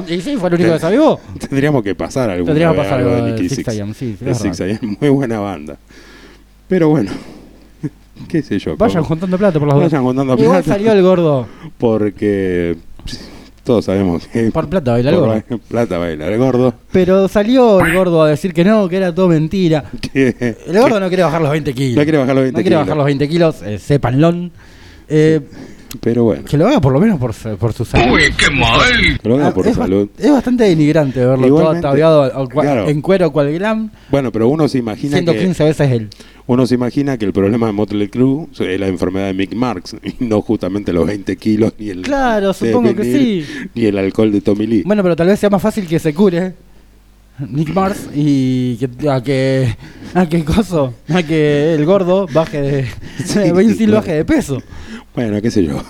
[0.08, 1.20] Sí, sí, fue el único que se avivó.
[1.40, 3.68] Tendríamos que pasar algún Tendríamos que pasar algo algo de Nicky Six.
[3.80, 4.60] AM, sí, De Six.
[4.62, 5.78] AM, muy buena banda.
[6.68, 7.12] Pero bueno,
[8.28, 8.76] qué sé yo.
[8.76, 9.84] Vayan como- juntando plata por las dos.
[9.86, 10.78] Vayan juntando Igual plata.
[10.78, 11.48] salió el gordo.
[11.78, 12.76] Porque
[13.70, 15.44] todos sabemos que Por plata baila el gordo.
[15.68, 16.74] plata baila el gordo.
[16.92, 19.84] Pero salió el gordo a decir que no, que era todo mentira.
[20.12, 21.96] El gordo no quiere bajar los 20 kilos.
[21.98, 22.82] No quiere bajar los 20 No quiere kilos.
[22.88, 24.50] bajar los 20 kilos, eh, sépanlo.
[25.08, 25.40] Eh,
[26.02, 28.18] Pero bueno, Que lo haga por lo menos por, su- por su salud.
[28.38, 30.10] que lo haga Ah, por es, ba- salud.
[30.18, 32.90] es bastante denigrante verlo Igualmente, todo ataviado claro.
[32.90, 36.10] en cuero cual gram, Bueno, pero uno se imagina siendo que 15 veces él.
[36.52, 39.96] Uno se imagina que el problema de Motley Crue es la enfermedad de Mick Marks
[40.04, 43.70] y no justamente los 20 kilos ni el Claro, de supongo que venir, sí.
[43.76, 44.84] ni el alcohol de Tommy Lee.
[44.84, 46.54] Bueno, pero tal vez sea más fácil que se cure
[47.48, 49.76] Nick Mars y que, a que
[50.16, 52.86] a que coso, a que el gordo baje de
[53.24, 53.94] Sí, claro.
[53.98, 54.60] baje de peso.
[55.14, 55.84] Bueno, qué sé yo.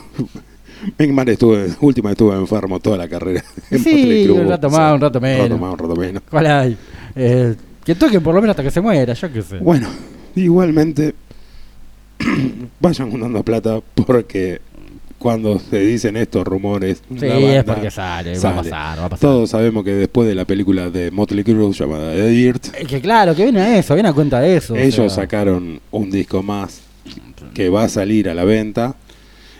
[0.97, 3.45] Mick Mars estuvo, última estuvo enfermo toda la carrera.
[3.71, 5.45] en Sí, Motley Crue, un rato o sea, más, un rato menos.
[5.45, 6.23] Un rato más, un rato menos.
[6.29, 6.77] ¿Cuál hay?
[7.15, 7.55] Eh,
[7.85, 9.57] que toquen por lo menos hasta que se muera, yo qué sé.
[9.59, 9.87] Bueno,
[10.35, 11.13] igualmente
[12.79, 14.61] vayan juntando plata porque
[15.17, 19.19] cuando se dicen estos rumores, sí, es porque sale, va a pasar, va a pasar.
[19.19, 23.01] Todos sabemos que después de la película de Motley Crue llamada The Dirt, Eh, Que
[23.01, 24.73] claro, que viene a eso, viene a cuenta de eso.
[24.75, 25.23] o ellos sea.
[25.23, 26.81] sacaron un disco más
[27.53, 28.95] que va a salir a la venta.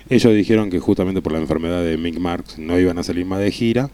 [0.10, 3.40] Ellos dijeron que justamente por la enfermedad de Mick Marks no iban a salir más
[3.40, 3.90] de gira,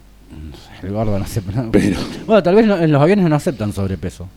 [0.82, 1.66] El gordo no acepta.
[1.72, 1.96] pero
[2.26, 4.28] Bueno, tal vez en los aviones no aceptan sobrepeso.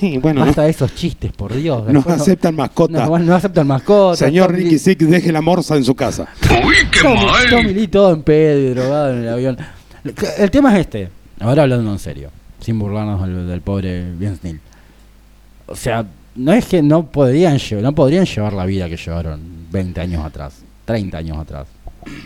[0.06, 1.86] y bueno, no, Basta de esos chistes, por Dios.
[1.88, 3.06] no aceptan mascota.
[3.06, 4.18] No, no aceptan mascotas.
[4.18, 6.28] Señor Ricky Sick, deje la morsa en su casa.
[6.48, 6.76] Tommy,
[7.50, 9.58] Tommy Lee todo en pedo y drogado en el avión.
[10.38, 11.08] El tema es este.
[11.38, 12.30] Ahora hablando en serio.
[12.60, 14.60] Sin burlarnos del, del pobre Vince Neil.
[15.66, 16.04] O sea,
[16.34, 19.40] no es que no podrían, no podrían llevar la vida que llevaron
[19.70, 20.62] 20 años atrás.
[20.84, 21.66] 30 años atrás.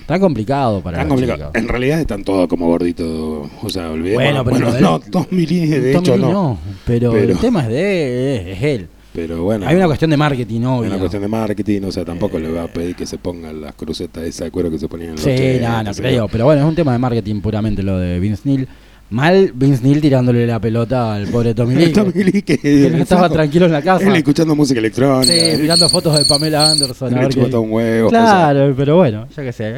[0.00, 1.50] Está complicado para los complicado.
[1.54, 3.48] En realidad están todos como gorditos.
[3.62, 4.22] O sea, olvidemos.
[4.24, 6.58] Bueno, pero él- no, Tommy Lee, de Tommy hecho Lee no.
[6.84, 8.88] pero, Pero- el tema es de es, es él.
[9.12, 9.66] Pero bueno.
[9.68, 10.90] Hay una cuestión de marketing, hay obvio.
[10.90, 13.72] una cuestión de marketing, o sea, tampoco le va a pedir que se pongan las
[13.74, 16.28] crucetas esas de cuero que se ponían en los Sí, 80, no, no creo.
[16.28, 18.66] Pero bueno, es un tema de marketing puramente lo de Vince Neil.
[19.10, 21.92] Mal Vince Neil tirándole la pelota al pobre Tommy Lee.
[21.92, 24.06] Tommy que- Lee que, que estaba tranquilo en la casa.
[24.08, 25.32] Él escuchando música electrónica.
[25.32, 27.14] Sí, mirando fotos de Pamela Anderson.
[27.14, 28.08] A ver todo un huevo.
[28.08, 29.72] Claro, pero bueno, ya que sé.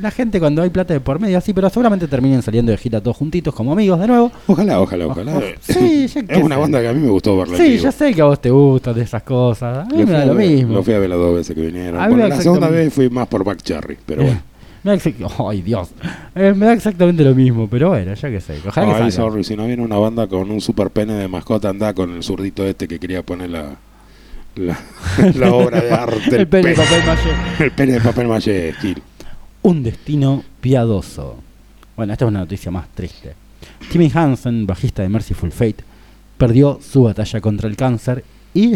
[0.00, 3.00] La, gente cuando hay plata de por medio así, pero seguramente terminen saliendo de gira
[3.00, 4.32] todos juntitos como amigos de nuevo.
[4.46, 5.40] Ojalá, ojalá, ojalá.
[5.60, 6.60] Sí, ya que es una sé.
[6.62, 7.56] banda que a mí me gustó verla.
[7.58, 9.86] Sí, yo sé que a vos te gustan de esas cosas.
[9.86, 10.72] A mí me da lo mismo.
[10.74, 12.08] Lo fui a ver las dos veces que vinieron.
[12.08, 14.40] Bueno, la segunda vez fui más por Back Cherry, pero bueno.
[14.96, 15.90] Me da Ay, Dios.
[16.34, 18.58] Eh, me da exactamente lo mismo, pero bueno, ya que sé.
[18.66, 19.30] Ojalá que Ay, salga.
[19.30, 22.22] sorry, si no viene una banda con un super pene de mascota, anda con el
[22.22, 23.76] zurdito este que quería poner la,
[24.56, 24.78] la,
[25.34, 26.36] la obra de arte.
[26.36, 27.30] El pene de pe- papel maché.
[27.64, 29.02] el pene de papel maché, Gil.
[29.62, 31.36] Un destino piadoso.
[31.96, 33.34] Bueno, esta es una noticia más triste.
[33.90, 35.84] Timmy Hansen, bajista de Merciful Fate,
[36.36, 38.24] perdió su batalla contra el cáncer
[38.54, 38.74] y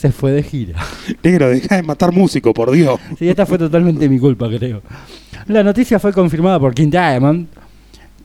[0.00, 0.80] se fue de gira.
[1.22, 2.98] Negro, deja de matar músico, por Dios.
[3.18, 4.80] Sí, esta fue totalmente mi culpa, creo.
[5.46, 7.48] La noticia fue confirmada por King Diamond,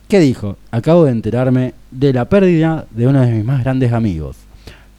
[0.08, 4.36] que dijo, acabo de enterarme de la pérdida de uno de mis más grandes amigos.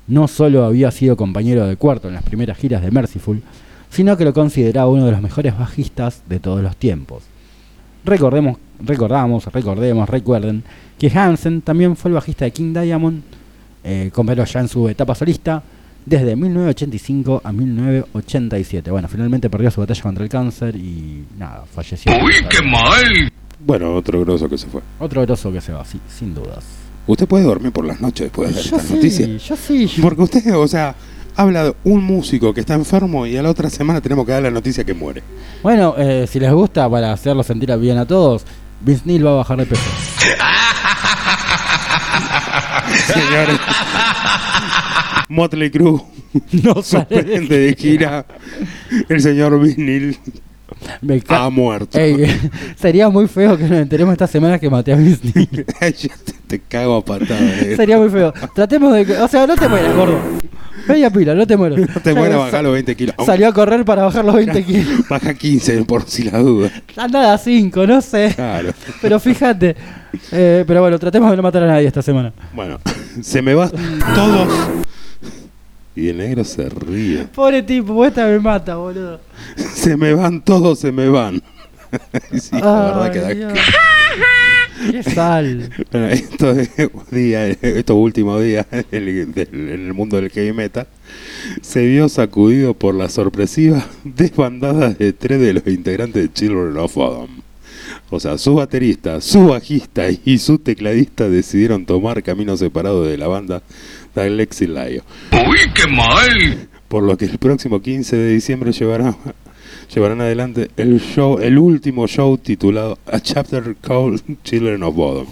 [0.07, 3.41] No solo había sido compañero de cuarto en las primeras giras de Merciful,
[3.89, 7.23] sino que lo consideraba uno de los mejores bajistas de todos los tiempos.
[8.05, 10.63] Recordemos, recordamos, recordemos, recuerden
[10.99, 13.23] que Hansen también fue el bajista de King Diamond,
[13.83, 15.63] eh, pero ya en su etapa solista,
[16.07, 18.89] desde 1985 a 1987.
[18.91, 22.11] Bueno, finalmente perdió su batalla contra el cáncer y nada, falleció.
[23.59, 24.81] Bueno, otro grosso que se fue.
[24.99, 26.63] Otro grosso que se va, sí, sin dudas.
[27.07, 29.27] Usted puede dormir por las noches después de ver Yo esta sí, noticia.
[29.37, 30.95] yo sí, yo- Porque usted, o sea,
[31.35, 34.43] habla de un músico que está enfermo y a la otra semana tenemos que dar
[34.43, 35.23] la noticia que muere.
[35.63, 38.43] Bueno, eh, si les gusta, para hacerlo sentir bien a todos,
[38.79, 39.81] Vince Neil va a bajar de peso.
[43.13, 43.59] Señores.
[45.29, 46.01] Motley Crue
[46.63, 48.25] No sale de gira.
[49.09, 50.17] El señor Vinil
[51.01, 51.97] Me ha muerto.
[51.97, 52.27] Ey,
[52.79, 55.65] sería muy feo que nos enteremos esta semana que maté a Vince Neil.
[55.97, 57.41] Yo te, te cago a patadas.
[57.61, 57.75] eh.
[57.75, 58.33] Sería muy feo.
[58.53, 59.13] Tratemos de que.
[59.17, 60.19] O sea, no te mueras, gordo.
[60.87, 61.79] Media pila, no te mueras.
[61.79, 63.15] No te mueras, bajar los 20 kilos.
[63.25, 65.07] Salió a correr para bajar los 20 kilos.
[65.09, 66.71] Baja 15 por si la duda.
[66.95, 68.31] Anda a 5, no sé.
[68.33, 68.71] Claro.
[69.01, 69.75] Pero fíjate.
[70.31, 72.31] Eh, pero bueno, tratemos de no matar a nadie esta semana.
[72.53, 72.79] Bueno,
[73.21, 73.71] se me van
[74.15, 74.47] todos.
[75.97, 77.23] Y el negro se ríe.
[77.33, 79.19] Pobre tipo, esta me mata, boludo.
[79.73, 81.41] Se me van todos, se me van.
[82.39, 83.53] sí, la verdad Ay, que da.
[84.91, 85.69] Qué sal.
[85.91, 86.57] Bueno, estos
[87.09, 90.87] días, estos últimos días en el mundo del heavy metal
[91.61, 96.97] se vio sacudido por la sorpresiva desbandada de tres de los integrantes de Children of
[96.97, 97.41] Adam.
[98.09, 103.27] O sea, su baterista, su bajista y su tecladista decidieron tomar caminos separados de la
[103.27, 103.63] banda
[104.21, 105.03] de Alexis Lyon.
[105.31, 106.67] ¡Uy, qué mal!
[106.87, 109.15] Por lo que el próximo 15 de diciembre llevarán,
[109.93, 115.27] llevarán adelante el show, el último show titulado A Chapter Called Children of Bodom.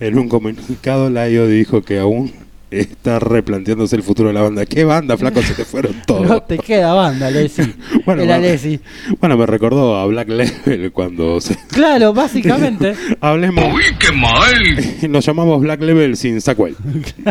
[0.00, 2.32] En un comunicado, Laio dijo que aún
[2.70, 4.64] está replanteándose el futuro de la banda.
[4.66, 5.42] ¿Qué banda, flaco?
[5.42, 6.26] Se te fueron todos.
[6.28, 7.62] No te queda banda, Alessi.
[8.06, 8.34] Bueno, el bueno.
[8.46, 8.80] Alessi.
[9.20, 11.56] Bueno, me recordó a Black Level cuando se...
[11.68, 12.94] Claro, básicamente.
[13.20, 13.64] Hablemos...
[13.74, 15.10] ¡Uy, qué mal!
[15.10, 16.74] Nos llamamos Black Level sin Sacuel.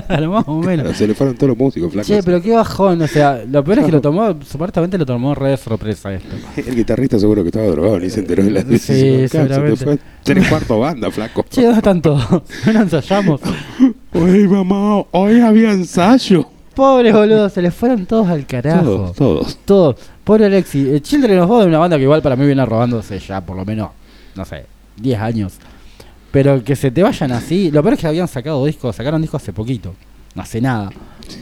[0.08, 0.96] Claro, más o menos.
[0.96, 2.08] Se le fueron todos los músicos, flaco.
[2.08, 5.34] Che, pero qué bajón, o sea, lo peor es que lo tomó, supuestamente lo tomó
[5.36, 6.36] re de sorpresa esto.
[6.56, 9.22] El guitarrista seguro que estaba drogado, ni se enteró de la Sí, decisión.
[9.22, 9.84] Te seguramente.
[9.86, 11.46] fue tres cuartos banda, flaco.
[11.50, 12.24] Che, ¿dónde están todos?
[12.74, 13.42] ¿No ensayamos?
[14.14, 16.46] Uy, mamá, hoy había ensayo.
[16.74, 18.84] Pobres boludos, se les fueron todos al carajo.
[18.84, 19.58] Todos, todos.
[19.66, 19.96] Todos.
[20.24, 20.90] Pobre Alexi.
[20.90, 23.56] Eh, Children of Bodom es una banda que igual para mí viene robándose ya por
[23.56, 23.90] lo menos,
[24.36, 24.66] no sé,
[24.98, 25.54] 10 años.
[26.32, 27.70] Pero que se te vayan así.
[27.72, 29.94] Lo peor es que habían sacado discos, sacaron discos hace poquito.
[30.36, 30.90] No hace nada.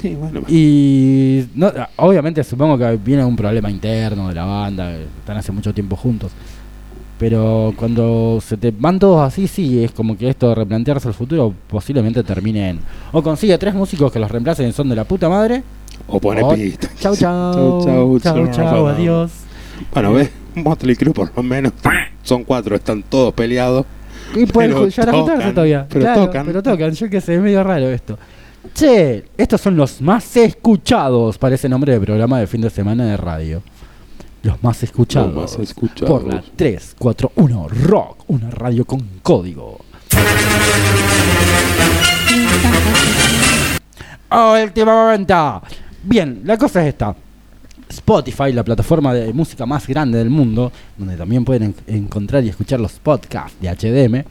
[0.02, 0.42] Sí, bueno.
[0.48, 5.74] Y no, obviamente supongo que viene un problema interno de la banda, están hace mucho
[5.74, 6.32] tiempo juntos.
[7.20, 11.14] Pero cuando se te van todos así, sí, es como que esto de replantearse el
[11.16, 12.80] futuro posiblemente termine en...
[13.12, 15.64] O consigue tres músicos que los reemplacen y son de la puta madre.
[16.08, 16.88] O pone o- pista.
[17.00, 17.84] Chau, chau.
[17.86, 19.32] Chau, Chau, chau, chau, adiós.
[19.94, 21.72] Bueno, ves, Motley Crue por lo menos
[22.24, 23.86] son cuatro, están todos peleados.
[24.36, 25.86] Y pueden llegar a juntarse todavía.
[25.88, 26.46] pero Claro, tocan.
[26.46, 28.18] Pero tocan, yo que sé, es medio raro esto.
[28.74, 33.06] Che, estos son los más escuchados para ese nombre de programa de fin de semana
[33.06, 33.62] de radio.
[34.44, 35.34] Los más escuchados.
[35.34, 36.10] Los más escuchados.
[36.10, 39.80] Por la 341 Rock, una radio con código.
[44.64, 45.62] Última momento.
[46.04, 47.16] Bien, la cosa es esta.
[47.90, 52.50] Spotify, la plataforma de música más grande del mundo, donde también pueden en- encontrar y
[52.50, 54.26] escuchar los podcasts de HDM,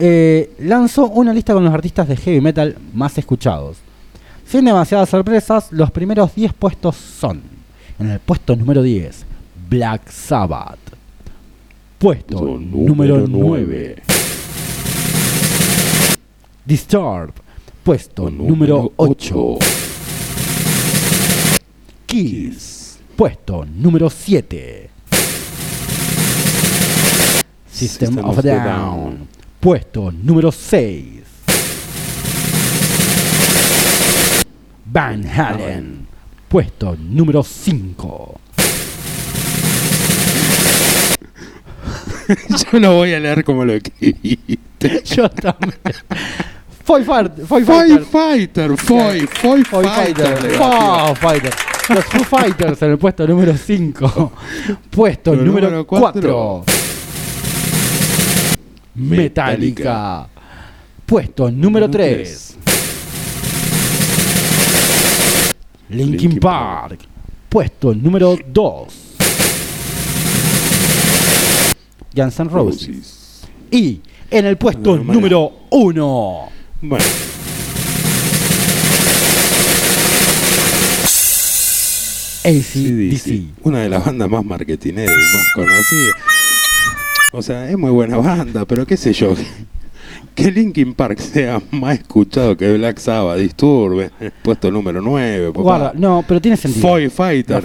[0.00, 3.76] eh, lanzó una lista con los artistas de heavy metal más escuchados.
[4.44, 7.42] Sin demasiadas sorpresas, los primeros 10 puestos son:
[7.98, 9.24] en el puesto número 10,
[9.68, 10.78] Black Sabbath.
[11.98, 14.02] Puesto número, número 9,
[16.64, 17.34] Disturbed.
[17.82, 19.58] Puesto número 8, ocho.
[22.06, 22.98] Kiss.
[23.14, 24.90] Puesto número 7.
[27.70, 28.64] System, System of, of Down.
[28.64, 29.28] Down.
[29.60, 31.22] Puesto número 6.
[34.86, 36.13] Van Halen.
[36.54, 38.40] Puesto número 5.
[42.72, 45.02] Yo lo voy a leer como lo escribiste.
[45.04, 45.74] Yo también.
[46.84, 47.44] Foo Fighter.
[47.44, 48.04] Foy Fighter.
[48.04, 50.36] Foy, Foy Foo Fighter.
[50.36, 50.50] Fighter.
[50.52, 51.52] Foo Fighter.
[51.88, 54.32] Los Foo Fighters en el puesto número 5.
[54.90, 56.12] Puesto El número número 4.
[56.12, 56.64] cuatro.
[58.94, 60.28] Metallica.
[61.04, 62.58] Puesto Número 3.
[65.88, 67.00] Linkin Linkin Park.
[67.48, 68.88] Puesto número 2.
[72.14, 72.88] Guns N' Roses.
[72.88, 73.42] Roses.
[73.70, 74.00] Y
[74.30, 76.48] en el puesto Número número 1.
[76.82, 77.04] Bueno,
[82.44, 82.72] ACDC.
[82.74, 86.14] CDC, una de las bandas más marketineras y más conocidas.
[87.32, 89.34] O sea, es muy buena banda, pero qué sé yo.
[90.34, 94.10] Que Linkin Park sea más escuchado que Black Sabbath, Disturbe,
[94.42, 95.48] puesto número 9.
[95.52, 95.62] papá.
[95.62, 96.88] Guarda, no, pero tiene sentido.
[96.88, 97.62] Foy Fighter.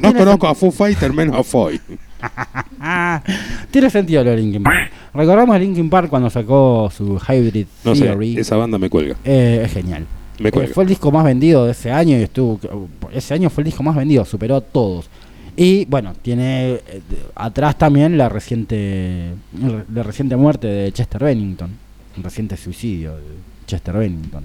[0.00, 1.80] No conozco a Foo Fighter menos a Foy.
[3.70, 4.90] Tiene sentido lo de Linkin Park.
[5.14, 8.38] Recordamos a Linkin Park cuando sacó su Hybrid No sé, Theory.
[8.38, 9.16] esa banda me cuelga.
[9.24, 10.06] Eh, es genial.
[10.38, 10.72] Me Eh, cuelgo.
[10.74, 12.60] fue el disco más vendido de ese año y estuvo.
[13.12, 15.08] Ese año fue el disco más vendido, superó a todos.
[15.56, 17.02] Y bueno, tiene eh,
[17.34, 19.30] atrás también la reciente
[19.92, 21.70] la reciente muerte de Chester Bennington,
[22.16, 23.22] un reciente suicidio de
[23.66, 24.44] Chester Bennington,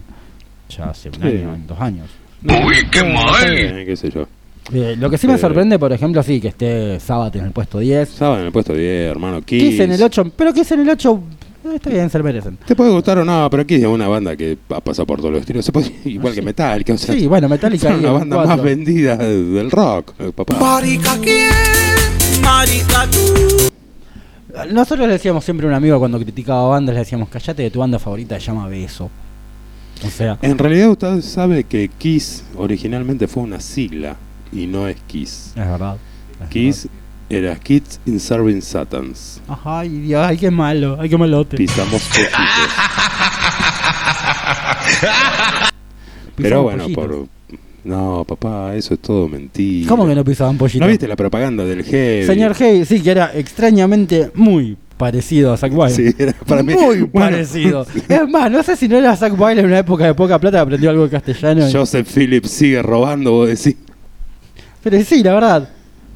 [0.69, 1.21] ya hace un Sí.
[1.27, 2.09] año, dos años.
[2.43, 3.85] Uy, qué mal.
[3.85, 4.27] Qué sé yo.
[4.73, 5.37] Eh, lo que sí me Eh.
[5.37, 8.73] sorprende, por ejemplo, sí, que esté Sabbath en el puesto 10, Estaba en el puesto
[8.73, 9.41] 10, hermano.
[9.41, 9.61] Kiss.
[9.63, 12.57] Kiss en el 8, pero Kiss en el 8 eh, está bien, se lo merecen.
[12.65, 15.31] Te puede gustar o no, pero Kiss es una banda que ha pasado por todos
[15.31, 15.65] los estilos.
[15.65, 18.55] Se puede- igual que Metallica, o sea, Sí, bueno, Metallica la en banda cuatro.
[18.55, 20.55] más vendida del rock, eh, papá.
[20.59, 21.49] Marica quién,
[22.41, 23.71] marica tú.
[24.71, 27.79] Nosotros le decíamos siempre a un amigo cuando criticaba bandas, le decíamos, callate de tu
[27.79, 29.09] banda favorita, se llama Beso.
[30.05, 34.15] O sea, En realidad usted sabe que Kiss originalmente fue una sigla
[34.51, 35.51] y no es Kiss.
[35.55, 35.97] es verdad.
[36.43, 36.87] es Kiss
[37.29, 39.41] era Kids in Serving Satans.
[39.63, 41.57] ay Dios, ay qué malo, ay qué malote.
[41.57, 42.33] Pisamos pollitos.
[46.35, 47.05] Pero bueno, pollitos.
[47.05, 47.27] por...
[47.83, 49.87] No, papá, eso es todo mentira.
[49.87, 50.81] ¿Cómo que no pisaban pollitos?
[50.81, 52.25] ¿No viste la propaganda del Heavy?
[52.25, 55.93] Señor Hey, sí, que era extrañamente muy parecido a Zack Wilde.
[55.93, 56.73] Sí, era para mí.
[56.73, 57.85] Muy Bueno, parecido.
[58.09, 60.57] Es más, no sé si no era Zack Wilde en una época de poca plata
[60.57, 61.69] que aprendió algo de castellano.
[61.69, 63.75] y- Joseph Phillips sigue robando, vos decís.
[64.81, 65.69] Pero sí, la verdad.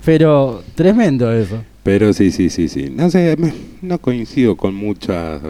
[0.06, 1.58] Pero tremendo eso.
[1.84, 2.92] Pero sí, sí, sí, sí.
[2.94, 5.42] No sé, me- no coincido con muchas.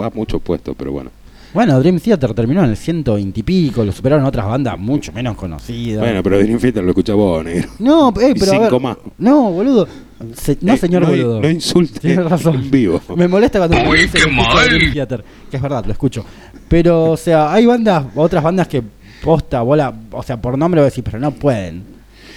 [0.00, 1.10] Va mucho puesto, pero bueno.
[1.54, 5.34] Bueno, Dream Theater terminó en el 120 y pico, lo superaron otras bandas mucho menos
[5.34, 6.00] conocidas.
[6.00, 7.70] Bueno, pero Dream Theater lo escucha vos, negro.
[7.78, 8.96] no, eh, y pero a cinco ver, más.
[9.16, 9.88] No, boludo.
[10.34, 11.40] Se- no, Eh, señor no, boludo.
[11.40, 12.56] No insulte Tienes razón.
[12.56, 13.00] en vivo.
[13.16, 14.64] Me molesta cuando me Uy, dice qué que escucho.
[14.76, 16.24] Dream Theater, que es verdad, lo escucho.
[16.68, 18.82] Pero, o sea, hay bandas, otras bandas que
[19.24, 21.82] posta, bola, o sea, por nombre voy a decir, pero no pueden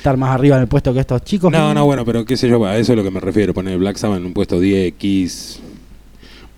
[0.02, 1.52] estar más arriba en el puesto que estos chicos.
[1.52, 3.54] No, no, bueno, pero qué sé yo, a eso es lo que me refiero.
[3.54, 5.60] Poner Black Sabbath en un puesto 10, Kiss,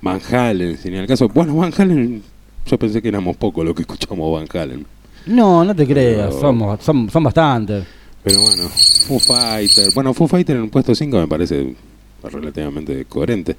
[0.01, 1.27] Van Halen, si en el caso.
[1.27, 2.23] Bueno, Van Halen,
[2.65, 4.85] yo pensé que éramos pocos los que escuchamos Van Halen.
[5.25, 7.83] No, no te creas, Pero- somos, son, son bastantes.
[8.23, 8.63] Pero bueno,
[9.07, 9.89] Foo Fighter.
[9.93, 11.75] Bueno, Foo Fighter en un puesto 5 me parece
[12.23, 13.57] relativamente coherente.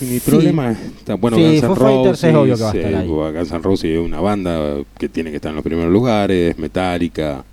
[0.00, 0.22] Mi Sí.
[0.30, 3.06] problema está, bueno, Sí, Guns N' Roses, es obvio que va a estar eh, ahí.
[3.06, 7.44] Guns N' Roses es una banda que tiene que estar en los primeros lugares, Metallica,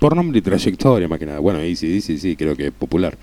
[0.00, 1.38] por nombre y trayectoria más que nada.
[1.38, 3.16] Bueno, sí, sí, sí, creo que es popular.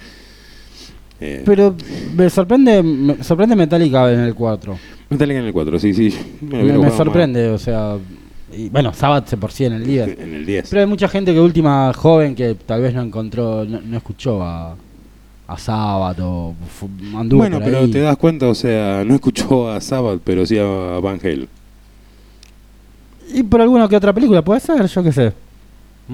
[1.20, 1.76] Eh, Pero
[2.16, 4.78] me sorprende, me sorprende Metallica en el 4.
[5.10, 6.14] Metallica en el 4, sí, sí.
[6.42, 7.98] Me, me sorprende, o sea.
[8.56, 10.20] Y, bueno, Sabbath se por sí en el más 10.
[10.20, 10.70] En el 10.
[10.70, 14.42] Pero hay mucha gente que última joven que tal vez no encontró, no, no escuchó
[14.44, 14.76] a,
[15.48, 16.54] a Sabbath o
[17.16, 17.92] anduvo Bueno, pero ahí.
[17.92, 20.64] te das cuenta, o sea, no escuchó a Sabbath, pero sí a
[21.02, 21.48] Van Halen.
[23.34, 25.34] Y por alguna que otra película, puede ser, yo qué sé.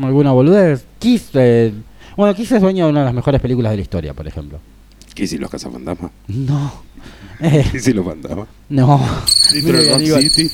[0.02, 0.86] Alguna boludez.
[1.00, 1.72] Kiss, eh,
[2.18, 4.60] bueno, Kiss es dueño de una de las mejores películas de la historia, por ejemplo.
[5.14, 6.12] ¿Qué si los cazafantasmas?
[6.28, 6.82] No.
[7.40, 8.48] Eh, ¿Qué si los fantasmas?
[8.70, 9.00] no.
[9.54, 10.22] Detroit Rock.
[10.22, 10.50] City.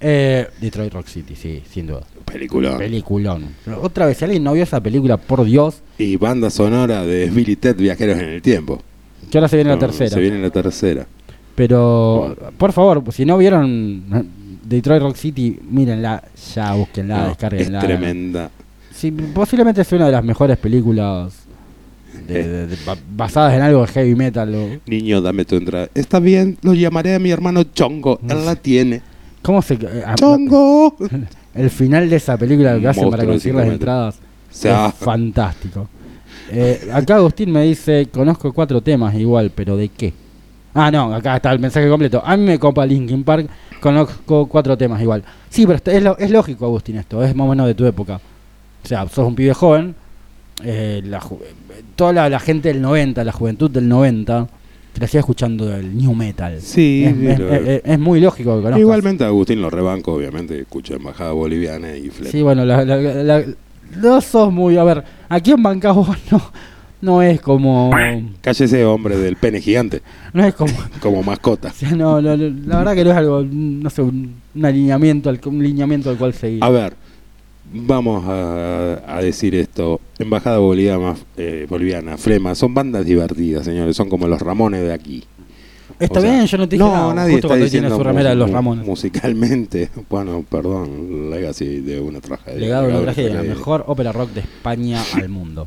[0.00, 2.02] Eh, Detroit Rock City, sí, sin duda.
[2.24, 2.78] Película.
[2.78, 3.46] Peliculón.
[3.82, 7.56] Otra vez, si alguien no vio esa película, por Dios, Y banda sonora de Billy
[7.56, 8.80] Ted Viajeros en el Tiempo.
[9.30, 10.10] que ahora se viene la tercera.
[10.10, 11.06] Se viene la tercera.
[11.54, 14.04] Pero, por favor, si no vieron
[14.62, 16.22] Detroit Rock City, mírenla,
[16.54, 17.78] ya búsquenla, No, descarguenla.
[17.80, 18.50] es tremenda.
[18.98, 21.32] Sí, posiblemente sea una de las mejores películas
[22.26, 24.52] de- de- de- ba- basadas en algo de heavy metal.
[24.54, 25.88] o- Niño, dame tu entrada.
[25.94, 28.18] Está bien, lo llamaré a mi hermano Chongo.
[28.28, 29.00] Él la tiene.
[29.42, 29.74] ¿Cómo se.?
[29.74, 30.96] eh, a- ¡Chongo!
[31.54, 34.18] El final de esa película lo que hacen para conseguir las entradas
[34.50, 35.88] sea, es fantástico.
[36.50, 40.12] Eh, acá Agustín me dice: Conozco cuatro temas igual, pero ¿de qué?
[40.74, 42.22] Ah, no, acá está el mensaje completo.
[42.24, 43.48] A mí me copa Linkin Park,
[43.80, 45.22] conozco cuatro temas igual.
[45.50, 48.20] Sí, pero es, lo- es lógico, Agustín, esto, es más o menos de tu época.
[48.88, 49.94] O sea, sos un pibe joven,
[50.64, 51.20] eh, la
[51.94, 54.48] toda la, la gente del 90, la juventud del 90,
[54.94, 56.58] crecía escuchando el new metal.
[56.62, 58.80] Sí, es, es- pero- es- es muy lógico que conozcas.
[58.80, 60.58] Igualmente a Agustín lo rebanco, obviamente.
[60.58, 62.32] Escucha Embajada Boliviana y Flet.
[62.32, 63.44] Sí, bueno, la,
[64.00, 64.78] no sos muy.
[64.78, 66.42] A ver, aquí en bancás vos no,
[67.02, 67.90] no es como.
[68.40, 70.00] Cállese, hombre del pene gigante,
[70.32, 70.72] No es como.
[71.02, 71.68] como mascota.
[71.68, 75.38] O sea, no, no, la verdad que no es algo, no sé, un, alineamiento, al,
[75.44, 76.64] un lineamiento al cual seguir.
[76.64, 76.94] A ver,
[77.72, 80.00] vamos a, a decir esto.
[80.18, 83.96] Embajada Boliviana, eh, Boliviana, Flema, son bandas divertidas, señores.
[83.96, 85.24] Son como los Ramones de aquí.
[85.98, 87.70] Está o sea, bien, yo no te dije no, nada, nadie justo está cuando él
[87.70, 88.86] tiene diciendo su remera de los Ramones.
[88.86, 92.58] Musicalmente, bueno, perdón, Legacy de una tragedia.
[92.58, 95.66] Legado de una tragedia, la mejor ópera rock de España al mundo.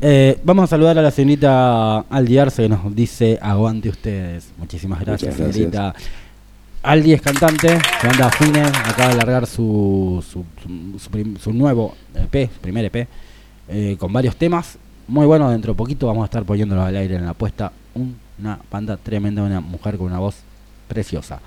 [0.00, 4.52] Eh, vamos a saludar a la señorita Aldi Arce que nos dice aguante ustedes.
[4.56, 5.34] Muchísimas gracias.
[5.34, 5.94] señorita.
[6.82, 12.48] Aldi es cantante, banda Fine, acaba de largar su, su, su- su su nuevo EP,
[12.60, 13.08] primer EP,
[13.68, 14.78] eh, con varios temas.
[15.08, 17.72] Muy bueno, dentro de poquito vamos a estar poniéndolo al aire en la apuesta.
[17.94, 20.36] Una banda tremenda, una mujer con una voz
[20.86, 21.40] preciosa.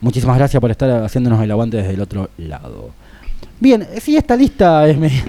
[0.00, 2.90] Muchísimas gracias por estar haciéndonos el aguante desde el otro lado.
[3.58, 5.24] Bien, eh, sí, esta lista es me-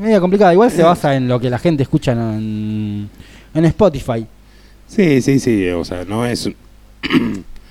[0.00, 0.52] media complicada.
[0.52, 3.08] Igual se basa en lo que la gente escucha en,
[3.54, 4.26] en Spotify.
[4.88, 6.50] Sí, sí, sí, o sea, no es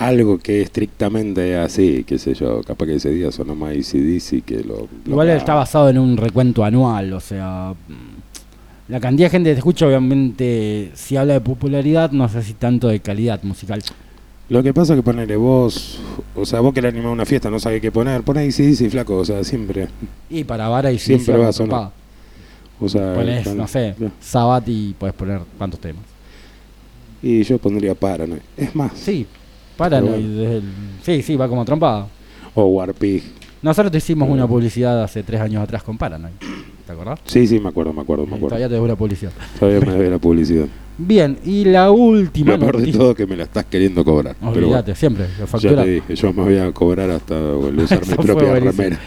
[0.00, 4.64] algo que estrictamente así, qué sé yo, capaz que ese día sonó más ACDC que
[4.66, 4.88] lo...
[5.04, 7.74] lo Igual que- está basado en un recuento anual, o sea,
[8.88, 12.54] la cantidad de gente que te escucha, obviamente, si habla de popularidad, no sé si
[12.54, 13.82] tanto de calidad musical.
[14.48, 16.00] Lo que pasa es que ponerle vos,
[16.34, 19.24] o sea, vos querés animar una fiesta, no sabés qué poner, pon ACDC, flaco, o
[19.24, 19.86] sea, siempre,
[20.30, 21.90] Y para vara y si Siempre va a sonar.
[22.80, 23.14] o sea...
[23.14, 23.94] Ponés, no sé.
[24.18, 26.02] Sabat y puedes poner cuántos temas.
[27.22, 29.26] Y yo pondría Paranoid, es más, Sí,
[29.80, 30.62] Paranoid.
[31.02, 32.06] Sí, sí, va como trompada.
[32.54, 33.22] o Warpig,
[33.62, 36.32] Nosotros te hicimos una publicidad hace tres años atrás con Paranoid.
[36.86, 37.20] ¿Te acordás?
[37.24, 39.32] sí, sí, me acuerdo, me acuerdo, me Eh, acuerdo, Todavía te debo la publicidad.
[39.58, 40.66] todavía me debe la publicidad.
[40.98, 44.36] Bien, y la última Lo peor de todo es que me la estás queriendo cobrar,
[44.40, 44.58] bueno.
[44.58, 45.82] Olvídate, siempre, la Ya factura.
[45.84, 48.98] te dije, yo me voy a cobrar hasta usar mi propia remera.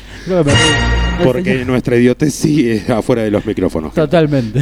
[1.24, 3.94] Porque nuestra idiotez sigue afuera de los micrófonos.
[3.94, 4.60] Totalmente.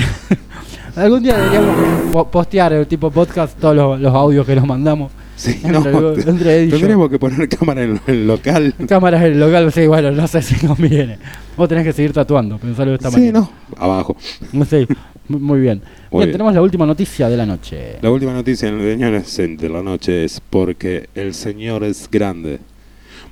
[0.95, 1.75] Algún día deberíamos
[2.11, 5.11] po- postear el tipo podcast todos los, los audios que nos mandamos.
[5.41, 5.80] Sí, no,
[6.13, 8.76] entre tendremos que poner cámara en el local.
[8.88, 11.18] Cámaras en el local, sí, bueno, no sé si conviene.
[11.57, 13.39] Vos tenés que seguir tatuando, pensarlo de esta Sí, manera.
[13.39, 14.15] no, abajo.
[14.69, 14.88] Sé,
[15.27, 15.41] muy, bien.
[15.41, 15.81] Muy bien,
[16.11, 16.31] bien.
[16.31, 17.95] tenemos la última noticia de la noche.
[18.03, 22.59] La última noticia en el señores de la noche es porque el señor es grande.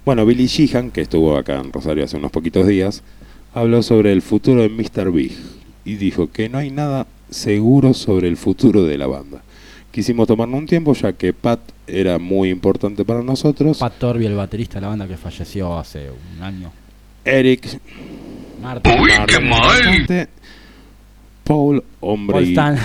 [0.04, 3.04] Bueno, Billy Sheehan, que estuvo acá en Rosario hace unos poquitos días,
[3.54, 5.12] habló sobre el futuro de Mr.
[5.12, 5.38] Big
[5.86, 9.44] y dijo que no hay nada seguro sobre el futuro de la banda.
[9.92, 13.80] Quisimos tomarnos un tiempo ya que Pat era muy importante para nosotros.
[13.80, 16.72] Pat Torby, el baterista de la banda que falleció hace un año.
[17.26, 17.80] Eric,
[18.62, 18.90] Marta.
[19.02, 20.28] Uy, qué mal.
[21.44, 22.78] Paul, hombre, Paul y- Stan,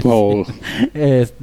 [0.00, 0.46] Paul,
[0.94, 1.34] es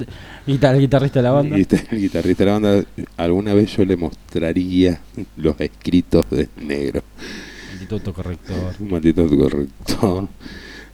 [0.46, 1.56] guitar- guitarrista de la banda.
[1.56, 1.66] el
[2.00, 2.84] guitarrista de la banda,
[3.18, 4.98] alguna vez yo le mostraría
[5.36, 7.02] los escritos de negro.
[7.72, 8.80] Instituto Corrector.
[8.80, 10.28] Maldito corrector.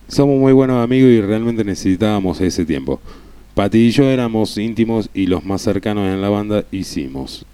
[0.08, 3.00] Somos muy buenos amigos y realmente necesitábamos ese tiempo.
[3.58, 7.44] Pati y yo éramos íntimos y los más cercanos en la banda hicimos.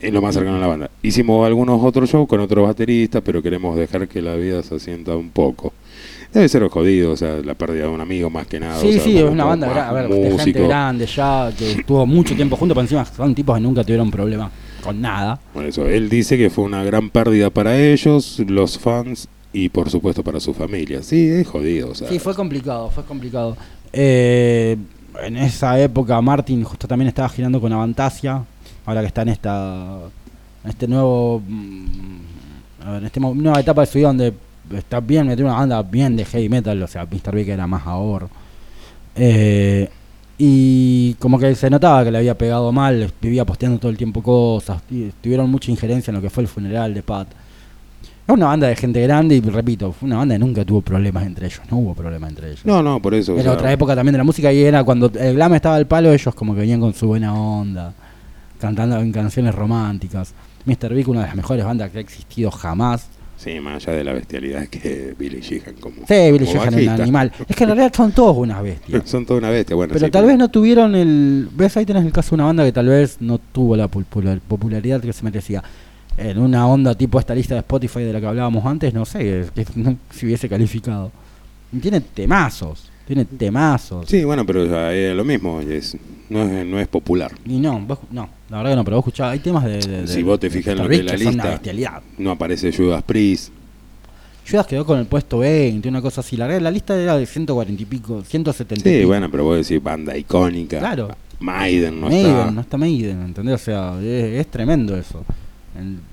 [0.00, 0.90] En lo más cercano en la banda.
[1.02, 5.16] Hicimos algunos otros shows con otros bateristas, pero queremos dejar que la vida se asienta
[5.16, 5.72] un poco.
[6.34, 8.78] Debe ser jodido, o sea, la pérdida de un amigo más que nada.
[8.78, 11.50] Sí, o sea, sí, es una banda más gra- a ver, de gente grande ya,
[11.58, 14.50] que estuvo mucho tiempo juntos, pero encima son tipos que nunca tuvieron problema
[14.84, 15.40] con nada.
[15.54, 19.88] Por eso, él dice que fue una gran pérdida para ellos, los fans y por
[19.88, 21.02] supuesto para su familia.
[21.02, 22.10] Sí, es jodido, o sea.
[22.10, 23.56] Sí, fue complicado, fue complicado.
[23.94, 24.76] Eh,
[25.22, 28.42] en esa época Martin justo también estaba girando con Avantasia,
[28.84, 29.98] ahora que está en esta
[30.64, 34.34] en este nuevo mm, en esta nueva etapa de su vida donde
[34.74, 37.34] está bien metido una banda bien de heavy metal, o sea, Mr.
[37.34, 38.28] Big era más ahora.
[39.14, 39.88] Eh,
[40.38, 44.22] y como que se notaba que le había pegado mal, vivía posteando todo el tiempo
[44.22, 44.82] cosas,
[45.22, 47.28] tuvieron mucha injerencia en lo que fue el funeral de Pat.
[48.28, 51.24] Es una banda de gente grande y repito, fue una banda que nunca tuvo problemas
[51.26, 52.64] entre ellos, no hubo problemas entre ellos.
[52.64, 53.32] No, no, por eso.
[53.32, 55.76] o Era sea, otra época también de la música y era cuando el glam estaba
[55.76, 57.94] al palo, ellos como que venían con su buena onda,
[58.60, 60.34] cantando en canciones románticas.
[60.64, 60.92] Mr.
[60.94, 63.08] Big, una de las mejores bandas que ha existido jamás.
[63.36, 65.96] Sí, más allá de la bestialidad que Billy Sheehan como.
[66.08, 67.32] Sí, Billy Sheehan era un animal.
[67.46, 69.02] Es que en realidad son todos unas bestias.
[69.08, 69.92] Son toda una bestia, bueno.
[69.92, 71.48] Pero sí, tal vez no tuvieron el...
[71.54, 71.76] ¿Ves?
[71.76, 75.00] Ahí tenés el caso de una banda que tal vez no tuvo la popular- popularidad
[75.02, 75.62] que se merecía.
[76.18, 79.46] En una onda tipo esta lista de Spotify de la que hablábamos antes, no sé
[79.54, 81.12] que- no- si hubiese calificado.
[81.82, 84.06] Tiene temazos, tiene temazos.
[84.08, 85.96] Sí, bueno, pero es lo mismo, es,
[86.30, 87.32] no, es, no es popular.
[87.44, 89.78] Y no, vos- no, la verdad que no, pero vos escuchás, hay temas de...
[89.78, 92.72] de- de- Si vos te fijas en lo la que son una lista, no aparece
[92.72, 93.50] Judas Priest.
[94.48, 96.36] Judas quedó con el puesto 20, una cosa así.
[96.36, 99.08] La, la lista era de 140 y pico, 170 y Sí, pico.
[99.08, 100.78] bueno, pero vos decís banda icónica.
[100.78, 101.08] Claro.
[101.40, 102.50] Maiden no Maiden, está.
[102.52, 103.54] no está Maiden, ¿entendés?
[103.56, 105.24] O sea, es, es tremendo eso.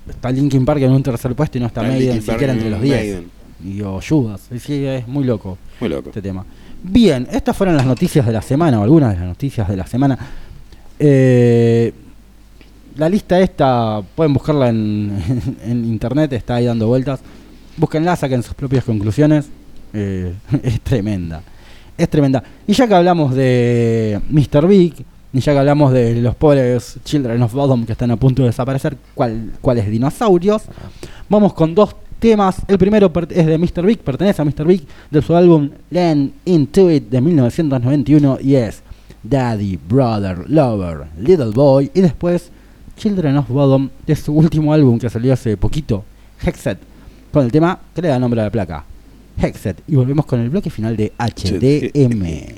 [0.08, 2.72] Está Linkin Park en un tercer puesto y no está, Está Maiden siquiera entre en
[2.72, 2.96] los 10.
[2.96, 3.30] Maiden.
[3.64, 4.42] Y o Judas.
[4.50, 6.10] Es, sí, es muy loco Muy loco.
[6.10, 6.44] este tema.
[6.82, 9.86] Bien, estas fueron las noticias de la semana, o algunas de las noticias de la
[9.86, 10.18] semana.
[10.98, 11.92] Eh,
[12.96, 15.18] la lista esta, pueden buscarla en,
[15.64, 17.20] en internet, está ahí dando vueltas.
[17.76, 19.48] Búsquenla, saquen sus propias conclusiones.
[19.92, 21.42] Eh, es tremenda.
[21.96, 22.42] Es tremenda.
[22.66, 24.66] Y ya que hablamos de Mr.
[24.66, 24.94] Big,
[25.34, 28.48] y ya que hablamos de los pobres Children of Bodom que están a punto de
[28.48, 30.62] desaparecer, cual- cuáles dinosaurios,
[31.28, 32.56] vamos con dos temas.
[32.68, 33.84] El primero es de Mr.
[33.84, 34.64] Big, pertenece a Mr.
[34.64, 38.82] Big, de su álbum Land Into It de 1991 y es
[39.22, 42.50] Daddy, Brother, Lover, Little Boy y después
[42.96, 46.04] Children of Bodom de su último álbum que salió hace poquito,
[46.44, 46.78] Hexet,
[47.32, 48.84] con el tema que le da nombre a la placa,
[49.36, 49.82] Hexet.
[49.88, 52.54] Y volvemos con el bloque final de HDM.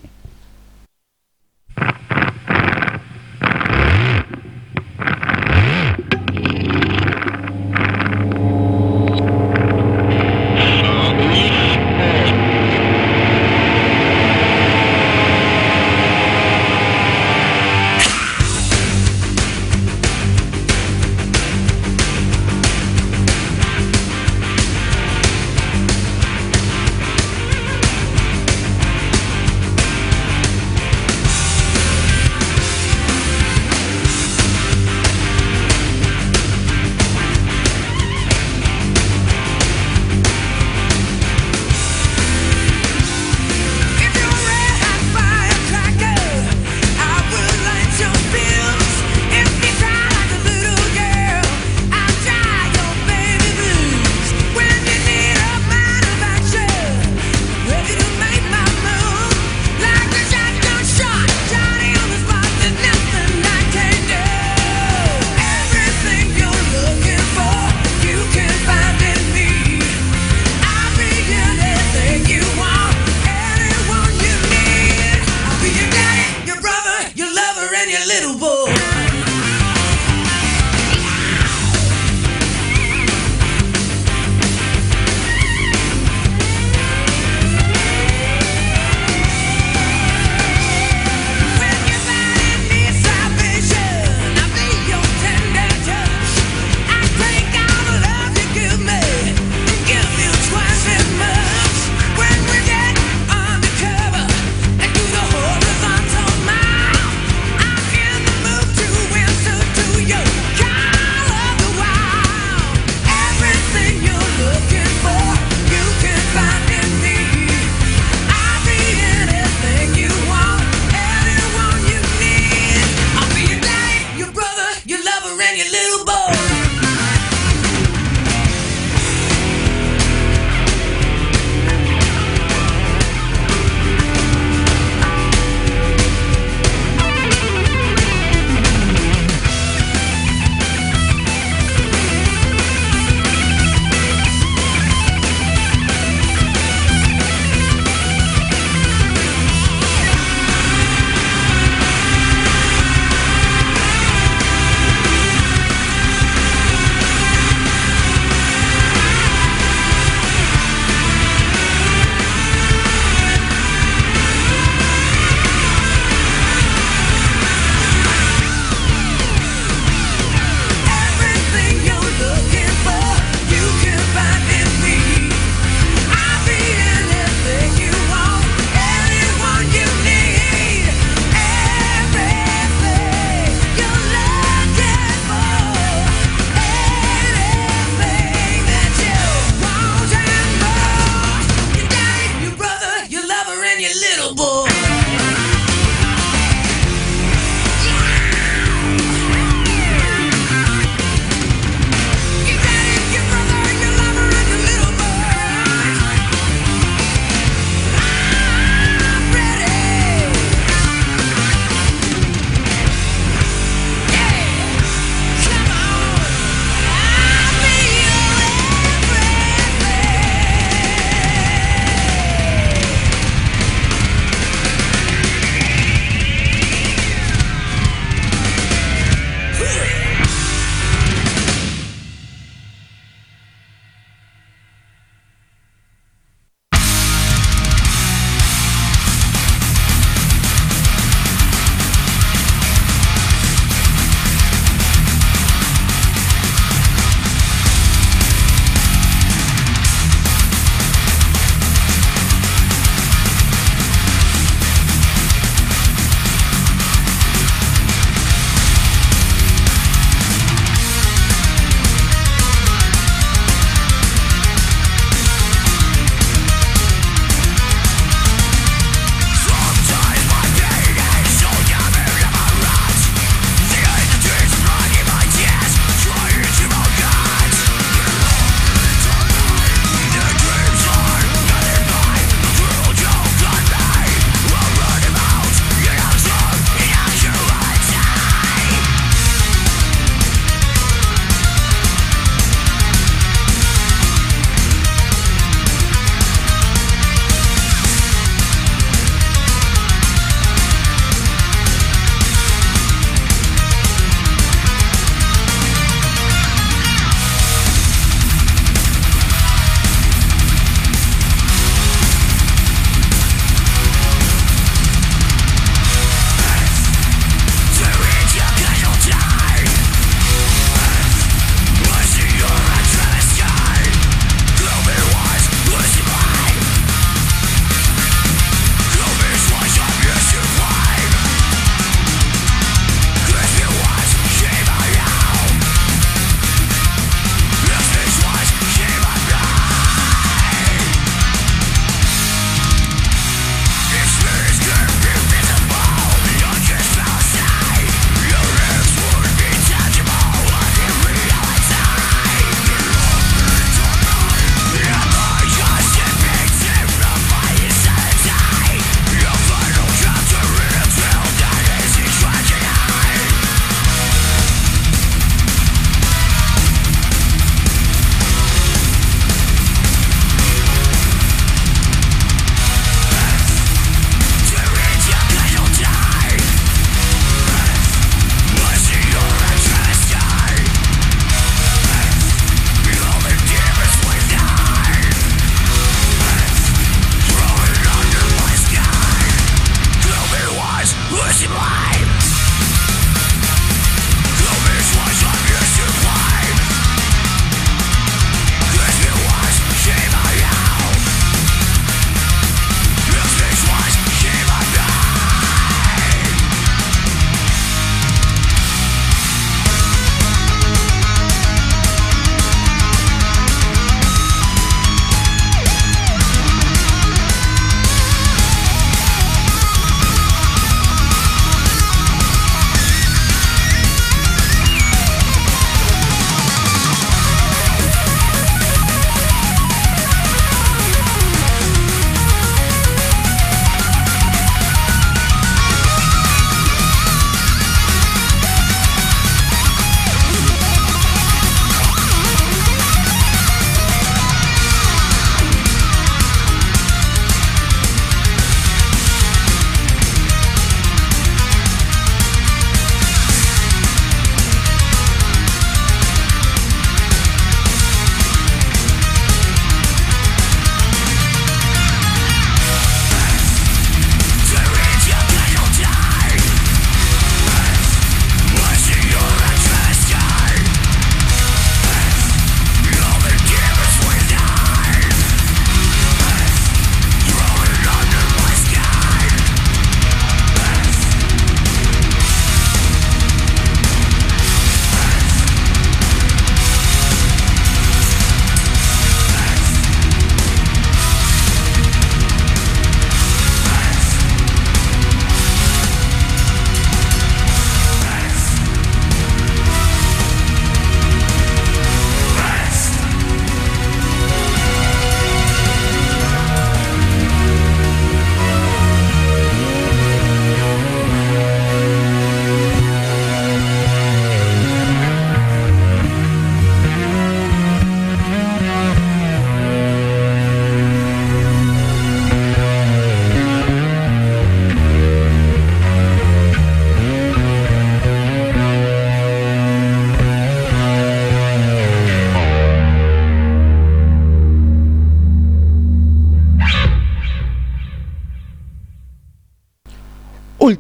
[125.56, 126.45] your little boy.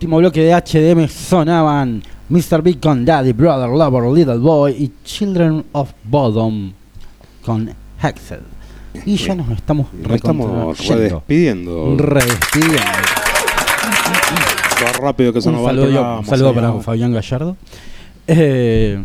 [0.06, 2.62] Último bloque de HDM sonaban Mr.
[2.62, 6.72] Big con Daddy, Brother, Lover, Little Boy y Children of Bodom
[7.44, 7.68] con
[8.00, 8.38] Hexed.
[9.04, 11.02] Y ya nos estamos Nos estamos recontra- yendo.
[11.16, 11.96] despidiendo.
[11.98, 12.80] Redespidiendo.
[14.80, 16.72] Lo rápido que se nos va el programa, un saludo para.
[16.74, 17.56] Fabián Gallardo.
[18.28, 19.02] Eh,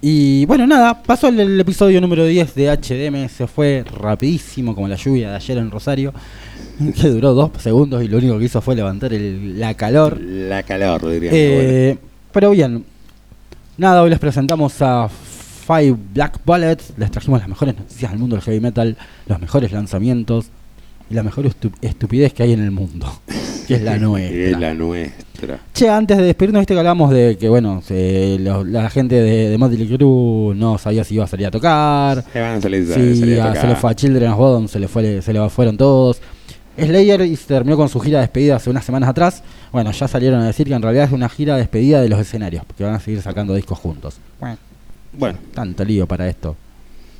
[0.00, 4.88] y bueno, nada, pasó el, el episodio número 10 de HDM, se fue rapidísimo como
[4.88, 6.12] la lluvia de ayer en Rosario,
[7.00, 10.20] que duró dos segundos y lo único que hizo fue levantar el- la calor.
[10.20, 11.30] La calor, diría.
[11.32, 11.98] Eh,
[12.32, 12.84] pero bien,
[13.76, 18.36] nada, hoy les presentamos a Five Black Bullets, les trajimos las mejores noticias del mundo
[18.36, 18.96] del heavy metal,
[19.26, 20.46] los mejores lanzamientos
[21.10, 23.06] y la mejor estu- estupidez que hay en el mundo,
[23.66, 24.36] que es la nuestra.
[24.38, 25.58] Es la nuestra.
[25.74, 29.50] Che, antes de despedirnos, viste que hablamos de que, bueno, se- lo- la gente de,
[29.50, 32.24] de Motley Crue no sabía si iba a salir a tocar.
[32.32, 33.60] Se van a salir, Si salir a- tocar.
[33.62, 36.20] se le fue a Children of Bodom, se le, fue, se le fueron todos.
[36.78, 39.42] Slayer y se terminó con su gira de despedida hace unas semanas atrás.
[39.72, 42.18] Bueno, ya salieron a decir que en realidad es una gira de despedida de los
[42.20, 44.18] escenarios, porque van a seguir sacando discos juntos.
[45.12, 46.56] Bueno, tanto lío para esto.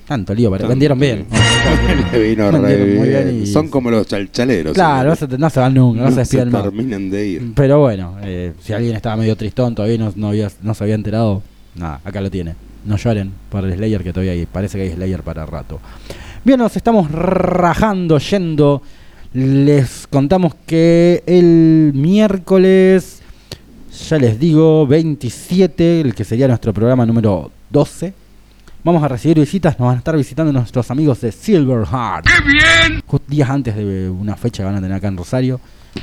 [0.07, 0.61] Tanto lío para.
[0.61, 1.27] Tanto Vendieron bien.
[2.13, 3.43] le vino Vendieron muy bien.
[3.43, 4.75] y- Son como los chalchaleros.
[4.75, 6.63] Claro, no se, no se van nunca, no, se despiden más.
[6.63, 7.53] terminan de ir.
[7.57, 10.95] Pero bueno, eh, si alguien estaba medio tristón, todavía no, no, había- no se había
[10.95, 11.43] enterado,
[11.75, 12.55] nada, acá lo tiene.
[12.85, 15.81] No lloren por el Slayer que todavía hay, parece que hay Slayer para rato.
[16.45, 18.83] Bien, nos estamos rajando, yendo.
[19.41, 23.21] Les contamos que el miércoles,
[24.09, 28.15] ya les digo, 27, el que sería nuestro programa número 12,
[28.83, 32.25] vamos a recibir visitas, nos van a estar visitando nuestros amigos de Silverheart.
[33.07, 35.61] Just días antes de una fecha que van a tener acá en Rosario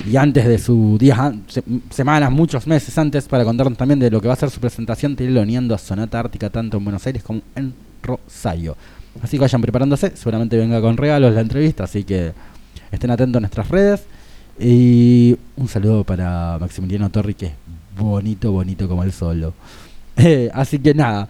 [0.08, 4.22] y antes de su días se- semanas, muchos meses antes para contarnos también de lo
[4.22, 7.42] que va a ser su presentación teloneando a Sonata Ártica tanto en Buenos Aires como
[7.56, 7.74] en
[8.04, 8.78] Rosario.
[9.24, 12.32] Así que vayan preparándose, seguramente venga con regalos la entrevista, así que
[12.96, 14.04] estén atentos a nuestras redes.
[14.60, 17.54] Y un saludo para Maximiliano Torri, que es
[17.98, 19.54] bonito, bonito como el solo.
[20.16, 21.28] Eh, así que nada,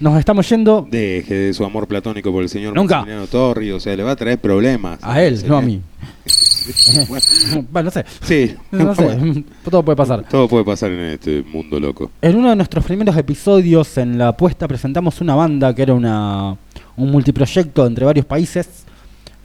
[0.00, 2.96] nos estamos yendo Deje de su amor platónico por el señor Nunca.
[2.96, 4.98] Maximiliano Torri, o sea, le va a traer problemas.
[5.00, 5.80] a él, no a mí.
[7.70, 10.24] Bueno, no sé, sí, no sé, bueno, todo puede pasar.
[10.28, 12.10] todo puede pasar en este mundo loco.
[12.20, 16.56] En uno de nuestros primeros episodios en la apuesta presentamos una banda que era una,
[16.96, 18.84] un multiproyecto entre varios países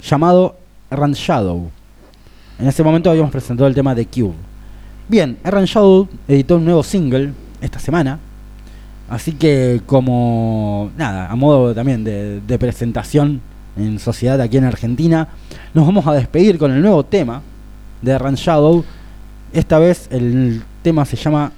[0.02, 0.58] llamado
[0.91, 1.69] Errant Shadow.
[2.59, 4.34] En ese momento habíamos presentado el tema de Cube.
[5.07, 7.31] Bien, Errant Shadow editó un nuevo single
[7.61, 8.19] esta semana.
[9.09, 13.41] Así que como nada, a modo también de, presentación
[13.77, 15.27] en sociedad aquí en Argentina,
[15.73, 17.41] nos vamos a despedir con el nuevo tema
[18.01, 18.84] de Errant Shadow.
[19.53, 21.51] Esta vez el tema se llama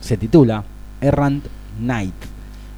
[0.00, 0.64] se titula
[1.00, 1.44] Errant
[1.78, 2.14] Knight.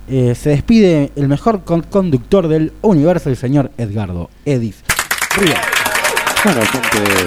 [0.09, 4.83] Eh, se despide el mejor con- conductor del universo, el señor Edgardo Edis
[5.37, 5.80] Ríos.
[6.43, 7.27] Bueno, gente, eh,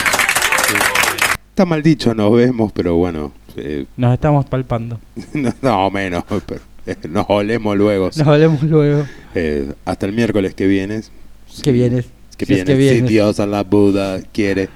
[1.49, 4.99] está mal dicho, nos vemos, pero bueno, eh, Nos estamos palpando.
[5.33, 8.05] no, no, menos, pero, eh, nos olemos luego.
[8.15, 9.05] Nos hablemos luego.
[9.85, 11.11] Hasta el miércoles que vienes.
[11.61, 12.05] Que vienes.
[12.37, 13.01] Que Si es vienes, que vienes.
[13.01, 14.69] si Dios a la Buda quiere.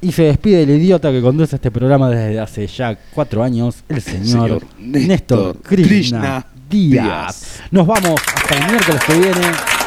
[0.00, 4.00] Y se despide el idiota que conduce este programa desde hace ya cuatro años, el
[4.00, 7.04] señor, señor Néstor, Néstor Krishna, Krishna Díaz.
[7.04, 7.60] Díaz.
[7.70, 9.79] Nos vamos hasta el miércoles que viene.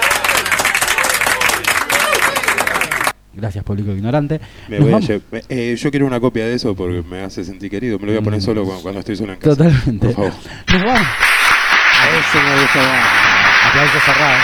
[3.36, 4.40] Gracias, público ignorante.
[4.68, 5.00] Me voy a
[5.50, 7.98] eh, yo quiero una copia de eso porque me hace sentir querido.
[8.00, 8.44] Me lo voy a poner Mm.
[8.44, 9.56] solo cuando, cuando estoy solo en casa.
[9.56, 10.08] Totalmente.
[10.08, 10.32] Por favor.
[10.74, 11.02] Nos vamos.
[11.02, 13.70] Eso me gusta más.
[13.70, 14.38] Aplauso cerrado.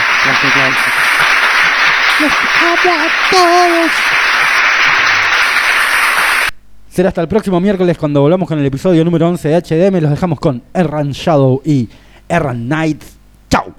[6.88, 10.00] Será hasta el próximo miércoles cuando volvamos con el episodio número 11 de HDM.
[10.00, 11.88] Los dejamos con Erran Shadow y
[12.28, 13.02] Erran Knight.
[13.48, 13.74] ¡Chao!